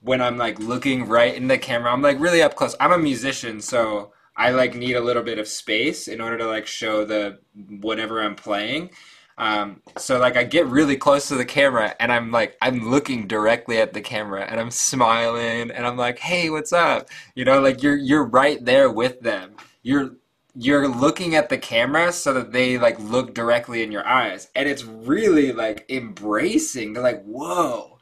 [0.00, 1.92] when I'm like looking right in the camera.
[1.92, 2.74] I'm like really up close.
[2.80, 6.46] I'm a musician, so I like need a little bit of space in order to
[6.46, 7.38] like show the
[7.80, 8.90] whatever I'm playing.
[9.36, 13.26] Um, so like I get really close to the camera and I'm like I'm looking
[13.26, 17.60] directly at the camera and I'm smiling and I'm like, "Hey, what's up?" You know,
[17.60, 19.56] like you're you're right there with them.
[19.82, 20.16] You're
[20.54, 24.68] you're looking at the camera so that they like look directly in your eyes and
[24.68, 26.92] it's really like embracing.
[26.92, 27.98] They're like, "Whoa."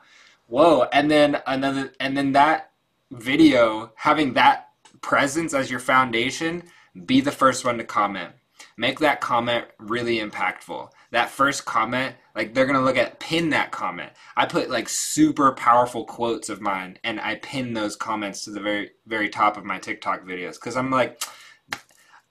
[0.49, 0.87] Whoa.
[0.93, 2.73] And then another and then that
[3.11, 4.69] video having that
[5.01, 6.65] presence as your foundation,
[7.07, 8.33] be the first one to comment.
[8.77, 13.71] Make that comment really impactful that first comment, like they're gonna look at pin that
[13.71, 14.11] comment.
[14.37, 18.61] I put like super powerful quotes of mine and I pin those comments to the
[18.61, 21.23] very very top of my TikTok videos because I'm like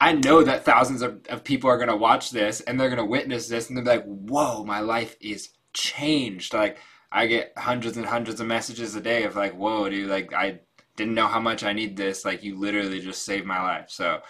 [0.01, 3.47] I know that thousands of, of people are gonna watch this and they're gonna witness
[3.47, 6.53] this and they're like, whoa, my life is changed.
[6.53, 6.79] Like
[7.11, 10.59] I get hundreds and hundreds of messages a day of like, whoa, dude, like I
[10.95, 12.25] didn't know how much I need this.
[12.25, 13.89] Like you literally just saved my life.
[13.89, 14.21] So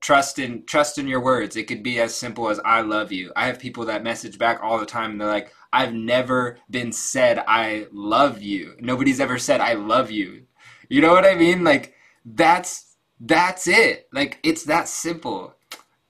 [0.00, 1.56] trust in trust in your words.
[1.56, 3.32] It could be as simple as I love you.
[3.36, 6.92] I have people that message back all the time and they're like, I've never been
[6.92, 8.76] said I love you.
[8.80, 10.44] Nobody's ever said I love you.
[10.88, 11.64] You know what I mean?
[11.64, 11.94] Like
[12.24, 14.08] that's that's it.
[14.12, 15.54] Like it's that simple.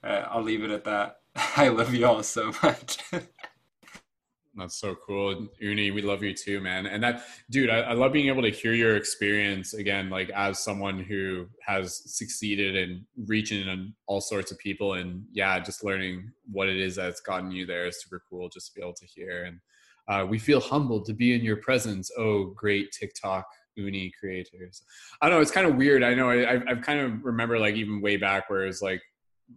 [0.03, 1.21] Uh, I'll leave it at that.
[1.57, 2.99] I love you all so much.
[4.57, 5.49] That's so cool.
[5.61, 6.87] Uni, we love you too, man.
[6.87, 10.61] And that, dude, I, I, love being able to hear your experience again, like as
[10.61, 14.95] someone who has succeeded in reaching in all sorts of people.
[14.95, 18.69] And yeah, just learning what it is that's gotten you there is super cool just
[18.69, 19.45] to be able to hear.
[19.45, 19.61] And
[20.09, 22.11] uh, we feel humbled to be in your presence.
[22.17, 24.83] Oh, great TikTok Uni creators.
[25.21, 25.43] I don't know.
[25.43, 26.03] It's kind of weird.
[26.03, 29.03] I know I, I've kind of remember like even way back where it's like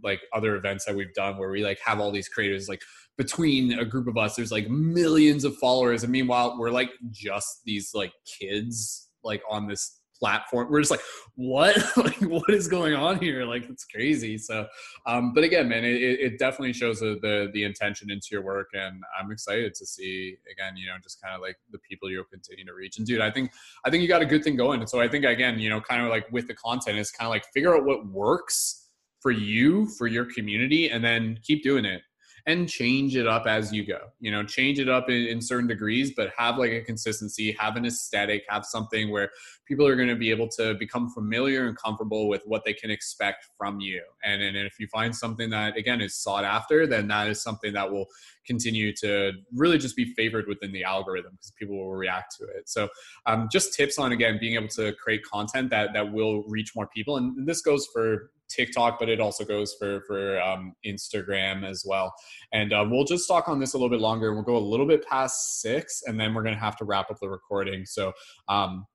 [0.03, 2.81] like other events that we've done where we like have all these creators like
[3.19, 6.03] between a group of us there's like millions of followers.
[6.03, 10.69] And meanwhile we're like just these like kids like on this platform.
[10.71, 11.01] We're just like
[11.35, 11.77] what?
[11.97, 13.43] Like what is going on here?
[13.43, 14.37] Like it's crazy.
[14.37, 14.65] So
[15.05, 18.69] um but again man it, it definitely shows the, the the intention into your work.
[18.71, 22.23] And i'm excited to see again you know just kind of like the people you'll
[22.23, 22.99] continue to reach.
[22.99, 23.51] And dude i think
[23.83, 24.79] i think you got a good thing going.
[24.79, 27.27] And so i think again you know kind of like with the content is kind
[27.27, 28.85] of like figure out what works
[29.19, 32.01] for you for your community and then keep doing it
[32.45, 33.99] and change it up as you go.
[34.19, 37.75] You know, change it up in, in, certain degrees, but have like a consistency, have
[37.75, 39.29] an aesthetic, have something where
[39.67, 42.89] people are going to be able to become familiar and comfortable with what they can
[42.89, 44.01] expect from you.
[44.23, 47.73] And, and if you find something that, again, is sought after, then that is something
[47.73, 48.07] that will
[48.45, 52.67] continue to really just be favored within the algorithm because people will react to it.
[52.67, 52.89] So,
[53.25, 56.87] um, just tips on, again, being able to create content that, that will reach more
[56.87, 57.17] people.
[57.17, 62.13] And this goes for TikTok, but it also goes for for um, Instagram as well.
[62.51, 64.33] And uh, we'll just talk on this a little bit longer.
[64.33, 67.19] We'll go a little bit past six, and then we're to have to wrap up
[67.19, 67.85] the recording.
[67.85, 68.13] So.
[68.47, 68.85] Um,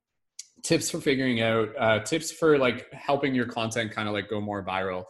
[0.63, 4.41] tips for figuring out uh, tips for like helping your content kind of like go
[4.41, 5.05] more viral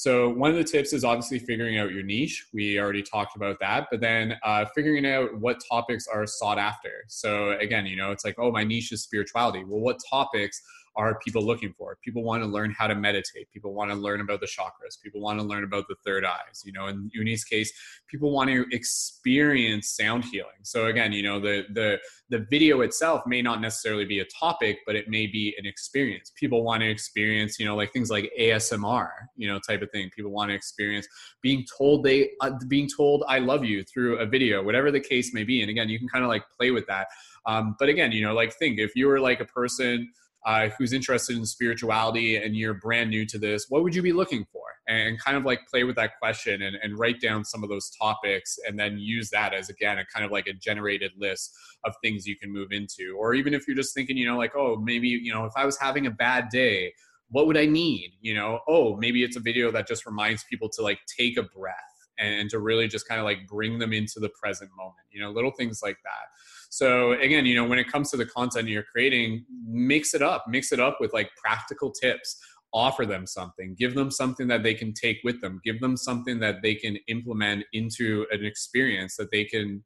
[0.00, 2.46] so one of the tips is obviously figuring out your niche.
[2.54, 7.04] We already talked about that, but then uh, figuring out what topics are sought after.
[7.08, 9.62] So again, you know, it's like, oh, my niche is spirituality.
[9.62, 10.62] Well, what topics
[10.96, 11.96] are people looking for?
[12.04, 13.50] People want to learn how to meditate.
[13.52, 15.00] People want to learn about the chakras.
[15.02, 16.62] People want to learn about the third eyes.
[16.64, 17.72] You know, in Uni's case,
[18.08, 20.62] people want to experience sound healing.
[20.62, 21.98] So again, you know, the the
[22.30, 26.32] the video itself may not necessarily be a topic, but it may be an experience.
[26.36, 30.10] People want to experience, you know, like things like ASMR, you know, type of thing.
[30.14, 31.06] People want to experience
[31.42, 35.32] being told they uh, being told I love you through a video, whatever the case
[35.32, 35.62] may be.
[35.62, 37.08] And again, you can kind of like play with that.
[37.46, 40.10] Um, but again, you know, like think if you were like a person
[40.46, 44.12] uh, who's interested in spirituality and you're brand new to this, what would you be
[44.12, 44.62] looking for?
[44.88, 47.90] And kind of like play with that question and, and write down some of those
[47.90, 51.52] topics and then use that as, again, a kind of like a generated list
[51.84, 53.16] of things you can move into.
[53.18, 55.64] Or even if you're just thinking, you know, like, oh, maybe, you know, if I
[55.64, 56.92] was having a bad day,
[57.28, 58.12] what would I need?
[58.20, 61.42] You know, oh, maybe it's a video that just reminds people to like take a
[61.42, 61.76] breath
[62.18, 65.30] and to really just kind of like bring them into the present moment, you know,
[65.30, 66.28] little things like that.
[66.70, 70.44] So again, you know, when it comes to the content you're creating, mix it up,
[70.48, 72.38] mix it up with like practical tips.
[72.72, 76.38] Offer them something, give them something that they can take with them, give them something
[76.38, 79.82] that they can implement into an experience that they can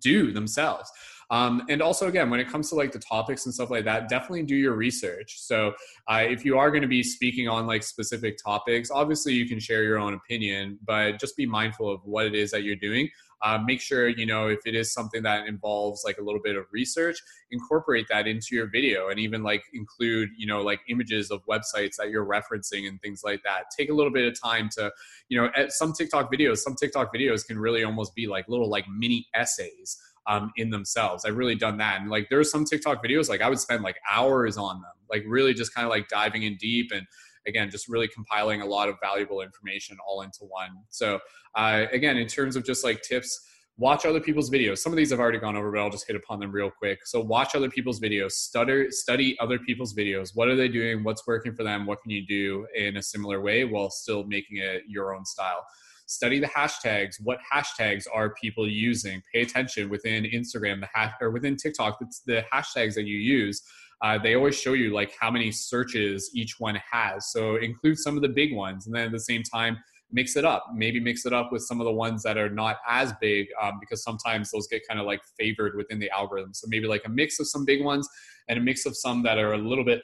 [0.00, 0.90] do themselves.
[1.30, 4.08] Um, and also, again, when it comes to like the topics and stuff like that,
[4.08, 5.34] definitely do your research.
[5.38, 5.74] So,
[6.08, 9.58] uh, if you are going to be speaking on like specific topics, obviously you can
[9.60, 13.10] share your own opinion, but just be mindful of what it is that you're doing
[13.42, 16.56] uh, make sure you know if it is something that involves like a little bit
[16.56, 17.18] of research
[17.50, 21.96] incorporate that into your video and even like include you know like images of websites
[21.96, 24.90] that you're referencing and things like that take a little bit of time to
[25.28, 28.86] you know some tiktok videos some tiktok videos can really almost be like little like
[28.88, 31.24] mini essays um, in themselves.
[31.24, 32.00] I've really done that.
[32.00, 34.90] And like there are some TikTok videos, like I would spend like hours on them,
[35.10, 37.06] like really just kind of like diving in deep and
[37.46, 40.70] again, just really compiling a lot of valuable information all into one.
[40.90, 41.20] So
[41.54, 43.40] uh, again, in terms of just like tips,
[43.78, 44.78] watch other people's videos.
[44.78, 47.06] Some of these I've already gone over, but I'll just hit upon them real quick.
[47.06, 50.30] So watch other people's videos, study study other people's videos.
[50.34, 51.04] What are they doing?
[51.04, 51.86] What's working for them?
[51.86, 55.64] What can you do in a similar way while still making it your own style?
[56.08, 57.16] Study the hashtags.
[57.22, 59.20] What hashtags are people using?
[59.34, 61.98] Pay attention within Instagram, the hash or within TikTok.
[62.26, 63.62] The hashtags that you use
[64.02, 67.32] uh, they always show you like how many searches each one has.
[67.32, 69.78] So include some of the big ones, and then at the same time
[70.12, 70.66] mix it up.
[70.74, 73.78] Maybe mix it up with some of the ones that are not as big um,
[73.80, 76.54] because sometimes those get kind of like favored within the algorithm.
[76.54, 78.08] So maybe like a mix of some big ones
[78.48, 80.02] and a mix of some that are a little bit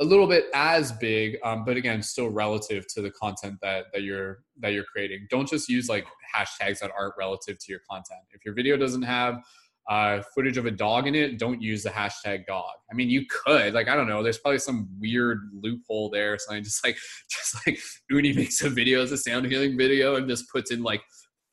[0.00, 4.02] a little bit as big um, but again still relative to the content that, that
[4.02, 6.06] you're that you're creating don't just use like
[6.36, 9.40] hashtags that aren't relative to your content if your video doesn't have
[9.88, 12.72] uh, footage of a dog in it, don't use the hashtag dog.
[12.90, 16.38] I mean, you could, like, I don't know, there's probably some weird loophole there.
[16.38, 16.98] So I just like,
[17.30, 17.78] just like
[18.10, 21.00] Uni makes a video as a sound healing video and just puts in like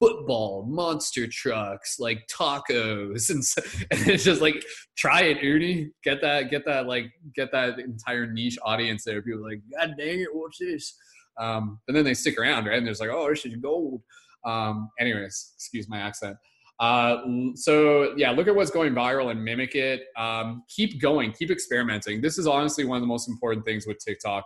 [0.01, 4.61] football, monster trucks, like tacos, and, so, and it's just like,
[4.97, 5.91] try it, Uni.
[6.03, 9.21] Get that, get that, like, get that entire niche audience there.
[9.21, 10.93] People like, God dang it, what's this?
[11.37, 12.77] Um, and then they stick around, right?
[12.77, 14.01] And there's like, oh, this is gold.
[14.45, 16.37] Um, anyways, excuse my accent.
[16.79, 17.17] Uh,
[17.55, 20.03] so yeah, look at what's going viral and mimic it.
[20.17, 22.21] Um, keep going, keep experimenting.
[22.21, 24.45] This is honestly one of the most important things with TikTok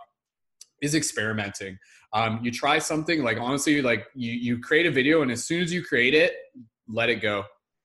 [0.80, 1.78] is experimenting.
[2.12, 5.62] Um, you try something like honestly, like you you create a video, and as soon
[5.62, 6.34] as you create it,
[6.88, 7.44] let it go.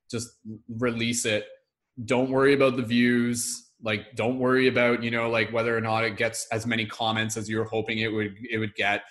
[0.10, 0.30] Just
[0.68, 1.46] release it.
[2.06, 3.72] Don't worry about the views.
[3.84, 7.38] Like, don't worry about you know like whether or not it gets as many comments
[7.38, 9.04] as you're hoping it would it would get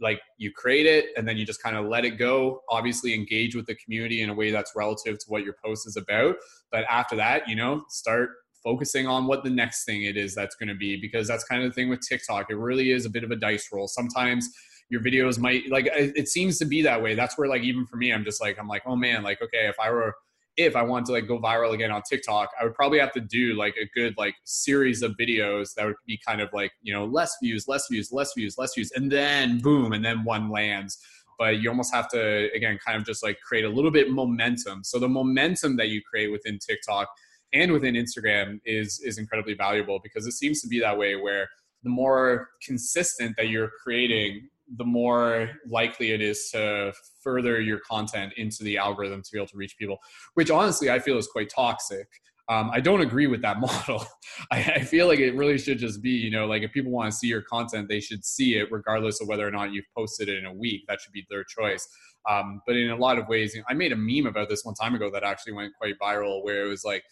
[0.00, 2.62] like you create it and then you just kind of let it go.
[2.70, 5.96] Obviously engage with the community in a way that's relative to what your post is
[5.96, 6.36] about
[6.70, 8.30] but after that you know start
[8.62, 11.62] focusing on what the next thing it is that's going to be because that's kind
[11.62, 12.46] of the thing with tiktok.
[12.50, 13.88] It really is a bit of a dice roll.
[13.88, 14.48] Sometimes
[14.90, 17.14] your videos might like it seems to be that way.
[17.14, 19.68] That's where like even for me i'm just like i'm like oh man like okay
[19.68, 20.14] if i were
[20.58, 23.20] if I wanted to like go viral again on TikTok, I would probably have to
[23.20, 26.92] do like a good like series of videos that would be kind of like, you
[26.92, 30.50] know, less views, less views, less views, less views, and then boom, and then one
[30.50, 30.98] lands.
[31.38, 34.82] But you almost have to again kind of just like create a little bit momentum.
[34.82, 37.08] So the momentum that you create within TikTok
[37.52, 41.48] and within Instagram is is incredibly valuable because it seems to be that way where
[41.84, 46.92] the more consistent that you're creating the more likely it is to
[47.22, 49.98] further your content into the algorithm to be able to reach people,
[50.34, 52.06] which honestly I feel is quite toxic.
[52.50, 54.04] Um, I don't agree with that model.
[54.50, 57.10] I, I, feel like it really should just be, you know, like if people want
[57.10, 60.30] to see your content, they should see it regardless of whether or not you've posted
[60.30, 60.84] it in a week.
[60.88, 61.86] That should be their choice.
[62.28, 64.64] Um, but in a lot of ways, you know, I made a meme about this
[64.64, 67.04] one time ago that actually went quite viral, where it was like,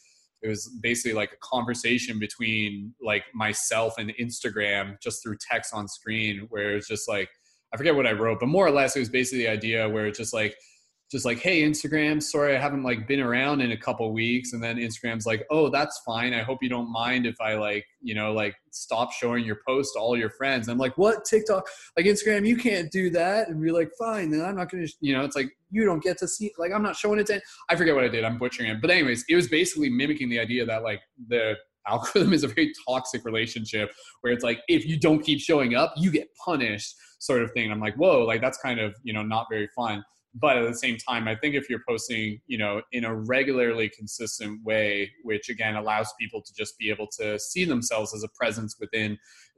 [0.42, 5.86] it was basically like a conversation between like myself and Instagram just through text on
[5.86, 7.28] screen, where it's just like,
[7.76, 10.06] I forget what I wrote, but more or less it was basically the idea where
[10.06, 10.56] it's just like
[11.10, 14.54] just like, hey, Instagram, sorry I haven't like been around in a couple weeks.
[14.54, 16.32] And then Instagram's like, oh, that's fine.
[16.32, 19.92] I hope you don't mind if I like, you know, like stop showing your post
[19.94, 20.68] to all your friends.
[20.68, 21.68] And I'm like, what TikTok?
[21.98, 23.48] Like Instagram, you can't do that.
[23.48, 26.16] And be like, fine, then I'm not gonna, you know, it's like you don't get
[26.18, 28.24] to see like I'm not showing it to I forget what I did.
[28.24, 28.80] I'm butchering it.
[28.80, 31.56] But anyways, it was basically mimicking the idea that like the
[31.88, 35.92] algorithm is a very toxic relationship where it's like if you don't keep showing up,
[35.96, 37.64] you get punished sort of thing.
[37.64, 40.04] And I'm like, whoa, like that's kind of, you know, not very fun.
[40.38, 43.88] But at the same time, I think if you're posting, you know, in a regularly
[43.88, 48.28] consistent way, which again allows people to just be able to see themselves as a
[48.38, 49.16] presence within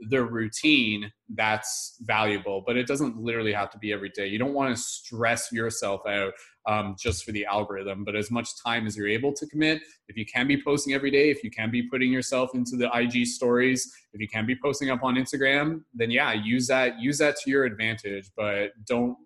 [0.09, 2.63] their routine, that's valuable.
[2.65, 4.29] But it doesn't literally have to be every day.
[4.29, 6.33] You don't want to stress yourself out
[6.69, 8.05] um, just for the algorithm.
[8.05, 11.11] But as much time as you're able to commit, if you can be posting every
[11.11, 14.55] day, if you can be putting yourself into the IG stories, if you can be
[14.55, 18.31] posting up on Instagram, then yeah, use that use that to your advantage.
[18.37, 19.17] But don't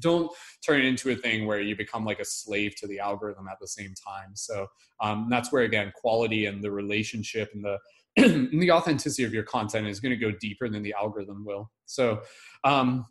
[0.00, 0.32] don't
[0.66, 3.58] turn it into a thing where you become like a slave to the algorithm at
[3.60, 4.30] the same time.
[4.34, 4.66] So
[5.00, 7.78] um, that's where again quality and the relationship and the
[8.16, 11.70] and the authenticity of your content is going to go deeper than the algorithm will.
[11.84, 12.22] So
[12.64, 13.04] um,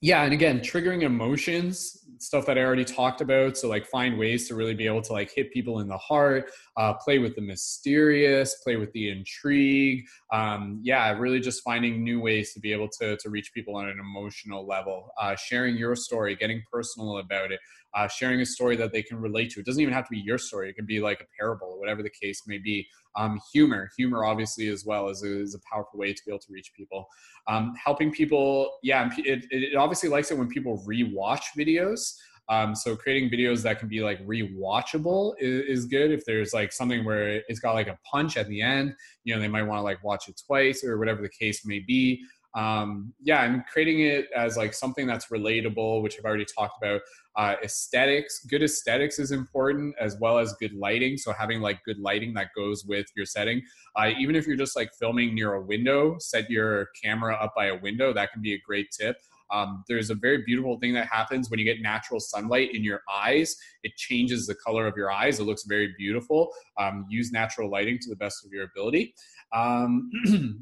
[0.00, 4.48] yeah and again triggering emotions stuff that i already talked about so like find ways
[4.48, 7.40] to really be able to like hit people in the heart uh, play with the
[7.40, 12.88] mysterious play with the intrigue um, yeah really just finding new ways to be able
[12.88, 15.10] to, to reach people on an emotional level.
[15.20, 17.60] Uh, sharing your story getting personal about it
[17.94, 19.60] uh, sharing a story that they can relate to.
[19.60, 20.68] It doesn't even have to be your story.
[20.68, 22.86] It can be like a parable or whatever the case may be.
[23.16, 23.90] Um, humor.
[23.96, 26.72] Humor obviously as well is a, is a powerful way to be able to reach
[26.76, 27.06] people.
[27.46, 32.14] Um, helping people yeah it, it obviously likes it when people rewatch videos.
[32.48, 36.10] Um, so creating videos that can be like rewatchable is, is, good.
[36.10, 38.94] If there's like something where it's got like a punch at the end,
[39.24, 41.78] you know, they might want to like watch it twice or whatever the case may
[41.78, 42.22] be.
[42.54, 47.00] Um, yeah, and creating it as like something that's relatable, which I've already talked about.
[47.36, 51.16] Uh, aesthetics, good aesthetics is important as well as good lighting.
[51.16, 53.62] So having like good lighting that goes with your setting.
[53.96, 57.66] Uh, even if you're just like filming near a window, set your camera up by
[57.66, 58.12] a window.
[58.12, 59.16] That can be a great tip.
[59.50, 63.00] Um, there's a very beautiful thing that happens when you get natural sunlight in your
[63.12, 63.56] eyes.
[63.82, 65.40] It changes the color of your eyes.
[65.40, 66.50] It looks very beautiful.
[66.78, 69.14] Um, use natural lighting to the best of your ability.
[69.54, 70.10] Um,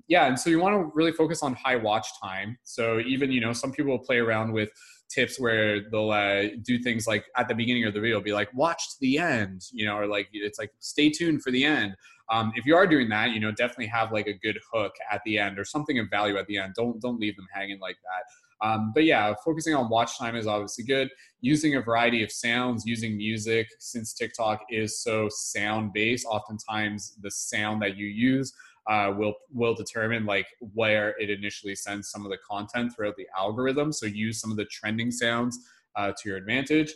[0.09, 2.59] yeah, and so you want to really focus on high watch time.
[2.64, 4.70] So even you know some people play around with
[5.12, 8.48] tips where they'll uh, do things like at the beginning of the video be like
[8.54, 11.94] watch to the end you know or like it's like stay tuned for the end
[12.30, 15.20] um, if you are doing that you know definitely have like a good hook at
[15.24, 17.96] the end or something of value at the end don't don't leave them hanging like
[18.02, 18.24] that
[18.62, 21.09] um, but yeah focusing on watch time is obviously good
[21.40, 27.30] using a variety of sounds using music since tiktok is so sound based oftentimes the
[27.30, 28.52] sound that you use
[28.90, 33.26] uh, will will determine like where it initially sends some of the content throughout the
[33.36, 33.93] algorithm.
[33.93, 35.59] So use some of the trending sounds
[35.97, 36.93] uh, to your advantage.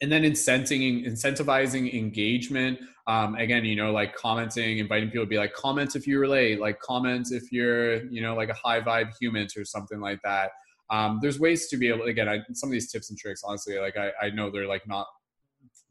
[0.00, 2.80] And then incenting, incentivizing engagement.
[3.06, 6.60] Um, again, you know, like commenting, inviting people to be like, comment if you relate,
[6.60, 10.50] like comment if you're, you know, like a high vibe human or something like that.
[10.92, 13.78] Um, there's ways to be able, again, I, some of these tips and tricks, honestly,
[13.78, 15.06] like I, I know they're like not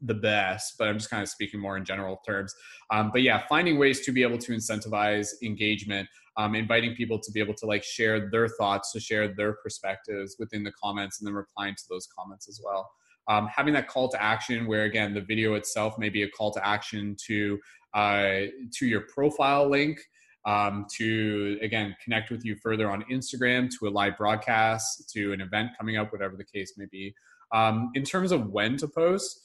[0.00, 2.54] the best, but I'm just kind of speaking more in general terms.
[2.90, 7.32] Um, but yeah, finding ways to be able to incentivize engagement, um, inviting people to
[7.32, 11.26] be able to like share their thoughts, to share their perspectives within the comments, and
[11.26, 12.88] then replying to those comments as well.
[13.28, 16.52] Um, having that call to action, where again the video itself may be a call
[16.52, 17.58] to action to
[17.94, 18.40] uh,
[18.78, 20.00] to your profile link.
[20.44, 25.40] Um, to again connect with you further on Instagram, to a live broadcast, to an
[25.40, 27.14] event coming up, whatever the case may be.
[27.52, 29.40] Um, in terms of when to post,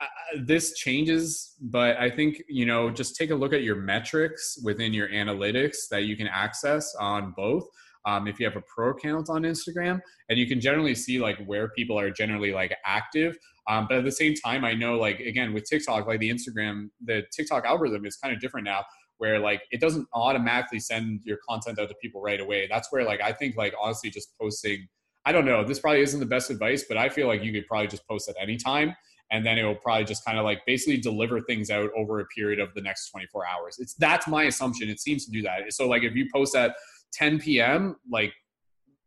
[0.00, 0.06] uh,
[0.42, 4.92] this changes, but I think you know just take a look at your metrics within
[4.92, 7.64] your analytics that you can access on both.
[8.06, 10.00] Um, if you have a pro account on Instagram,
[10.30, 13.36] and you can generally see like where people are generally like active.
[13.68, 16.88] Um, but at the same time, I know like again with TikTok, like the Instagram,
[17.04, 18.84] the TikTok algorithm is kind of different now
[19.20, 22.66] where like it doesn't automatically send your content out to people right away.
[22.68, 24.88] That's where like I think like honestly just posting
[25.26, 27.66] I don't know, this probably isn't the best advice, but I feel like you could
[27.66, 28.96] probably just post at any time
[29.30, 32.24] and then it will probably just kind of like basically deliver things out over a
[32.26, 33.76] period of the next 24 hours.
[33.78, 34.88] It's that's my assumption.
[34.88, 35.72] It seems to do that.
[35.72, 36.74] So like if you post at
[37.12, 38.32] 10 p.m., like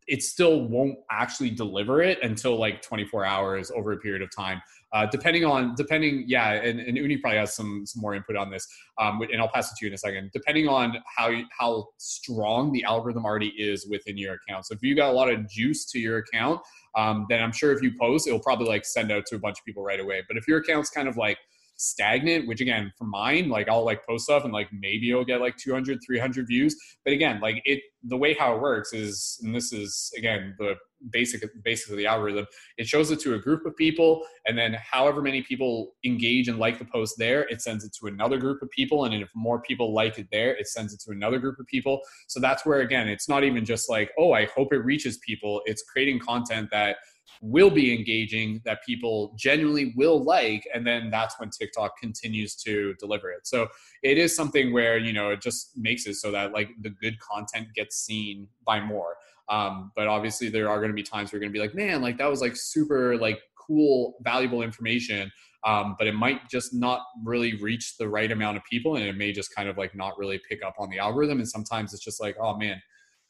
[0.08, 4.62] it still won't actually deliver it until like 24 hours over a period of time
[4.94, 8.50] uh, depending on depending yeah and, and uni probably has some some more input on
[8.50, 8.68] this
[9.00, 10.30] um, and i'll pass it to you in a second.
[10.34, 14.66] Depending on how how strong the algorithm already is within your account.
[14.66, 16.62] So if you got a lot of juice to your account
[16.96, 19.60] um, then i'm sure if you post it'll probably like send out to a bunch
[19.60, 20.24] of people right away.
[20.28, 21.38] But if your account's kind of like
[21.76, 25.42] stagnant which again for mine like i'll like post stuff and like maybe it'll get
[25.42, 26.76] like 200 300 views.
[27.04, 30.76] But again like it the way how it works is and this is again the
[31.10, 32.46] basic basically the algorithm
[32.78, 36.60] it shows it to a group of people and then however many people engage and
[36.60, 39.62] like the post there it sends it to another group of people and if more
[39.62, 42.00] people like it there it sends it to another group of people.
[42.28, 45.62] So that's where again it's not even just like oh i hope it reaches people.
[45.66, 46.98] It's creating content that
[47.42, 52.94] will be engaging that people genuinely will like and then that's when tiktok continues to
[53.00, 53.46] deliver it.
[53.46, 53.68] So
[54.02, 57.20] it is something where you know it just makes it so that like the good
[57.20, 59.16] content gets seen by more.
[59.50, 61.76] Um, but obviously there are going to be times where you're going to be like
[61.76, 65.32] man like that was like super like cool valuable information.
[65.66, 69.16] Um, but it might just not really reach the right amount of people and it
[69.16, 72.04] may just kind of like not really pick up on the algorithm and sometimes it's
[72.04, 72.82] just like oh man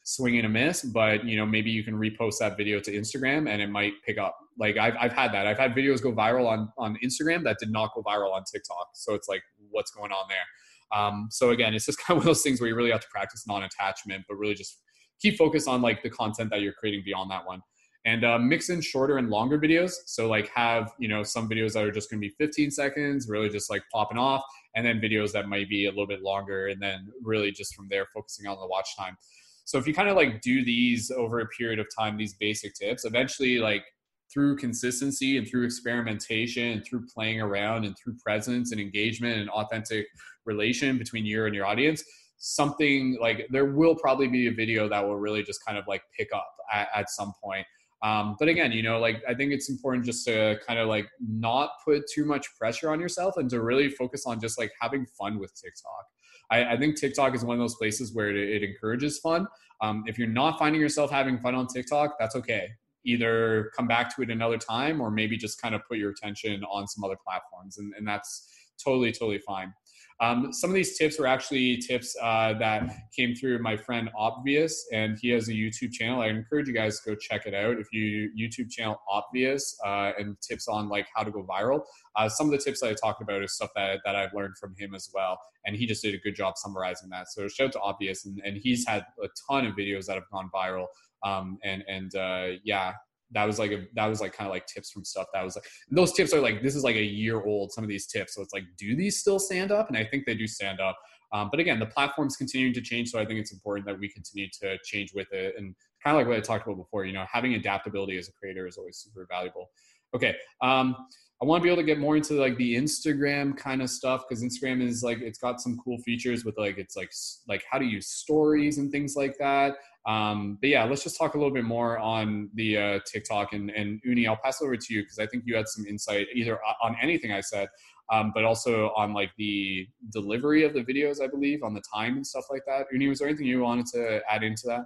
[0.04, 3.48] swing and a miss, but you know, maybe you can repost that video to Instagram
[3.48, 4.38] and it might pick up.
[4.58, 5.46] Like I've, I've had that.
[5.46, 8.90] I've had videos go viral on, on Instagram that did not go viral on TikTok.
[8.94, 10.98] So it's like, what's going on there?
[11.00, 13.00] Um, so again, it's just kind of one of those things where you really have
[13.00, 14.80] to practice non-attachment, but really just
[15.20, 17.62] keep focus on like the content that you're creating beyond that one
[18.04, 19.92] and uh, mix in shorter and longer videos.
[20.06, 23.28] So like have you know some videos that are just going to be 15 seconds,
[23.28, 24.42] really just like popping off,
[24.74, 27.88] and then videos that might be a little bit longer, and then really just from
[27.88, 29.16] there focusing on the watch time.
[29.64, 32.74] So if you kind of like do these over a period of time, these basic
[32.74, 33.84] tips, eventually like
[34.32, 39.48] through consistency and through experimentation and through playing around and through presence and engagement and
[39.50, 40.06] authentic
[40.44, 42.02] relation between you and your audience,
[42.38, 46.02] something like there will probably be a video that will really just kind of like
[46.16, 47.66] pick up at, at some point.
[48.02, 51.08] Um, but again, you know, like I think it's important just to kind of like
[51.26, 55.06] not put too much pressure on yourself and to really focus on just like having
[55.18, 56.04] fun with TikTok.
[56.50, 59.46] I, I think TikTok is one of those places where it, it encourages fun.
[59.80, 62.68] Um, if you're not finding yourself having fun on TikTok, that's okay.
[63.04, 66.64] Either come back to it another time or maybe just kind of put your attention
[66.64, 67.78] on some other platforms.
[67.78, 68.48] And, and that's
[68.82, 69.72] totally, totally fine.
[70.20, 74.86] Um, some of these tips were actually tips uh, that came through my friend Obvious,
[74.92, 76.20] and he has a YouTube channel.
[76.20, 77.78] I encourage you guys to go check it out.
[77.78, 81.82] If you YouTube channel Obvious uh, and tips on like how to go viral,
[82.16, 84.56] uh, some of the tips that I talked about is stuff that, that I've learned
[84.56, 87.28] from him as well, and he just did a good job summarizing that.
[87.28, 90.30] So shout out to Obvious, and, and he's had a ton of videos that have
[90.30, 90.86] gone viral.
[91.24, 92.92] Um, and and uh, yeah,
[93.32, 95.56] that was like a that was like kind of like tips from stuff that was
[95.56, 98.34] like those tips are like this is like a year old some of these tips
[98.34, 99.88] so it's like do these still stand up?
[99.88, 100.96] And i think they do stand up.
[101.32, 104.08] Um, but again the platform's continuing to change so i think it's important that we
[104.08, 107.12] continue to change with it and kind of like what i talked about before you
[107.12, 109.70] know having adaptability as a creator is always super valuable.
[110.14, 110.94] Okay um,
[111.42, 114.24] I want to be able to get more into like the Instagram kind of stuff
[114.26, 117.10] because Instagram is like it's got some cool features with like it's like
[117.48, 119.74] like how to use stories and things like that.
[120.06, 123.70] Um, but yeah, let's just talk a little bit more on the uh, TikTok and,
[123.70, 124.26] and Uni.
[124.26, 127.32] I'll pass over to you because I think you had some insight either on anything
[127.32, 127.68] I said,
[128.12, 132.16] um, but also on like the delivery of the videos, I believe, on the time
[132.16, 132.86] and stuff like that.
[132.92, 134.84] Uni, was there anything you wanted to add into that?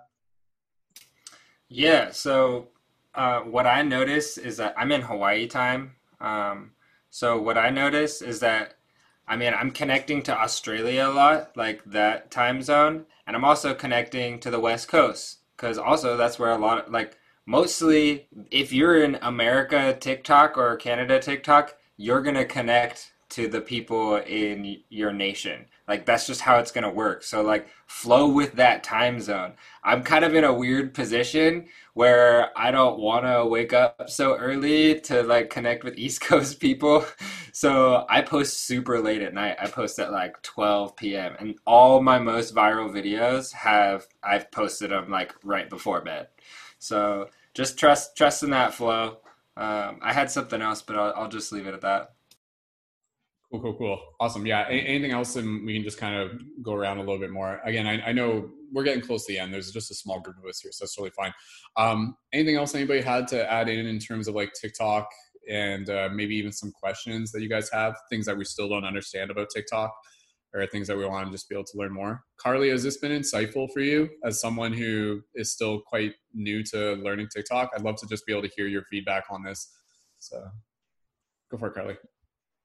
[1.68, 2.10] Yeah.
[2.12, 2.68] So
[3.14, 5.96] uh, what I noticed is that I'm in Hawaii time.
[6.20, 6.72] Um,
[7.10, 8.77] so what I noticed is that
[9.28, 13.74] I mean, I'm connecting to Australia a lot, like that time zone, and I'm also
[13.74, 18.72] connecting to the West Coast because also that's where a lot of like mostly if
[18.72, 25.12] you're in America TikTok or Canada TikTok, you're gonna connect to the people in your
[25.12, 25.66] nation.
[25.86, 27.22] Like that's just how it's gonna work.
[27.22, 29.54] So like flow with that time zone.
[29.82, 34.36] I'm kind of in a weird position where I don't want to wake up so
[34.36, 37.04] early to like connect with East Coast people.
[37.52, 39.56] So I post super late at night.
[39.60, 41.34] I post at like 12 p.m.
[41.38, 46.28] and all my most viral videos have I've posted them like right before bed.
[46.78, 49.18] So just trust trust in that flow.
[49.56, 52.12] Um, I had something else, but I'll, I'll just leave it at that.
[53.50, 54.00] Cool, cool, cool.
[54.20, 54.44] Awesome.
[54.44, 54.66] Yeah.
[54.68, 55.36] Anything else?
[55.36, 57.60] And we can just kind of go around a little bit more.
[57.64, 59.54] Again, I, I, know we're getting close to the end.
[59.54, 61.32] There's just a small group of us here, so that's totally fine.
[61.78, 65.08] Um, anything else anybody had to add in in terms of like TikTok
[65.48, 68.84] and uh, maybe even some questions that you guys have, things that we still don't
[68.84, 69.94] understand about TikTok
[70.52, 72.22] or things that we want to just be able to learn more?
[72.36, 76.94] Carly, has this been insightful for you as someone who is still quite new to
[76.96, 77.70] learning TikTok?
[77.74, 79.72] I'd love to just be able to hear your feedback on this.
[80.18, 80.42] So
[81.50, 81.96] go for it, Carly.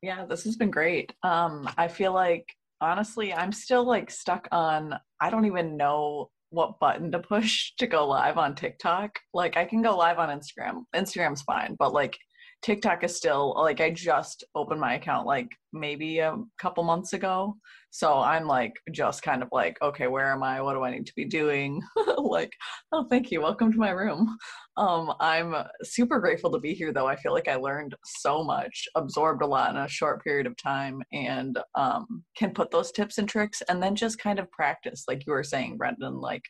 [0.04, 1.14] Yeah, this has been great.
[1.24, 6.78] Um, I feel like honestly, I'm still like stuck on I don't even know what
[6.78, 9.18] button to push to go live on TikTok.
[9.34, 10.84] Like I can go live on Instagram.
[10.94, 12.18] Instagram's fine, but like
[12.64, 17.58] TikTok is still like I just opened my account like maybe a couple months ago.
[17.90, 20.62] So I'm like just kind of like, okay, where am I?
[20.62, 21.82] What do I need to be doing?
[22.18, 22.54] like,
[22.94, 23.42] oh, thank you.
[23.42, 24.38] Welcome to my room.
[24.78, 25.54] Um, I'm
[25.84, 27.06] super grateful to be here though.
[27.06, 30.56] I feel like I learned so much, absorbed a lot in a short period of
[30.56, 35.04] time, and um, can put those tips and tricks and then just kind of practice,
[35.08, 36.44] like you were saying, Brendon, like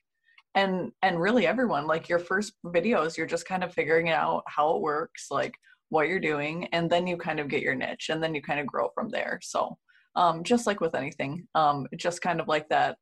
[0.56, 4.76] and and really everyone like your first videos you're just kind of figuring out how
[4.76, 5.56] it works like
[5.94, 8.60] what you're doing and then you kind of get your niche and then you kind
[8.60, 9.40] of grow from there.
[9.44, 9.78] So
[10.16, 12.98] um, just like with anything um, just kind of like that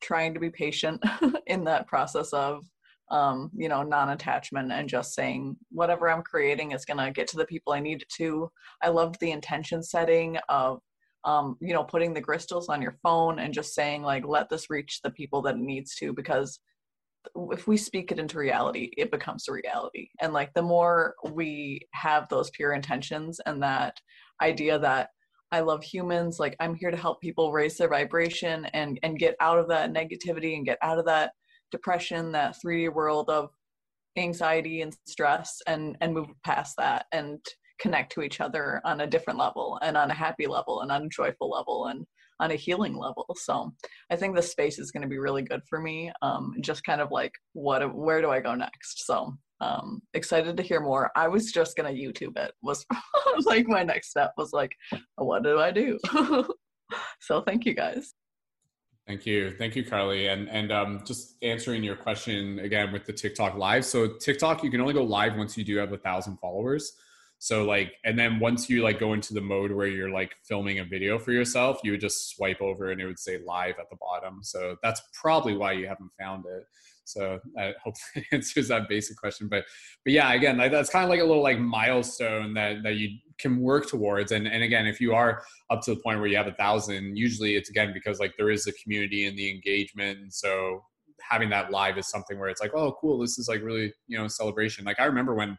[0.00, 1.00] trying to be patient
[1.46, 2.64] in that process of
[3.12, 7.36] um, you know non-attachment and just saying whatever i'm creating is going to get to
[7.36, 8.50] the people i need it to.
[8.82, 10.80] I loved the intention setting of
[11.24, 14.70] um, you know putting the crystals on your phone and just saying like let this
[14.70, 16.58] reach the people that it needs to because
[17.52, 20.08] if we speak it into reality it becomes a reality.
[20.20, 24.00] And like the more we have those pure intentions and that
[24.40, 25.10] idea that
[25.52, 29.36] i love humans like i'm here to help people raise their vibration and and get
[29.40, 31.32] out of that negativity and get out of that
[31.70, 33.50] depression that 3d world of
[34.16, 37.38] anxiety and stress and and move past that and
[37.82, 41.02] connect to each other on a different level and on a happy level and on
[41.02, 41.86] a joyful level.
[41.86, 42.06] And
[42.42, 43.24] on a healing level.
[43.38, 43.72] So
[44.10, 46.12] I think the space is going to be really good for me.
[46.20, 49.06] Um, just kind of like what, where do I go next?
[49.06, 51.10] So um, excited to hear more.
[51.14, 52.52] I was just gonna YouTube it.
[52.62, 52.84] Was
[53.44, 54.72] like my next step was like,
[55.14, 55.98] what do I do?
[57.20, 58.12] so thank you guys.
[59.06, 63.12] Thank you, thank you, Carly, and and um, just answering your question again with the
[63.12, 63.84] TikTok live.
[63.84, 66.94] So TikTok, you can only go live once you do have a thousand followers.
[67.42, 70.78] So like, and then once you like go into the mode where you're like filming
[70.78, 73.90] a video for yourself, you would just swipe over and it would say live at
[73.90, 74.44] the bottom.
[74.44, 76.62] So that's probably why you haven't found it.
[77.02, 77.96] So I hope
[78.32, 79.48] answers that basic question.
[79.48, 79.64] But
[80.04, 83.18] but yeah, again, like that's kind of like a little like milestone that that you
[83.38, 84.30] can work towards.
[84.30, 87.16] And and again, if you are up to the point where you have a thousand,
[87.16, 90.20] usually it's again because like there is a community and the engagement.
[90.20, 90.84] And so
[91.20, 94.16] having that live is something where it's like, oh, cool, this is like really you
[94.16, 94.84] know celebration.
[94.84, 95.58] Like I remember when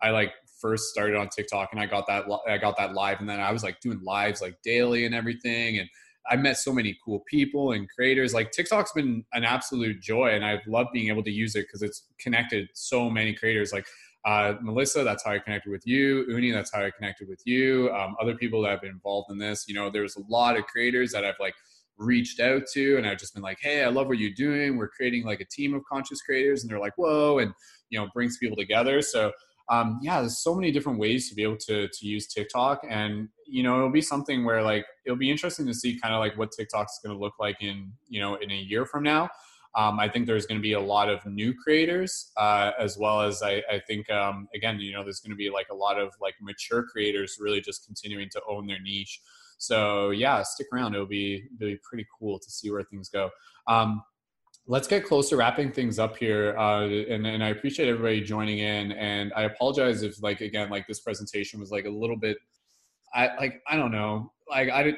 [0.00, 0.32] I like
[0.64, 3.52] first started on TikTok and I got that I got that live and then I
[3.52, 5.88] was like doing lives like daily and everything and
[6.30, 8.32] I met so many cool people and creators.
[8.32, 11.82] Like TikTok's been an absolute joy and I've loved being able to use it because
[11.82, 13.74] it's connected so many creators.
[13.74, 13.86] Like
[14.24, 16.24] uh, Melissa, that's how I connected with you.
[16.30, 17.92] Uni, that's how I connected with you.
[17.92, 20.64] Um, other people that have been involved in this, you know, there's a lot of
[20.64, 21.54] creators that I've like
[21.98, 24.78] reached out to and I've just been like, hey, I love what you're doing.
[24.78, 26.62] We're creating like a team of conscious creators.
[26.62, 27.52] And they're like, whoa, and
[27.90, 29.02] you know, brings people together.
[29.02, 29.30] So
[29.70, 33.28] um, yeah, there's so many different ways to be able to to use TikTok, and
[33.46, 36.36] you know, it'll be something where like it'll be interesting to see kind of like
[36.36, 39.28] what TikTok's going to look like in you know in a year from now.
[39.76, 43.22] Um, I think there's going to be a lot of new creators, uh, as well
[43.22, 45.98] as I, I think um, again, you know, there's going to be like a lot
[45.98, 49.20] of like mature creators really just continuing to own their niche.
[49.58, 50.94] So yeah, stick around.
[50.94, 53.30] It'll be it'll be pretty cool to see where things go.
[53.66, 54.02] Um,
[54.66, 58.58] let's get close to wrapping things up here uh, and, and i appreciate everybody joining
[58.58, 62.38] in and i apologize if like again like this presentation was like a little bit
[63.14, 64.96] i like i don't know like i did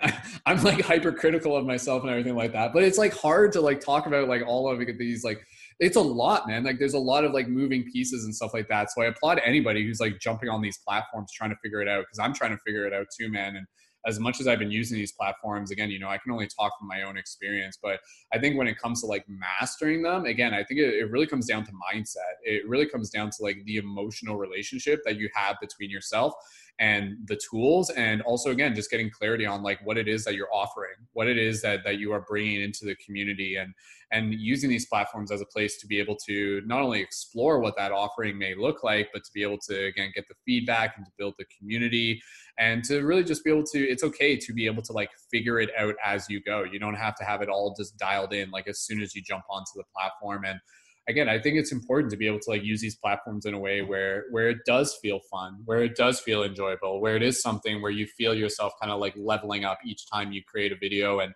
[0.46, 3.80] i'm like hypercritical of myself and everything like that but it's like hard to like
[3.80, 5.42] talk about like all of these like
[5.80, 8.68] it's a lot man like there's a lot of like moving pieces and stuff like
[8.68, 11.88] that so i applaud anybody who's like jumping on these platforms trying to figure it
[11.88, 13.66] out because i'm trying to figure it out too man and
[14.06, 16.78] as much as I've been using these platforms, again, you know, I can only talk
[16.78, 18.00] from my own experience, but
[18.32, 21.26] I think when it comes to like mastering them, again, I think it, it really
[21.26, 22.34] comes down to mindset.
[22.42, 26.34] It really comes down to like the emotional relationship that you have between yourself
[26.80, 30.34] and the tools and also again just getting clarity on like what it is that
[30.34, 33.72] you're offering what it is that that you are bringing into the community and
[34.10, 37.76] and using these platforms as a place to be able to not only explore what
[37.76, 41.06] that offering may look like but to be able to again get the feedback and
[41.06, 42.20] to build the community
[42.58, 45.58] and to really just be able to it's okay to be able to like figure
[45.58, 46.64] it out as you go.
[46.64, 49.22] You don't have to have it all just dialed in like as soon as you
[49.22, 50.60] jump onto the platform and
[51.08, 53.58] again i think it's important to be able to like use these platforms in a
[53.58, 57.40] way where where it does feel fun where it does feel enjoyable where it is
[57.40, 60.76] something where you feel yourself kind of like leveling up each time you create a
[60.76, 61.20] video.
[61.20, 61.34] And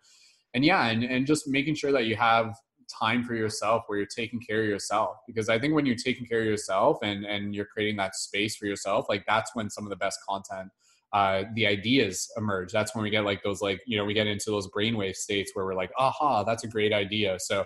[0.55, 2.55] and yeah and, and just making sure that you have
[2.89, 5.16] time for yourself where you're taking care of yourself.
[5.27, 8.57] Because i think when you're taking care of yourself and and you're creating that space
[8.57, 10.70] for yourself like that's when some of the best content
[11.11, 12.70] uh, the ideas emerge.
[12.70, 15.53] That's when we get like those like you know we get into those brainwave states
[15.55, 17.39] where we're like aha that's a great idea.
[17.39, 17.65] So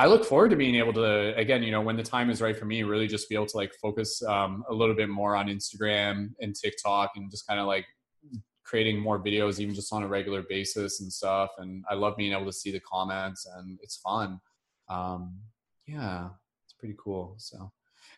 [0.00, 2.58] I look forward to being able to, again, you know, when the time is right
[2.58, 5.48] for me, really just be able to like focus um, a little bit more on
[5.48, 7.84] Instagram and TikTok and just kind of like
[8.64, 11.50] creating more videos, even just on a regular basis and stuff.
[11.58, 14.40] And I love being able to see the comments and it's fun.
[14.88, 15.36] Um,
[15.86, 16.30] yeah,
[16.64, 17.34] it's pretty cool.
[17.36, 17.70] So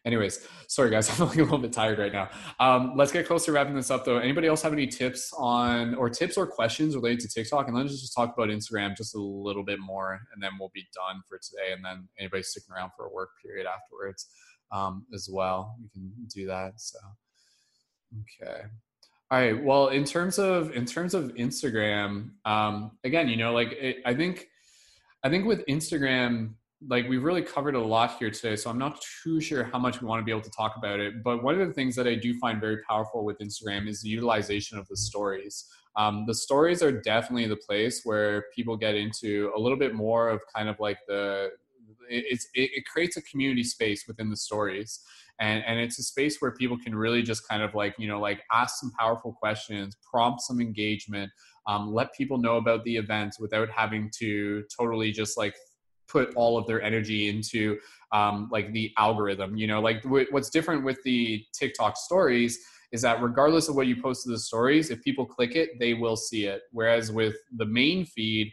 [0.05, 2.29] anyways sorry guys i'm feeling a little bit tired right now.
[2.59, 4.19] Um, let's get close to wrapping this up though.
[4.19, 7.69] Anybody else have any tips on or tips or questions related to tiktok?
[7.69, 10.87] And let's just talk about instagram just a little bit more and then we'll be
[10.95, 11.73] done for today.
[11.73, 14.29] And then anybody sticking around for a work period afterwards
[14.73, 16.99] um, as well we can do that so.
[18.21, 18.63] Okay.
[19.31, 23.73] All right well in terms of in terms of instagram um, again you know like
[23.73, 24.49] it, i think
[25.25, 26.55] i think with instagram
[26.89, 30.01] like we've really covered a lot here today so i'm not too sure how much
[30.01, 32.07] we want to be able to talk about it but one of the things that
[32.07, 35.67] i do find very powerful with instagram is the utilization of the stories.
[35.97, 40.31] Um, the stories are definitely the place where people get into a little bit more
[40.31, 41.51] of kind of like the
[42.09, 45.01] it's it, it creates a community space within the stories
[45.41, 48.21] and and it's a space where people can really just kind of like you know
[48.21, 51.31] like ask some powerful questions prompt some engagement
[51.69, 55.55] um, let people know about the event without having to totally just like
[56.09, 57.79] put all of their energy into
[58.13, 59.81] um, like the algorithm you know?
[59.81, 62.59] Like w- what's different with the tiktok stories
[62.93, 65.95] is that regardless of what you post to the stories if people click it they
[65.95, 66.63] will see it.
[66.73, 68.53] Whereas with the main feed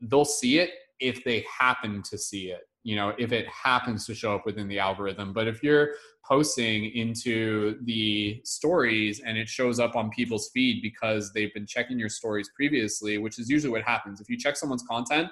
[0.00, 0.70] they'll see it
[1.00, 4.68] if they happen to see it you know if it happens to show up within
[4.68, 5.32] the algorithm.
[5.32, 5.90] But if you're
[6.26, 11.98] posting into the stories and it shows up on people's feed because they've been checking
[11.98, 14.20] your stories previously which is usually what happens.
[14.20, 15.28] If you check someone's content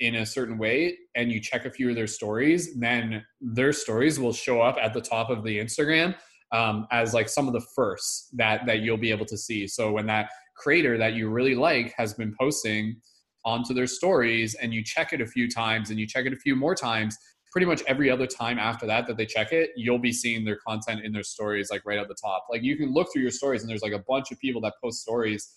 [0.00, 4.20] in a certain way and you check a few of their stories, then their stories
[4.20, 6.14] will show up at the top of the Instagram
[6.52, 9.66] um, as like some of the first that that you'll be able to see.
[9.66, 13.00] So when that creator that you really like has been posting
[13.44, 16.36] onto their stories and you check it a few times and you check it a
[16.36, 17.16] few more times,
[17.52, 20.58] pretty much every other time after that that they check it, you'll be seeing their
[20.66, 22.46] content in their stories like right at the top.
[22.50, 24.74] Like you can look through your stories and there's like a bunch of people that
[24.82, 25.54] post stories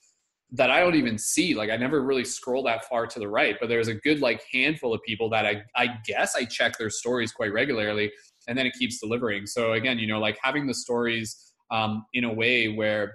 [0.52, 1.54] that I don't even see.
[1.54, 4.44] Like I never really scroll that far to the right, but there's a good like
[4.52, 8.12] handful of people that I I guess I check their stories quite regularly,
[8.48, 9.46] and then it keeps delivering.
[9.46, 13.14] So again, you know, like having the stories um, in a way where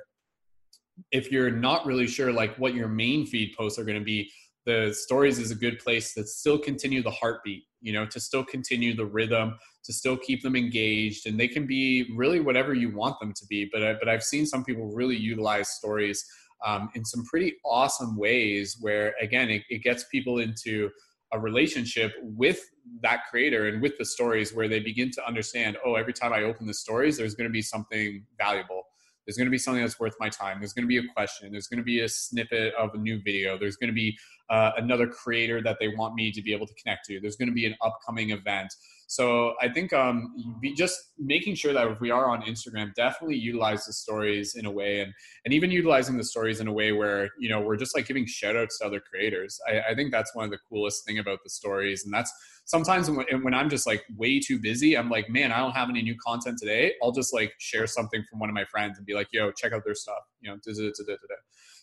[1.11, 4.31] if you're not really sure like what your main feed posts are going to be,
[4.65, 7.65] the stories is a good place to still continue the heartbeat.
[7.81, 11.67] You know, to still continue the rhythm, to still keep them engaged, and they can
[11.67, 13.69] be really whatever you want them to be.
[13.71, 16.25] But I, but I've seen some people really utilize stories
[16.65, 20.91] um, in some pretty awesome ways where again it, it gets people into
[21.33, 22.61] a relationship with
[23.03, 26.43] that creator and with the stories where they begin to understand oh every time i
[26.43, 28.83] open the stories there's going to be something valuable.
[29.27, 30.59] There's going to be something that's worth my time.
[30.61, 31.51] There's going to be a question.
[31.51, 33.59] There's going to be a snippet of a new video.
[33.59, 34.17] There's going to be
[34.51, 37.21] uh, another creator that they want me to be able to connect to.
[37.21, 38.75] There's going to be an upcoming event
[39.15, 40.35] so I think um,
[40.77, 44.71] just making sure that if we are on Instagram, definitely utilize the stories in a
[44.73, 45.13] way, and
[45.45, 48.27] and even utilizing the stories in a way where you know we're just like giving
[48.27, 49.61] shout outs to other creators.
[49.69, 52.33] I, I think that's one of the coolest thing about the stories, and that's
[52.65, 55.91] sometimes when, when I'm just like way too busy, I'm like, man, I don't have
[55.91, 56.95] any new content today.
[57.03, 59.73] I'll just like share something from one of my friends and be like, yo, check
[59.73, 60.23] out their stuff.
[60.41, 61.35] You know, da da da.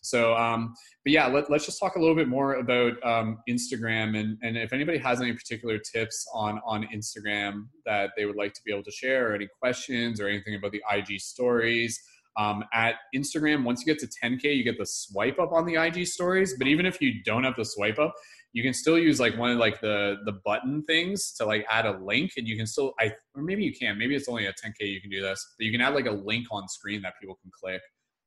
[0.04, 0.74] So, um,
[1.06, 4.58] but yeah, let, us just talk a little bit more about um, Instagram and, and
[4.58, 8.72] if anybody has any particular tips on, on Instagram that they would like to be
[8.72, 12.02] able to share or any questions or anything about the IG stories.
[12.38, 15.76] Um, at Instagram, once you get to 10K, you get the swipe up on the
[15.76, 16.56] IG stories.
[16.58, 18.16] But even if you don't have the swipe up,
[18.54, 21.86] you can still use like one of like the the button things to like add
[21.86, 24.52] a link and you can still i or maybe you can maybe it's only a
[24.52, 27.14] 10k you can do this but you can add like a link on screen that
[27.20, 27.82] people can click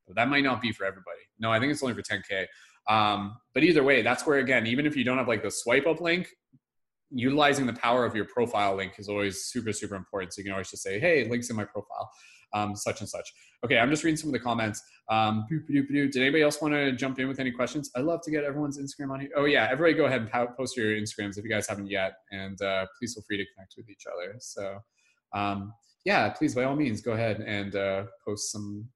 [0.06, 1.20] but that might not be for everybody.
[1.38, 2.46] No, I think it's only for 10K.
[2.88, 5.86] Um, but either way, that's where, again, even if you don't have like the swipe
[5.86, 6.28] up link,
[7.10, 10.34] utilizing the power of your profile link is always super, super important.
[10.34, 12.10] So you can always just say, hey, links in my profile.
[12.54, 13.30] Um, such and such.
[13.64, 14.82] Okay, I'm just reading some of the comments.
[15.10, 17.90] Um, did anybody else want to jump in with any questions?
[17.96, 19.30] I'd love to get everyone's Instagram on here.
[19.36, 22.60] Oh yeah, everybody go ahead and post your Instagrams if you guys haven't yet, and
[22.62, 24.36] uh, please feel free to connect with each other.
[24.38, 24.78] So
[25.34, 25.72] um,
[26.04, 28.88] yeah, please by all means go ahead and uh, post some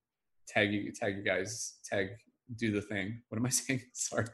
[0.46, 2.08] tag you tag you guys tag
[2.56, 3.20] do the thing.
[3.28, 3.82] What am I saying?
[3.92, 4.26] Sorry.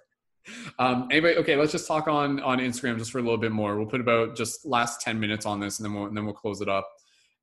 [0.78, 1.36] Um, anybody?
[1.36, 3.76] Okay, let's just talk on on Instagram just for a little bit more.
[3.76, 6.34] We'll put about just last ten minutes on this, and then we'll and then we'll
[6.34, 6.86] close it up.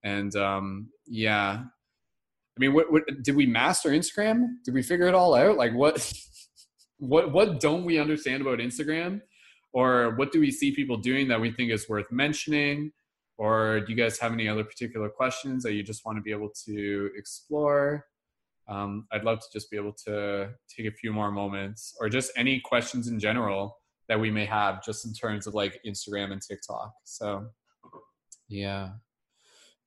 [0.03, 1.63] And um, yeah,
[2.57, 4.55] I mean, what, what did we master Instagram?
[4.65, 5.57] Did we figure it all out?
[5.57, 6.13] Like what
[6.97, 9.21] what what don't we understand about Instagram?
[9.73, 12.91] Or what do we see people doing that we think is worth mentioning?
[13.37, 16.31] Or do you guys have any other particular questions that you just want to be
[16.31, 18.05] able to explore?
[18.67, 22.31] Um, I'd love to just be able to take a few more moments or just
[22.35, 23.77] any questions in general
[24.09, 26.91] that we may have just in terms of like Instagram and TikTok.
[27.05, 27.47] So,
[28.49, 28.89] yeah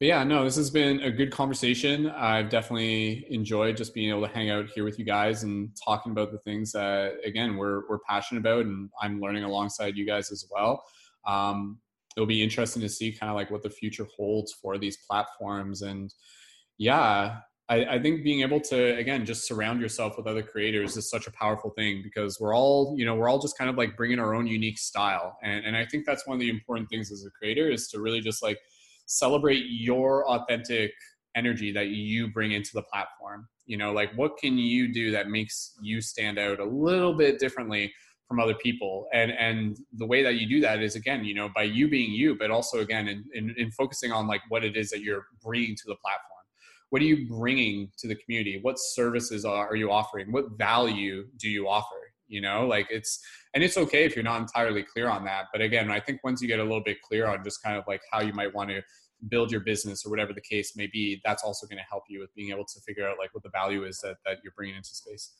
[0.05, 2.11] but yeah, no, this has been a good conversation.
[2.11, 6.13] I've definitely enjoyed just being able to hang out here with you guys and talking
[6.13, 10.31] about the things that again we're we're passionate about, and I'm learning alongside you guys
[10.31, 10.85] as well.
[11.27, 11.79] Um,
[12.19, 15.81] it'll be interesting to see kind of like what the future holds for these platforms,
[15.81, 16.13] and
[16.77, 17.39] yeah,
[17.71, 21.27] I, I, think being able to again just surround yourself with other creators is such
[21.27, 24.19] a powerful thing because we're all you know we're all just kind of like bringing
[24.19, 27.25] our own unique style, and and I think that's one of the important things as
[27.25, 28.59] a creator is to really just like
[29.07, 30.93] celebrate your authentic
[31.37, 33.49] energy that you bring into the platform.
[33.67, 37.39] You know like what can you do that makes you stand out a little bit
[37.39, 37.93] differently
[38.29, 39.07] from other people?
[39.13, 42.13] And and the way that you do that is again you know by you being
[42.13, 45.27] you but also again in, in, in focusing on like what it is that you're
[45.43, 46.31] bringing to the platform.
[46.91, 48.61] What are you bringing to the community?
[48.63, 50.31] What services are, are you offering?
[50.31, 51.97] What value do you offer?
[52.29, 53.21] You know like it's
[53.55, 56.43] and it's okay if you're not entirely clear on that but again i think once
[56.43, 58.69] you get a little bit clear on just kind of like how you might want
[58.69, 58.83] to
[59.29, 62.21] build your business or whatever the case may be that's also going to help you
[62.21, 64.77] with being able to figure out like what the value is that, that you're bringing
[64.77, 65.33] into space.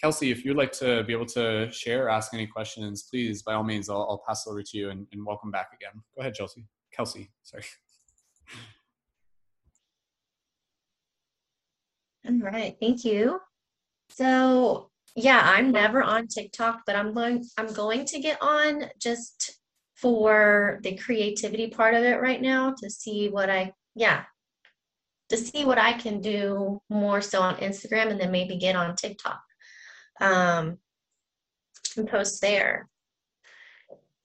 [0.00, 3.64] Kelsey if you'd like to be able to share ask any questions please by all
[3.64, 6.02] means i'll, I'll pass it over to you and, and welcome back again.
[6.14, 7.64] Go ahead chelsea kelsey sorry.
[12.28, 13.40] All right thank you.
[14.10, 19.58] So yeah, I'm never on TikTok, but I'm going I'm going to get on just
[19.94, 24.24] for the creativity part of it right now to see what I yeah,
[25.30, 28.94] to see what I can do more so on Instagram and then maybe get on
[28.94, 29.40] TikTok.
[30.20, 30.78] Um
[31.96, 32.86] and post there.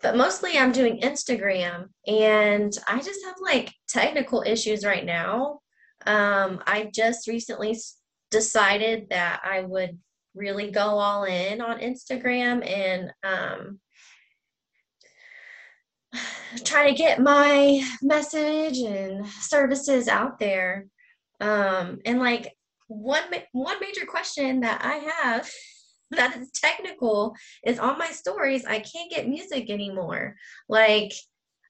[0.02, 5.60] But mostly I'm doing Instagram and I just have like technical issues right now.
[6.06, 7.78] Um I just recently
[8.30, 9.98] decided that I would
[10.34, 13.80] really go all in on Instagram and um,
[16.64, 20.88] try to get my message and services out there.
[21.40, 22.56] Um, and like
[22.88, 25.50] one one major question that I have
[26.12, 27.36] that is technical
[27.66, 28.66] is on my stories.
[28.66, 30.36] I can't get music anymore.
[30.68, 31.14] Like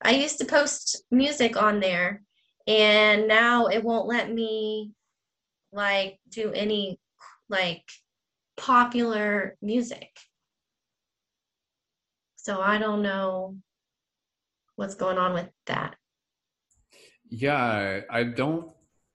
[0.01, 2.23] I used to post music on there,
[2.67, 4.91] and now it won't let me
[5.71, 6.99] like do any
[7.49, 7.83] like
[8.57, 10.09] popular music.
[12.35, 13.57] So I don't know
[14.75, 15.95] what's going on with that.
[17.29, 18.71] Yeah, I don't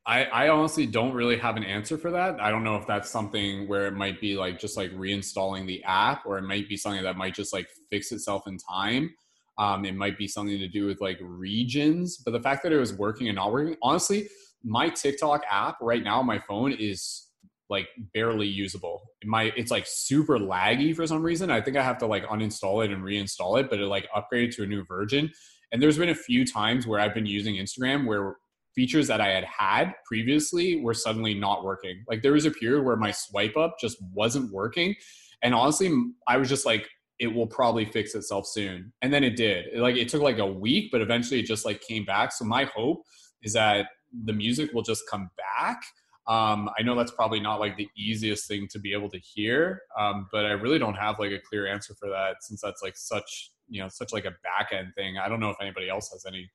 [0.07, 2.41] I, I honestly don't really have an answer for that.
[2.41, 5.83] I don't know if that's something where it might be like just like reinstalling the
[5.83, 9.13] app, or it might be something that might just like fix itself in time.
[9.59, 12.79] Um, it might be something to do with like regions, but the fact that it
[12.79, 14.29] was working and not working, honestly,
[14.63, 17.26] my TikTok app right now on my phone is
[17.68, 19.02] like barely usable.
[19.24, 21.51] My it's like super laggy for some reason.
[21.51, 24.55] I think I have to like uninstall it and reinstall it, but it like upgraded
[24.56, 25.30] to a new version.
[25.72, 28.36] And there's been a few times where I've been using Instagram where
[28.74, 32.05] features that I had had previously were suddenly not working.
[32.09, 34.94] Like there was a period where my swipe up just wasn't working.
[35.43, 35.93] And honestly,
[36.28, 36.86] I was just like,
[37.18, 38.93] it will probably fix itself soon.
[39.01, 39.66] And then it did.
[39.72, 42.32] It, like it took like a week, but eventually it just like came back.
[42.32, 43.02] So my hope
[43.43, 43.86] is that
[44.24, 45.82] the music will just come back
[46.28, 49.82] um, I know that's probably not like the easiest thing to be able to hear,
[49.98, 52.97] um, but I really don't have like a clear answer for that since that's like
[52.97, 55.19] such you know such like a back end thing.
[55.19, 56.51] I don't know if anybody else has any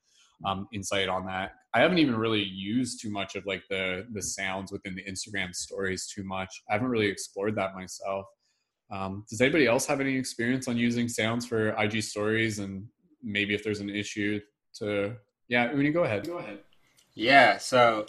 [0.45, 1.53] um, insight on that.
[1.73, 5.56] I haven't even really used too much of like the the sounds within the Instagram
[5.56, 6.61] stories too much.
[6.69, 8.26] I haven't really explored that myself.
[8.91, 12.85] Um, does anybody else have any experience on using sounds for IG stories and
[13.23, 14.41] maybe if there's an issue
[14.80, 15.15] to
[15.52, 16.26] yeah, Uni, go ahead.
[16.26, 16.60] Go ahead.
[17.14, 18.06] Yeah, so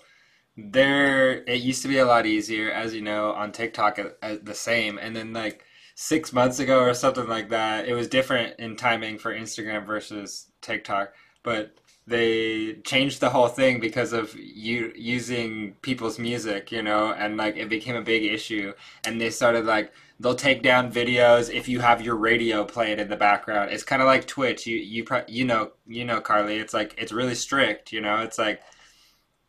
[0.57, 4.37] there it used to be a lot easier as you know on tiktok uh, uh,
[4.43, 5.65] the same and then like
[5.95, 10.49] six months ago or something like that it was different in timing for instagram versus
[10.61, 11.13] tiktok
[11.43, 11.75] but
[12.07, 17.57] they changed the whole thing because of you using people's music, you know, and like
[17.57, 18.73] it became a big issue.
[19.05, 23.09] And they started like they'll take down videos if you have your radio playing in
[23.09, 23.71] the background.
[23.71, 24.67] It's kind of like Twitch.
[24.67, 26.57] You you pro- you know you know Carly.
[26.57, 27.93] It's like it's really strict.
[27.93, 28.63] You know, it's like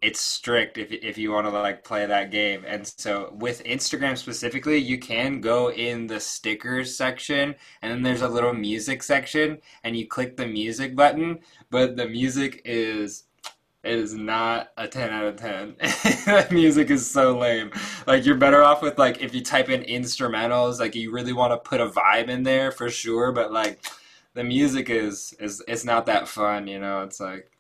[0.04, 2.64] it's strict if if you want to like play that game.
[2.68, 8.22] And so with Instagram specifically, you can go in the stickers section and then there's
[8.22, 11.40] a little music section and you click the music button,
[11.72, 13.24] but the music is
[13.84, 15.76] is not a 10 out of 10.
[16.26, 17.72] that music is so lame.
[18.08, 21.52] Like you're better off with like if you type in instrumentals, like you really want
[21.52, 23.80] to put a vibe in there for sure, but like
[24.34, 27.04] the music is is it's not that fun, you know.
[27.04, 27.52] It's like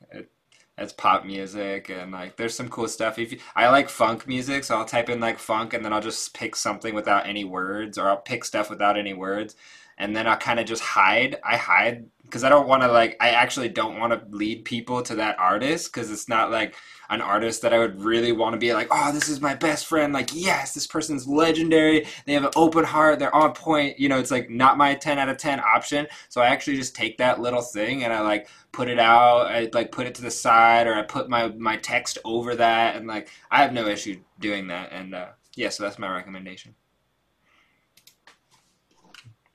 [0.77, 3.19] it's pop music and like there's some cool stuff.
[3.19, 6.01] If you, i like funk music so i'll type in like funk and then i'll
[6.01, 9.55] just pick something without any words or i'll pick stuff without any words.
[9.97, 11.37] And then i'll kind of just hide.
[11.43, 15.03] I hide because i don't want to like i actually don't want to lead people
[15.03, 16.75] to that artist because it's not like
[17.09, 19.85] an artist that i would really want to be like oh this is my best
[19.85, 22.05] friend like yes this person's legendary.
[22.25, 23.19] They have an open heart.
[23.19, 23.99] They're on point.
[23.99, 26.07] You know it's like not my 10 out of 10 option.
[26.29, 29.47] So i actually just take that little thing and i like put it out.
[29.47, 32.95] I like put it to the side or I put my my text over that
[32.95, 34.91] and like I have no issue doing that.
[34.91, 36.75] And uh, yeah so that's my recommendation.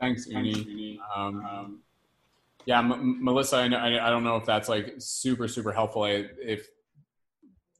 [0.00, 1.78] Thanks Uni um, um,
[2.66, 6.04] yeah M- Melissa I, know, I don't know if that's like super super helpful.
[6.04, 6.68] I, if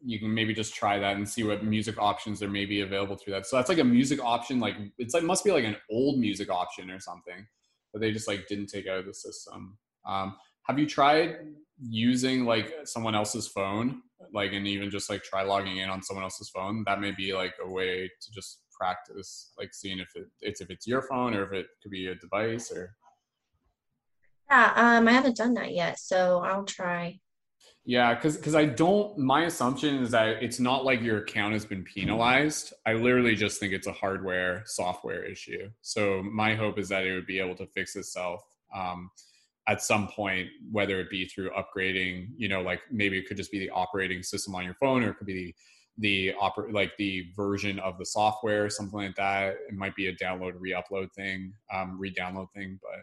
[0.04, 3.16] you can maybe just try that and see what music options there may be available
[3.16, 3.46] through that.
[3.46, 6.50] So that's like a music option like it's like must be like an old music
[6.50, 7.46] option or something
[7.92, 9.78] but they just like didn't take out of the system.
[10.06, 11.36] Um, have you tried
[11.80, 14.02] using like someone else's phone?
[14.32, 16.82] Like and even just like try logging in on someone else's phone?
[16.86, 20.70] That may be like a way to just practice like seeing if it, it's if
[20.70, 22.94] it's your phone or if it could be a device or
[24.48, 27.18] yeah um i haven't done that yet so i'll try
[27.88, 31.64] yeah because because i don't my assumption is that it's not like your account has
[31.64, 36.88] been penalized i literally just think it's a hardware software issue so my hope is
[36.88, 38.42] that it would be able to fix itself
[38.74, 39.10] um,
[39.68, 43.52] at some point, whether it be through upgrading, you know, like maybe it could just
[43.52, 45.54] be the operating system on your phone, or it could be the
[46.00, 49.56] the oper- like the version of the software, something like that.
[49.68, 52.78] It might be a download, re-upload thing, um, re-download thing.
[52.80, 53.00] But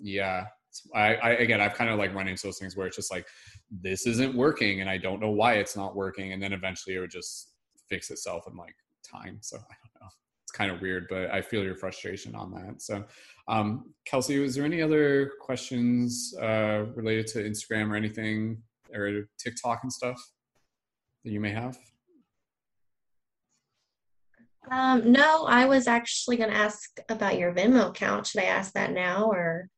[0.00, 0.46] yeah,
[0.94, 3.26] I, I again, I've kind of like run into those things where it's just like
[3.70, 7.00] this isn't working, and I don't know why it's not working, and then eventually it
[7.00, 7.54] would just
[7.88, 8.74] fix itself in like
[9.04, 9.38] time.
[9.40, 10.08] So I don't know.
[10.44, 12.82] It's kind of weird, but I feel your frustration on that.
[12.82, 13.04] So
[13.48, 18.62] um, Kelsey, was there any other questions uh, related to Instagram or anything
[18.94, 20.20] or TikTok and stuff
[21.24, 21.78] that you may have?
[24.70, 28.26] Um, no, I was actually going to ask about your Venmo account.
[28.26, 29.68] Should I ask that now or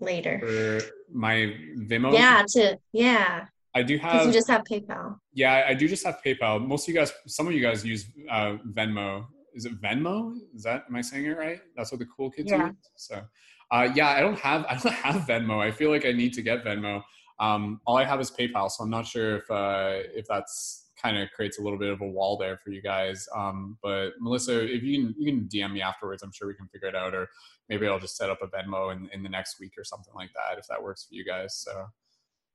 [0.00, 0.40] later?
[0.40, 0.80] For
[1.12, 2.12] my Venmo?
[2.12, 3.46] Yeah, to yeah.
[3.74, 4.26] I do have.
[4.26, 5.16] You just have PayPal.
[5.32, 6.66] Yeah, I do just have PayPal.
[6.66, 10.36] Most of you guys, some of you guys use uh, Venmo is it Venmo?
[10.54, 11.60] Is that am I saying it right?
[11.76, 12.66] That's what the cool kids yeah.
[12.68, 12.74] use.
[12.96, 13.22] So,
[13.70, 15.60] uh, yeah, I don't have I don't have Venmo.
[15.60, 17.02] I feel like I need to get Venmo.
[17.38, 21.18] Um, all I have is PayPal, so I'm not sure if uh, if that's kind
[21.18, 23.28] of creates a little bit of a wall there for you guys.
[23.36, 26.22] Um, but Melissa, if you can, you can DM me afterwards.
[26.22, 27.28] I'm sure we can figure it out, or
[27.68, 30.30] maybe I'll just set up a Venmo in, in the next week or something like
[30.34, 31.56] that if that works for you guys.
[31.56, 31.86] So,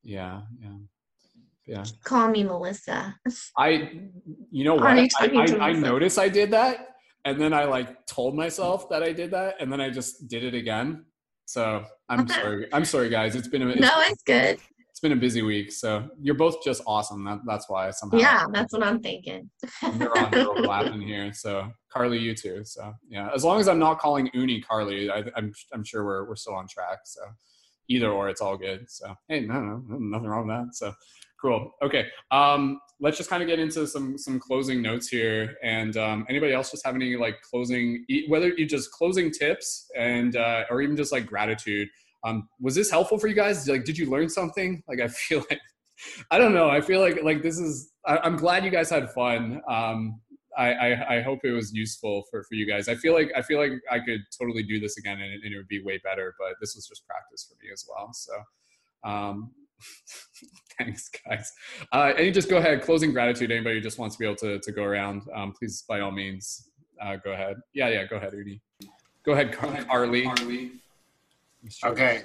[0.02, 0.76] yeah, yeah
[1.66, 3.14] yeah call me melissa
[3.58, 3.90] i
[4.50, 8.36] you know what I, I, I noticed i did that and then i like told
[8.36, 11.04] myself that i did that and then i just did it again
[11.44, 14.58] so i'm sorry i'm sorry guys it's been a it's, no it's good
[14.96, 18.46] it's been a busy week so you're both just awesome that, that's why somehow yeah
[18.50, 19.50] that's what i'm thinking
[19.98, 23.98] we're on overlapping here so carly you too so yeah as long as i'm not
[23.98, 27.20] calling uni carly I, I'm, I'm sure we're, we're still on track so
[27.88, 30.94] either or it's all good so hey no no nothing wrong with that so
[31.40, 31.70] Cool.
[31.82, 32.06] Okay.
[32.30, 35.54] Um, let's just kind of get into some some closing notes here.
[35.62, 40.36] And um, anybody else just have any like closing, whether you just closing tips and
[40.36, 41.88] uh, or even just like gratitude.
[42.26, 43.68] Um, was this helpful for you guys?
[43.68, 44.82] Like, did you learn something?
[44.88, 45.60] Like, I feel like
[46.30, 46.68] I don't know.
[46.68, 47.92] I feel like like this is.
[48.04, 49.62] I, am glad you guys had fun.
[49.68, 50.20] Um,
[50.56, 52.88] I, I, I hope it was useful for, for you guys.
[52.88, 55.56] I feel like I feel like I could totally do this again and, and it
[55.56, 56.34] would be way better.
[56.38, 58.12] But this was just practice for me as well.
[58.12, 58.32] So
[59.04, 59.52] um,
[60.78, 61.52] Thanks, guys.
[61.92, 62.82] Uh, and you just go ahead.
[62.82, 63.50] Closing gratitude.
[63.50, 66.10] Anybody who just wants to be able to, to go around, um, please, by all
[66.10, 66.70] means,
[67.02, 67.56] uh, go ahead.
[67.72, 68.60] Yeah, yeah, go ahead, Uni.
[69.24, 70.22] Go ahead, Car- Carly.
[70.24, 70.72] Carly.
[71.84, 72.22] Okay.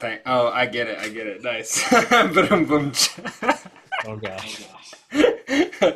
[0.00, 0.22] Thank.
[0.26, 0.98] Oh, I get it.
[0.98, 1.42] I get it.
[1.42, 1.82] Nice.
[4.06, 4.66] oh gosh.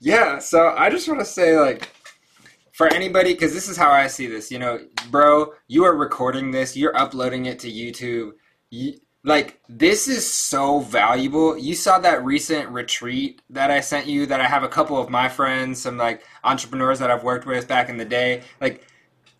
[0.00, 0.38] yeah.
[0.38, 1.88] So I just want to say, like,
[2.72, 4.50] for anybody, because this is how I see this.
[4.50, 4.78] You know,
[5.10, 6.76] bro, you are recording this.
[6.76, 8.32] You're uploading it to YouTube.
[8.70, 11.56] You, like this is so valuable.
[11.56, 15.10] You saw that recent retreat that I sent you that I have a couple of
[15.10, 18.42] my friends, some like entrepreneurs that I've worked with back in the day.
[18.60, 18.84] Like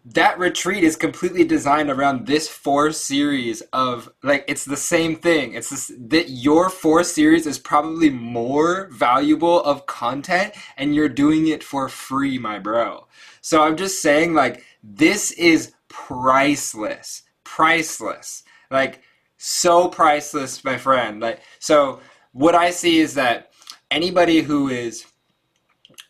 [0.05, 5.55] that retreat is completely designed around this four series of like it's the same thing.
[5.55, 11.47] It's this that your four series is probably more valuable of content and you're doing
[11.47, 13.07] it for free, my bro.
[13.43, 17.23] So I'm just saying like this is priceless.
[17.45, 18.43] Priceless.
[18.71, 19.03] Like
[19.37, 21.21] so priceless, my friend.
[21.21, 22.01] Like so
[22.33, 23.53] what I see is that
[23.93, 25.07] anybody who is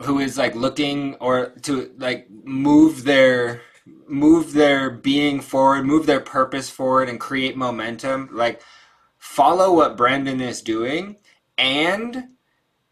[0.01, 6.21] who is like looking or to like move their move their being forward, move their
[6.21, 8.63] purpose forward and create momentum, like
[9.19, 11.17] follow what Brendon is doing
[11.59, 12.29] and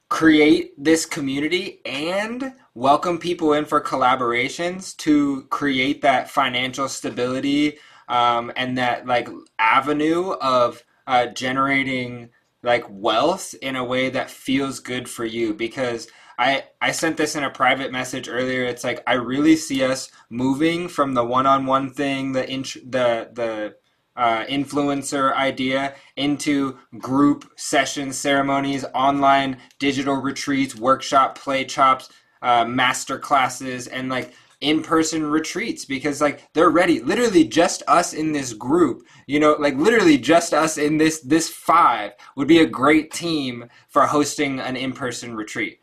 [0.09, 8.53] create this community and welcome people in for collaborations to create that financial stability um,
[8.57, 12.29] and that like avenue of uh, generating
[12.63, 15.55] like wealth in a way that feels good for you.
[15.55, 16.09] Because
[16.41, 18.65] I, I sent this in a private message earlier.
[18.65, 22.47] It's like I really see us moving from the one-on-one thing, the
[22.89, 23.75] the the
[24.17, 32.09] uh, influencer idea into group sessions, ceremonies, online digital retreats, workshop play chops,
[32.41, 38.33] uh, master classes, and like in-person retreats because like they're ready literally just us in
[38.33, 42.67] this group you know like literally just us in this this five would be a
[42.67, 45.81] great team for hosting an in-person retreat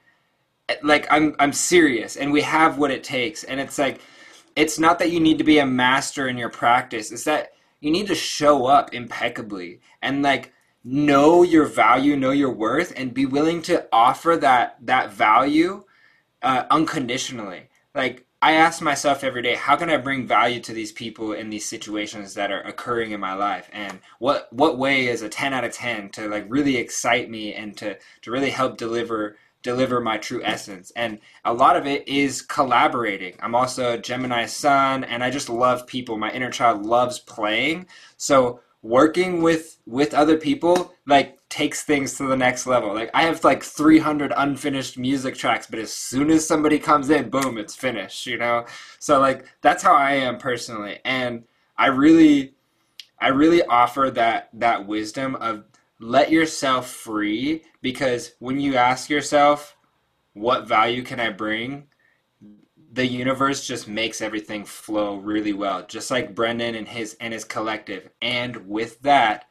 [0.84, 4.02] like i'm i'm serious and we have what it takes and it's like
[4.56, 7.92] it's not that you need to be a master in your practice it's that you
[7.92, 10.54] need to show up impeccably and like
[10.84, 15.84] know your value know your worth and be willing to offer that that value
[16.42, 20.92] uh, unconditionally like I ask myself every day, how can I bring value to these
[20.92, 23.68] people in these situations that are occurring in my life?
[23.74, 27.56] And what what way is a 10 out of 10 to like really excite me
[27.56, 29.38] and to to really help deliver
[29.68, 30.92] deliver my true essence?
[30.96, 33.36] And a lot of it is collaborating.
[33.42, 36.18] I'm also a Gemini sun and I just love people.
[36.18, 37.88] My inner child loves playing.
[38.16, 43.24] So working with with other people like takes things to the next level like i
[43.24, 47.76] have like 300 unfinished music tracks but as soon as somebody comes in boom it's
[47.76, 48.64] finished you know
[49.00, 51.44] so like that's how i am personally and
[51.78, 52.54] i really
[53.20, 55.64] i really offer that that wisdom of
[56.00, 59.76] let yourself free because when you ask yourself
[60.34, 61.88] what value can i bring
[62.98, 67.44] the universe just makes everything flow really well, just like Brendon and his and his
[67.44, 68.10] collective.
[68.22, 69.46] And with that,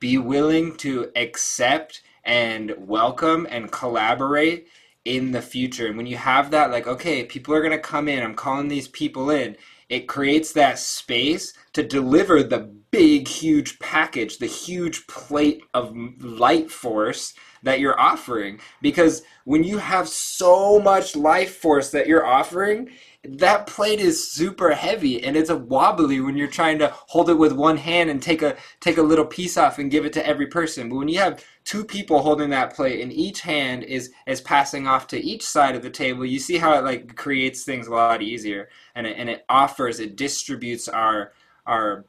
[0.00, 4.68] be willing to accept and welcome and collaborate
[5.04, 5.86] in the future.
[5.86, 8.88] And when you have that, like, okay, people are gonna come in, I'm calling these
[8.88, 9.56] people in,
[9.88, 16.70] it creates that space to deliver the big, huge package, the huge plate of light
[16.70, 17.34] force
[17.64, 18.60] that you're offering.
[18.80, 22.90] Because when you have so much life force that you're offering,
[23.24, 27.34] that plate is super heavy and it's a wobbly when you're trying to hold it
[27.34, 30.26] with one hand and take a take a little piece off and give it to
[30.26, 30.88] every person.
[30.88, 34.86] But when you have two people holding that plate and each hand is is passing
[34.86, 37.90] off to each side of the table, you see how it like creates things a
[37.90, 41.32] lot easier and it, and it offers it distributes our
[41.66, 42.04] our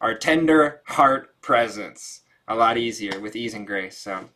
[0.00, 3.96] our tender heart presence a lot easier with ease and grace.
[3.96, 4.28] So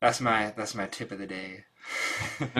[0.00, 1.64] that's my that's my tip of the day.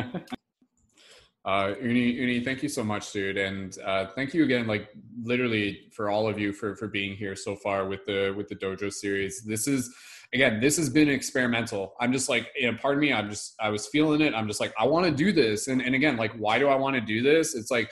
[1.45, 4.89] uh, Uni, Uni, thank you so much, dude, and uh, thank you again, like
[5.23, 8.57] literally for all of you for for being here so far with the with the
[8.57, 9.43] dojo series.
[9.43, 9.95] This is
[10.35, 11.95] again, this has been experimental.
[12.01, 14.35] I'm just like, you know, pardon me, I'm just I was feeling it.
[14.35, 16.77] I'm just like, I want to do this, and and again, like, why do I
[16.77, 17.55] want to do this?
[17.55, 17.91] It's like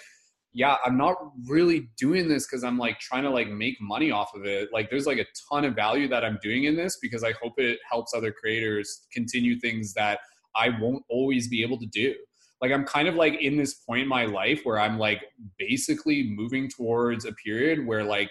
[0.57, 4.35] yeah, I'm not really doing this because I'm like trying to like make money off
[4.35, 4.71] of it.
[4.73, 7.59] Like there's like a ton of value that I'm doing in this because I hope
[7.59, 10.19] it helps other creators continue things that
[10.57, 12.15] I won't always be able to do.
[12.63, 15.25] Like I'm kind of like in this point in my life where I'm like
[15.59, 18.31] basically moving towards a period where like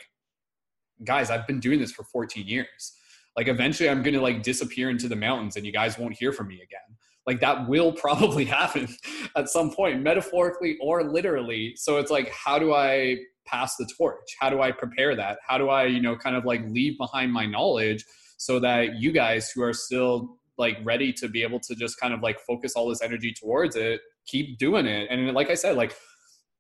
[1.04, 2.94] guys, I've been doing this for 14 years.
[3.36, 6.48] Like eventually I'm to like disappear into the mountains and you guys won't hear from
[6.48, 6.98] me again.
[7.28, 8.88] Like that will probably happen
[9.36, 11.74] at some point metaphorically or literally.
[11.76, 14.36] So it's like how do i pass the torch?
[14.40, 15.40] How do i prepare that?
[15.46, 18.04] How do i you know kind of like leave behind my knowledge
[18.38, 22.14] so that you guys who are still like ready to be able to just kind
[22.14, 25.08] of like focus all this energy towards it keep doing it?
[25.12, 25.96] And like i said like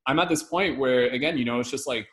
[0.06, 2.08] i'm at this point where again you know it's just like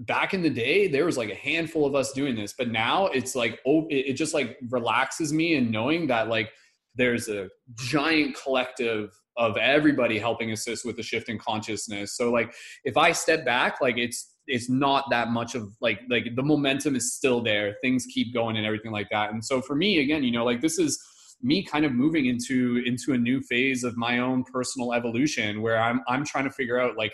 [0.00, 3.06] back in the day there was like a handful of us doing this but now
[3.06, 6.50] it's like oh it, just like relaxes me and knowing that like
[6.96, 12.16] there's a giant collective of everybody helping assist with the shift in consciousness.
[12.16, 12.54] So like
[12.84, 16.94] if i step back like it's it's not that much of like like the momentum
[16.96, 17.76] is still there.
[17.82, 19.32] Things keep going and everything like that.
[19.32, 21.02] And so for me again you know like this is
[21.42, 25.78] me kind of moving into into a new phase of my own personal evolution where
[25.78, 27.12] i'm i'm trying to figure out like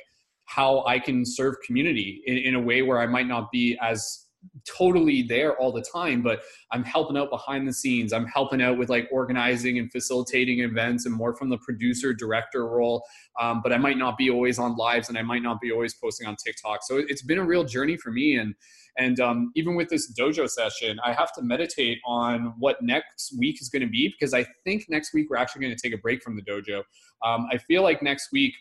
[0.51, 4.27] how i can serve community in, in a way where i might not be as
[4.67, 6.41] totally there all the time but
[6.73, 8.13] i'm helping out behind the scenes.
[8.13, 12.67] I'm helping out with like organizing and facilitating events and more from the producer director
[12.67, 13.05] role.
[13.41, 15.95] Um, but i might not be always on lives and i might not be always
[15.95, 16.81] posting on tiktok.
[16.83, 18.37] So it's been a real journey for me.
[18.37, 18.55] And
[18.97, 23.61] and um, even with this dojo session i have to meditate on what next week
[23.61, 26.01] is going to be because i think next week we're actually going to take a
[26.01, 26.79] break from the dojo.
[27.25, 28.55] Um, i feel like next week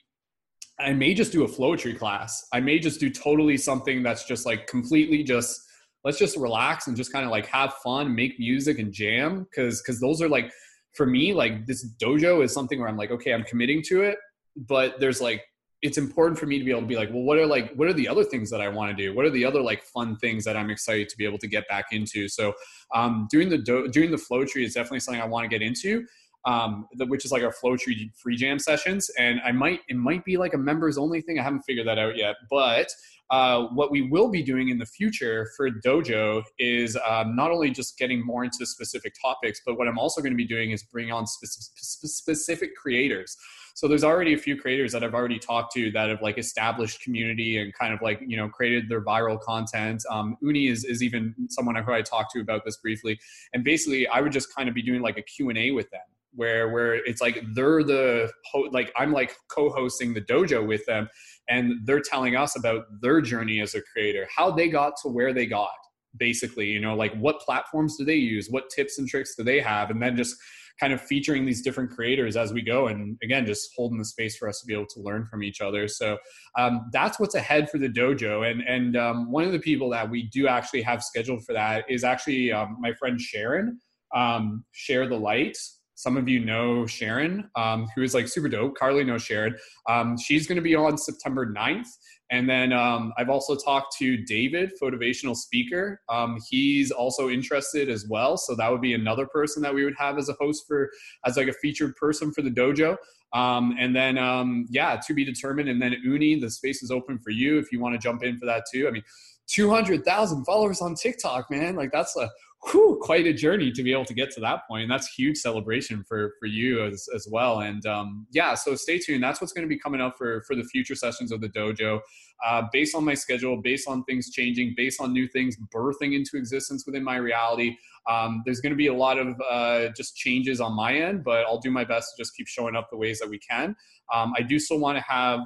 [0.79, 2.47] I may just do a Floetry class.
[2.53, 5.61] I may just do totally something that's just like completely just
[6.03, 9.45] let's just relax and just kind of like have fun, make music and jam.
[9.53, 10.51] Cause cause those are like
[10.93, 14.17] for me, like this dojo is something where I'm like, okay, I'm committing to it,
[14.55, 15.43] but there's like
[15.81, 17.87] it's important for me to be able to be like, well, what are like what
[17.87, 19.13] are the other things that I want to do?
[19.13, 21.67] What are the other like fun things that I'm excited to be able to get
[21.67, 22.27] back into?
[22.27, 22.53] So
[22.93, 26.05] um, doing the do- doing the Floetry is definitely something I want to get into.
[26.45, 30.23] Um, the, which is like our Floetry free jam sessions, and I might it might
[30.23, 31.37] be like a members only thing.
[31.37, 32.87] I haven't figured that out yet, but
[33.29, 37.69] uh, what we will be doing in the future for Dojo is um, not only
[37.69, 40.81] just getting more into specific topics, but what I'm also going to be doing is
[40.83, 43.37] bring on specific, specific creators.
[43.75, 47.01] So there's already a few creators that I've already talked to that have like established
[47.01, 50.03] community and kind of like you know created their viral content.
[50.09, 53.19] Um, Uni is is even someone who I talked to about this briefly,
[53.53, 55.89] and basically I would just kind of be doing like a Q and A with
[55.91, 56.01] them
[56.39, 58.31] where where it's like they're the
[58.71, 61.09] like I'm like co-hosting the dojo with them
[61.49, 65.33] and they're telling us about their journey as a creator, how they got to where
[65.33, 65.69] they got,
[66.17, 69.59] basically, you know, like what platforms do they use, what tips and tricks do they
[69.59, 70.35] have, and then just
[70.79, 74.37] kind of featuring these different creators as we go and again just holding the space
[74.37, 75.89] for us to be able to learn from each other.
[75.89, 76.17] So
[76.57, 80.09] um, that's what's ahead for the dojo and and um, one of the people that
[80.09, 83.77] we do actually have scheduled for that is actually um, my friend sharon
[84.15, 85.57] um, share the light
[85.99, 88.75] some of you know Sharon, um, who is like super dope.
[88.75, 89.53] Carly knows Sharon.
[89.89, 91.89] Um, she's going to be on September 9th.
[92.31, 95.99] And then um, I've also talked to David, motivational speaker.
[96.07, 98.37] Um, he's also interested as well.
[98.37, 100.89] So that would be another person that we would have as a host for,
[101.25, 102.95] as like a featured person for the dojo.
[103.33, 105.67] Um, and then, um, yeah, to be determined.
[105.67, 108.37] And then Uni, the space is open for you if you want to jump in
[108.37, 108.87] for that too.
[108.87, 109.03] I mean,
[109.47, 111.75] 200,000 followers on TikTok, man.
[111.75, 112.29] Like that's a
[112.67, 114.83] whew, quite a journey to be able to get to that point.
[114.83, 117.61] And that's huge celebration for for you as as well.
[117.61, 119.23] And um, yeah, so stay tuned.
[119.23, 121.99] That's what's going to be coming up for for the future sessions of the dojo.
[122.45, 126.37] Uh, based on my schedule, based on things changing, based on new things birthing into
[126.37, 127.75] existence within my reality.
[128.09, 131.45] Um, there's going to be a lot of uh, just changes on my end, but
[131.45, 133.75] I'll do my best to just keep showing up the ways that we can.
[134.13, 135.41] Um, I do still want to have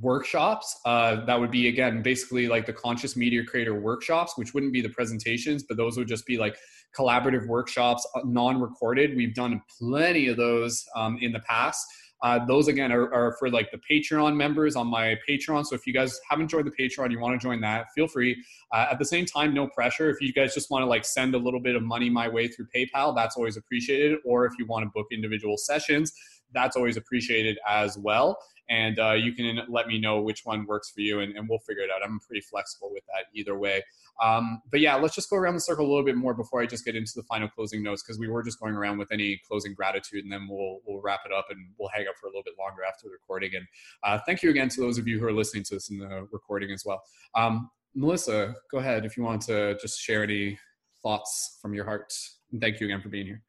[0.00, 4.72] workshops uh, that would be again basically like the conscious media creator workshops which wouldn't
[4.72, 6.56] be the presentations but those would just be like
[6.96, 9.16] collaborative workshops uh, non-recorded.
[9.16, 11.86] We've done plenty of those um, in the past.
[12.22, 15.64] Uh, those again are, are, for like the patreon members on my patreon.
[15.64, 18.36] So if you guys haven't joined the patreon you want to join that feel free.
[18.74, 20.10] Uh, at the same time no pressure.
[20.10, 22.46] If you guys just want to like send a little bit of money my way
[22.46, 24.18] through paypal that's always appreciated.
[24.26, 26.12] Or if you want to book individual sessions
[26.52, 28.36] that's always appreciated as well
[28.70, 31.58] and uh, you can let me know which one works for you and, and, we'll
[31.58, 32.02] figure it out.
[32.04, 33.82] I'm pretty flexible with that either way.
[34.22, 36.66] Um, but yeah let's just go around the circle a little bit more before i
[36.66, 39.40] just get into the final closing notes because we were just going around with any
[39.48, 42.28] closing gratitude and then we'll we'll wrap it up and we'll hang up for a
[42.28, 43.54] little bit longer after the recording.
[43.54, 43.66] And
[44.04, 46.28] uh, thank you again to those of you who are listening to this in the
[46.30, 47.02] recording as well.
[47.34, 50.58] Um, melissa go ahead if you want to just share any
[51.02, 52.12] thoughts from your heart.
[52.52, 53.42] And thank you again for being here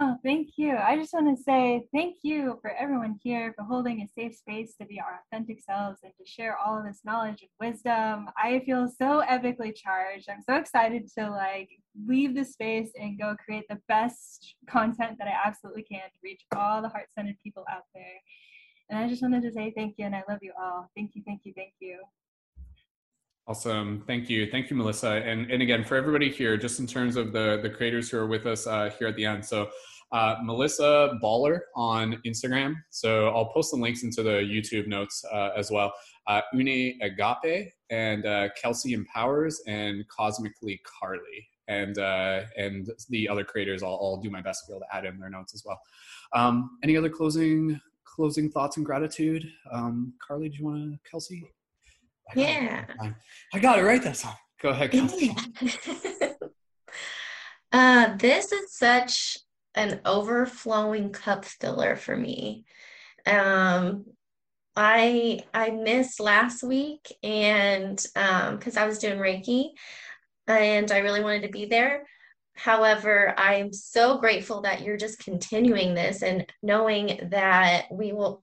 [0.00, 0.76] Oh, thank you.
[0.76, 4.76] I just want to say thank you for everyone here for holding a safe space
[4.76, 8.30] to be our authentic selves and to share all of this knowledge and wisdom.
[8.36, 10.28] I feel so epically charged.
[10.30, 11.70] I'm so excited to like
[12.06, 16.42] leave the space and go create the best content that I absolutely can to reach
[16.54, 18.04] all the heart-centered people out there.
[18.90, 20.88] And I just wanted to say thank you and I love you all.
[20.94, 21.98] Thank you, thank you, thank you.
[23.48, 24.04] Awesome.
[24.06, 24.50] Thank you.
[24.50, 25.22] Thank you, Melissa.
[25.24, 28.26] And, and again, for everybody here, just in terms of the, the creators who are
[28.26, 29.42] with us uh, here at the end.
[29.42, 29.70] So
[30.12, 32.74] uh, Melissa Baller on Instagram.
[32.90, 35.94] So I'll post the links into the YouTube notes uh, as well.
[36.26, 41.48] Uh, Une Agape and uh, Kelsey Empowers and Cosmically Carly.
[41.68, 44.94] And uh, and the other creators, I'll, I'll do my best to be able to
[44.94, 45.80] add in their notes as well.
[46.34, 49.50] Um, any other closing closing thoughts and gratitude?
[49.70, 51.50] Um, Carly, do you want to, Kelsey?
[52.30, 52.84] I yeah.
[53.54, 54.36] I got it right that time.
[54.60, 55.34] Go ahead, Kelsey.
[57.72, 59.38] uh, this is such
[59.74, 62.64] an overflowing cup filler for me.
[63.26, 64.06] Um,
[64.76, 69.70] I I missed last week and um because I was doing Reiki
[70.46, 72.04] and I really wanted to be there.
[72.54, 78.42] However, I'm so grateful that you're just continuing this and knowing that we will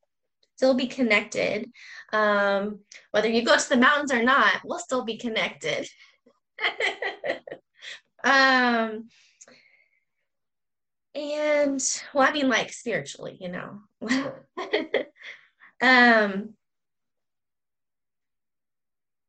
[0.55, 1.69] still be connected.
[2.13, 2.79] Um,
[3.11, 5.87] whether you go to the mountains or not, we'll still be connected.
[8.23, 9.09] um,
[11.13, 13.79] and well, I mean, like spiritually, you know.
[15.81, 16.53] um,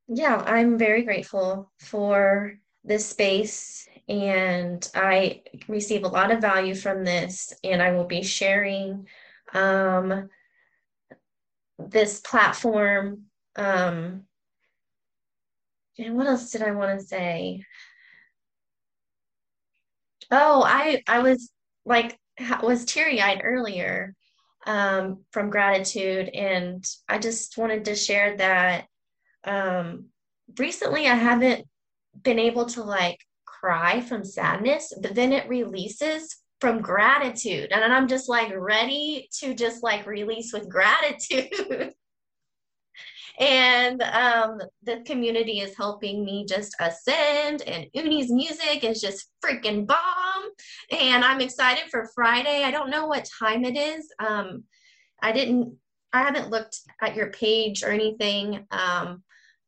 [0.08, 7.04] yeah, I'm very grateful for this space and I receive a lot of value from
[7.04, 9.08] this and I will be sharing
[9.52, 10.28] um,
[11.78, 13.22] this platform
[13.56, 14.22] um,
[15.98, 17.64] and what else did I want to say?
[20.30, 21.50] Oh, I I was
[21.84, 22.18] like
[22.62, 24.14] was teary-eyed earlier
[24.66, 28.86] um, from gratitude and I just wanted to share that
[29.44, 30.06] um,
[30.58, 31.66] recently I haven't
[32.22, 37.70] been able to like cry from sadness, but then it releases from gratitude.
[37.72, 41.92] And I'm just like ready to just like release with gratitude.
[43.38, 49.86] and um, the community is helping me just ascend, and Uni's music is just freaking
[49.86, 50.50] bomb.
[50.90, 52.62] And I'm excited for Friday.
[52.64, 54.10] I don't know what time it is.
[54.18, 54.64] Um,
[55.20, 55.76] I didn't,
[56.12, 58.66] I haven't looked at your page or anything.
[58.70, 59.22] Um,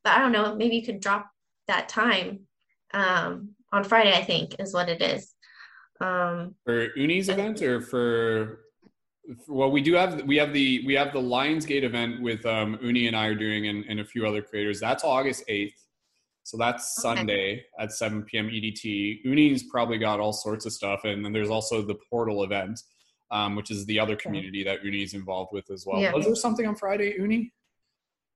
[0.05, 1.29] but I don't know, maybe you could drop
[1.67, 2.41] that time
[2.95, 5.35] um, on Friday, I think is what it is.
[6.01, 8.61] Um, for Uni's event or for,
[9.47, 13.07] well, we do have, we have the, we have the Lionsgate event with um, Uni
[13.09, 14.81] and I are doing and, and a few other creators.
[14.81, 15.75] That's August 8th.
[16.45, 17.17] So that's okay.
[17.17, 18.49] Sunday at 7 p.m.
[18.49, 19.23] EDT.
[19.25, 21.05] Uni's probably got all sorts of stuff.
[21.05, 22.81] And then there's also the portal event,
[23.31, 26.01] um, which is the other community that Uni is involved with as well.
[26.01, 26.13] Yeah.
[26.15, 27.53] Was there something on Friday, Uni?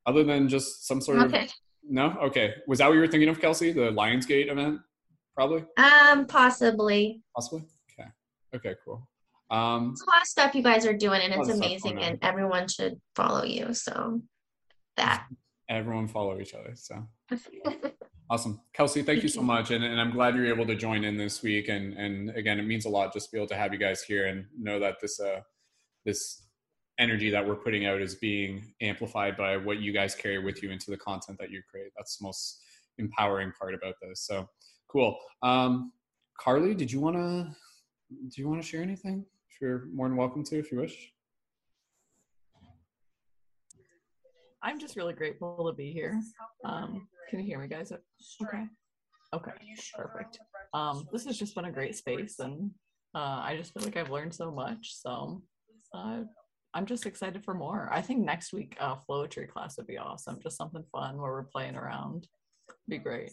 [0.04, 1.44] Other than just some sort okay.
[1.44, 1.52] of
[1.88, 2.14] no?
[2.22, 2.54] Okay.
[2.66, 3.72] Was that what you were thinking of, Kelsey?
[3.72, 4.80] The Lionsgate event?
[5.34, 5.64] Probably?
[5.76, 7.22] Um, possibly.
[7.34, 7.64] Possibly?
[7.98, 8.08] Okay.
[8.54, 9.08] Okay, cool.
[9.50, 12.68] Um There's a lot of stuff you guys are doing and it's amazing and everyone
[12.68, 13.74] should follow you.
[13.74, 14.22] So
[14.96, 15.26] that.
[15.68, 16.72] Everyone follow each other.
[16.74, 17.06] So
[18.30, 18.60] awesome.
[18.72, 19.70] Kelsey, thank you so much.
[19.70, 21.68] And, and I'm glad you're able to join in this week.
[21.68, 24.02] And and again, it means a lot just to be able to have you guys
[24.02, 25.40] here and know that this uh
[26.04, 26.46] this
[26.98, 30.70] energy that we're putting out is being amplified by what you guys carry with you
[30.70, 31.90] into the content that you create.
[31.96, 32.60] That's the most
[32.98, 34.26] empowering part about this.
[34.26, 34.48] So
[34.92, 35.18] cool.
[35.42, 35.92] Um,
[36.38, 37.48] Carly, did you want to
[38.28, 39.24] do you want to share anything?
[39.60, 41.12] You're more than welcome to if you wish.
[44.62, 46.20] I'm just really grateful to be here.
[46.64, 47.92] Um, can you hear me, guys?
[48.42, 48.64] Okay.
[49.34, 49.52] Okay.
[49.96, 50.38] Perfect.
[50.74, 52.70] Um, this has just been a great space, and
[53.14, 54.94] uh, I just feel like I've learned so much.
[54.94, 55.42] So
[55.94, 56.20] uh,
[56.74, 57.88] I'm just excited for more.
[57.92, 60.38] I think next week uh Floetry class would be awesome.
[60.42, 62.26] Just something fun where we're playing around.
[62.88, 63.32] Be great.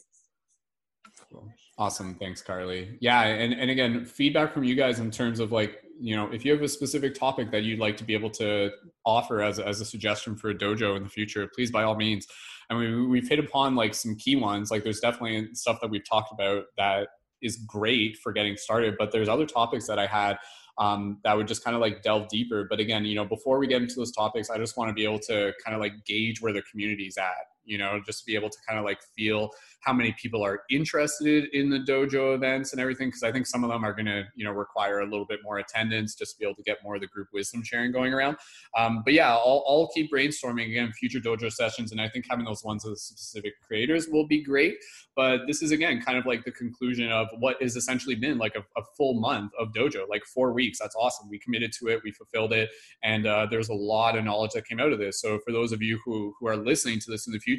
[1.78, 2.16] Awesome.
[2.16, 2.98] Thanks, Carly.
[3.00, 6.44] Yeah, and, and again, feedback from you guys in terms of like, you know, if
[6.44, 8.72] you have a specific topic that you'd like to be able to
[9.06, 12.28] offer as, as a suggestion for a dojo in the future, please by all means.
[12.70, 14.72] I mean, we've hit upon like some key ones.
[14.72, 17.08] Like there's definitely stuff that we've talked about that
[17.42, 20.38] is great for getting started, but there's other topics that I had
[20.78, 22.66] um, that would just kind of like delve deeper.
[22.70, 25.04] But again, you know, before we get into those topics, I just want to be
[25.04, 28.36] able to kind of like gauge where the community's at, you know, just to be
[28.36, 29.52] able to kind of like feel
[29.82, 33.64] how many people are interested in the dojo events and everything because i think some
[33.64, 36.40] of them are going to you know require a little bit more attendance just to
[36.40, 38.36] be able to get more of the group wisdom sharing going around.
[38.78, 42.46] Um, but yeah I'll, I'll keep brainstorming again future dojo sessions and i think having
[42.46, 44.76] those ones with specific creators will be great.
[45.16, 48.56] But this is again kind of like the conclusion of what has essentially been like
[48.56, 50.80] a, a full month of dojo like four weeks.
[50.80, 51.30] That's awesome.
[51.30, 52.02] We committed to it.
[52.04, 52.70] We fulfilled it.
[53.04, 55.22] And uh, there's a lot of knowledge that came out of this.
[55.22, 57.59] So for those of you who who are listening to this in the future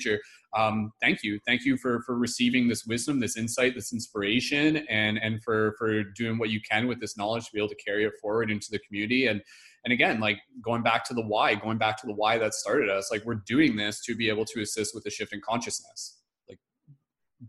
[0.57, 5.19] um, thank you thank you for for receiving this wisdom, this insight, this inspiration, and
[5.19, 8.05] and for for doing what you can with this knowledge to be able to carry
[8.05, 9.27] it forward into the community.
[9.27, 9.41] And
[9.85, 12.91] and again, like going back to the why, going back to the why that started
[12.91, 16.19] us, like we're doing this to be able to assist with the shift in consciousness.
[16.49, 16.59] Like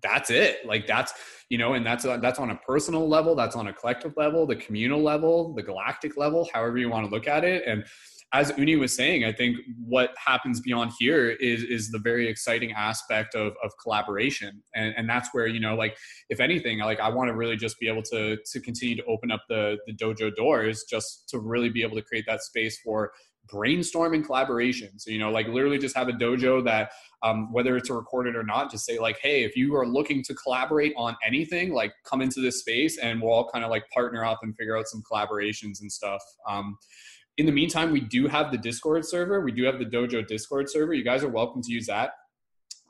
[0.01, 0.65] that's it.
[0.65, 1.13] Like that's
[1.49, 4.55] you know, and that's that's on a personal level, that's on a collective level, the
[4.55, 7.83] communal level, the galactic level, however you want to look at it, and
[8.33, 12.71] as Uni was saying, I think what happens beyond here is is the very exciting
[12.71, 15.97] aspect of, of collaboration, and, and that's where you know, like
[16.29, 19.31] if anything, like I want to really just be able to to continue to open
[19.31, 23.11] up the the dojo doors, just to really be able to create that space for
[23.51, 24.97] brainstorming collaboration.
[24.97, 26.91] So you know, like literally just have a dojo that
[27.23, 30.33] um, whether it's recorded or not, just say like, hey, if you are looking to
[30.33, 34.23] collaborate on anything, like come into this space and we'll all kind of like partner
[34.25, 36.23] up and figure out some collaborations and stuff.
[36.47, 36.77] Um,
[37.41, 39.41] in the meantime, we do have the Discord server.
[39.41, 40.93] We do have the Dojo Discord server.
[40.93, 42.11] You guys are welcome to use that.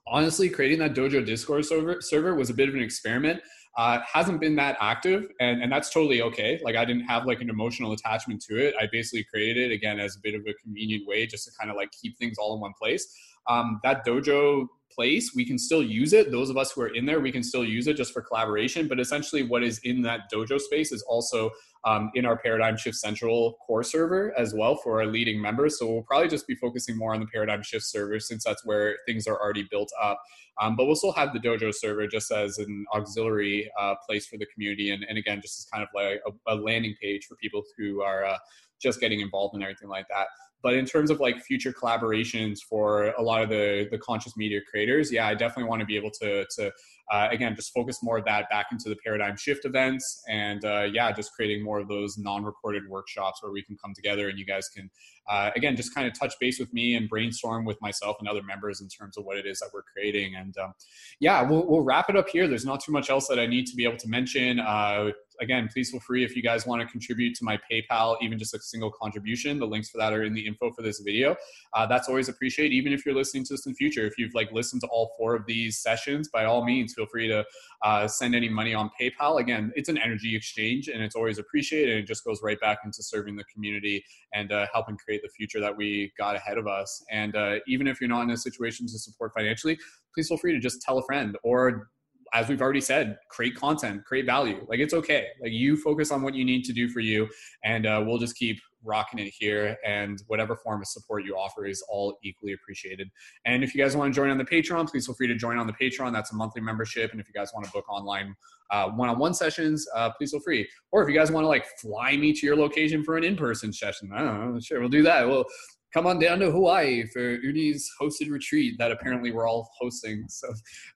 [0.06, 3.42] Honestly, creating that Dojo Discord server, server was a bit of an experiment.
[3.78, 6.60] Uh, hasn't been that active, and, and that's totally okay.
[6.66, 8.76] Like I didn't have like an emotional attachment to it.
[8.78, 11.72] I basically created it again as a bit of a convenient way just to kind
[11.72, 13.08] of like keep things all in one place.
[13.48, 16.32] Um, that dojo place, we can still use it.
[16.32, 18.88] Those of us who are in there, we can still use it just for collaboration.
[18.88, 21.52] But essentially, what is in that dojo space is also
[21.86, 25.80] um, in our Paradigm Shift Central core server as well for our leading members.
[25.80, 28.98] So we'll probably just be focusing more on the Paradigm Shift server since that's where
[29.08, 30.22] things are already built up.
[30.62, 34.38] Um, but we'll still have the dojo server just as an auxiliary uh, place for
[34.38, 34.92] the community.
[34.92, 38.02] And, and again, just as kind of like a, a landing page for people who
[38.02, 38.38] are uh,
[38.80, 40.28] just getting involved and everything like that.
[40.64, 44.60] But in terms of like future collaborations for a lot of the the conscious media
[44.70, 46.72] creators, yeah, I definitely want to be able to to
[47.12, 50.88] uh, again just focus more of that back into the paradigm shift events and uh,
[50.92, 54.46] yeah, just creating more of those non-recorded workshops where we can come together and you
[54.46, 54.90] guys can
[55.30, 58.44] uh, again just kind of touch base with me and brainstorm with myself and other
[58.44, 60.36] members in terms of what it is that we're creating.
[60.36, 60.74] And um,
[61.20, 62.48] yeah, we'll we'll wrap it up here.
[62.48, 65.12] There's not too much else that I need to be able to mention uh,
[65.42, 68.54] again, please feel free if you guys want to contribute to my PayPal, even just
[68.54, 69.60] a single contribution.
[69.60, 71.36] The links for that are in the info for this video.
[71.74, 74.06] Uh, that's always appreciated, even if you're listening to this in the future.
[74.06, 77.28] If you've like listened to all four of these sessions, by all means, feel free
[77.28, 77.44] to
[77.84, 79.40] uh, send any money on PayPal.
[79.40, 81.96] Again, it's an energy exchange and it's always appreciated.
[81.96, 84.04] And it just goes right back into serving the community
[84.34, 87.04] and uh, helping create the future that we got ahead of us.
[87.12, 89.78] And uh, even if you're not in a situation to support financially,
[90.14, 91.90] please feel free to just tell a friend or
[92.34, 94.66] as we've already said, create content, create value.
[94.70, 95.28] Like it's okay.
[95.42, 97.28] Like you focus on what you need to do for you,
[97.64, 99.78] and uh, we'll just keep rocking it here.
[99.86, 103.10] And whatever form of support you offer is all equally appreciated.
[103.46, 105.58] And if you guys want to join on the Patreon, please feel free to join
[105.58, 106.14] on the Patreon.
[106.14, 107.12] That's a monthly membership.
[107.12, 108.36] And if you guys want to book online
[108.72, 110.68] uh, one-on-one sessions, uh, please feel free.
[110.92, 113.74] Or if you guys want to like fly me to your location for an in-person
[113.74, 115.28] session, I don't know, sure, we'll do that.
[115.28, 115.46] We'll
[115.94, 120.26] come on down to Hawaii for Uni's hosted retreat that apparently we're all hosting.
[120.28, 120.48] So,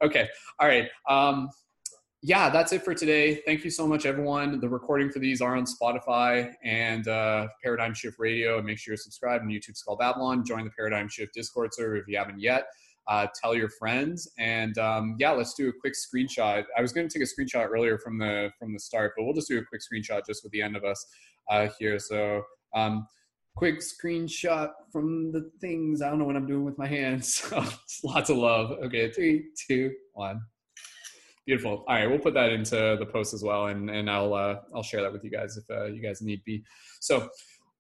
[0.02, 0.90] okay, all right.
[1.10, 1.50] Um,
[2.28, 3.42] yeah, that's it for today.
[3.46, 4.60] Thank you so much, everyone.
[4.60, 8.58] The recording for these are on Spotify and uh, Paradigm Shift Radio.
[8.58, 10.44] And make sure you're subscribed on YouTube Skull Babylon.
[10.44, 12.66] Join the Paradigm Shift Discord server if you haven't yet.
[13.08, 16.64] Uh, tell your friends, and um, yeah, let's do a quick screenshot.
[16.76, 19.36] I was going to take a screenshot earlier from the from the start, but we'll
[19.36, 21.06] just do a quick screenshot just with the end of us
[21.52, 22.00] uh, here.
[22.00, 22.42] So.
[22.74, 23.06] Um,
[23.56, 26.02] quick screenshot from the things.
[26.02, 27.52] I don't know what I'm doing with my hands.
[28.04, 28.72] lots of love.
[28.84, 30.42] Okay, three, two, one.
[31.46, 31.86] Beautiful.
[31.88, 34.84] All right, we'll put that into the post as well, and and I'll uh, I'll
[34.84, 36.64] share that with you guys if uh, you guys need be.
[37.00, 37.30] So,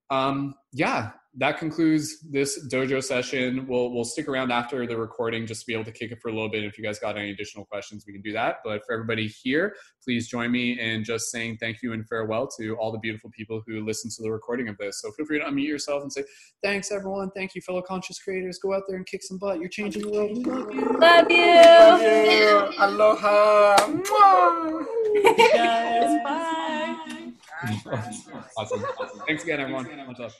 [0.09, 3.67] um, yeah, that concludes this dojo session.
[3.67, 6.29] We'll we'll stick around after the recording just to be able to kick it for
[6.29, 6.63] a little bit.
[6.63, 8.57] If you guys got any additional questions, we can do that.
[8.63, 12.75] But for everybody here, please join me in just saying thank you and farewell to
[12.77, 15.01] all the beautiful people who listen to the recording of this.
[15.01, 16.23] So feel free to unmute yourself and say
[16.63, 17.31] thanks, everyone.
[17.31, 18.57] Thank you, fellow conscious creators.
[18.59, 19.59] Go out there and kick some butt.
[19.59, 20.37] You're changing the world.
[20.37, 20.99] We love you.
[20.99, 21.55] Love you.
[21.55, 22.73] Love you.
[22.79, 23.75] Aloha.
[25.53, 26.64] guys, bye.
[27.65, 28.83] Awesome.
[28.99, 29.21] awesome.
[29.27, 29.85] Thanks again, everyone.
[30.07, 30.35] Much love.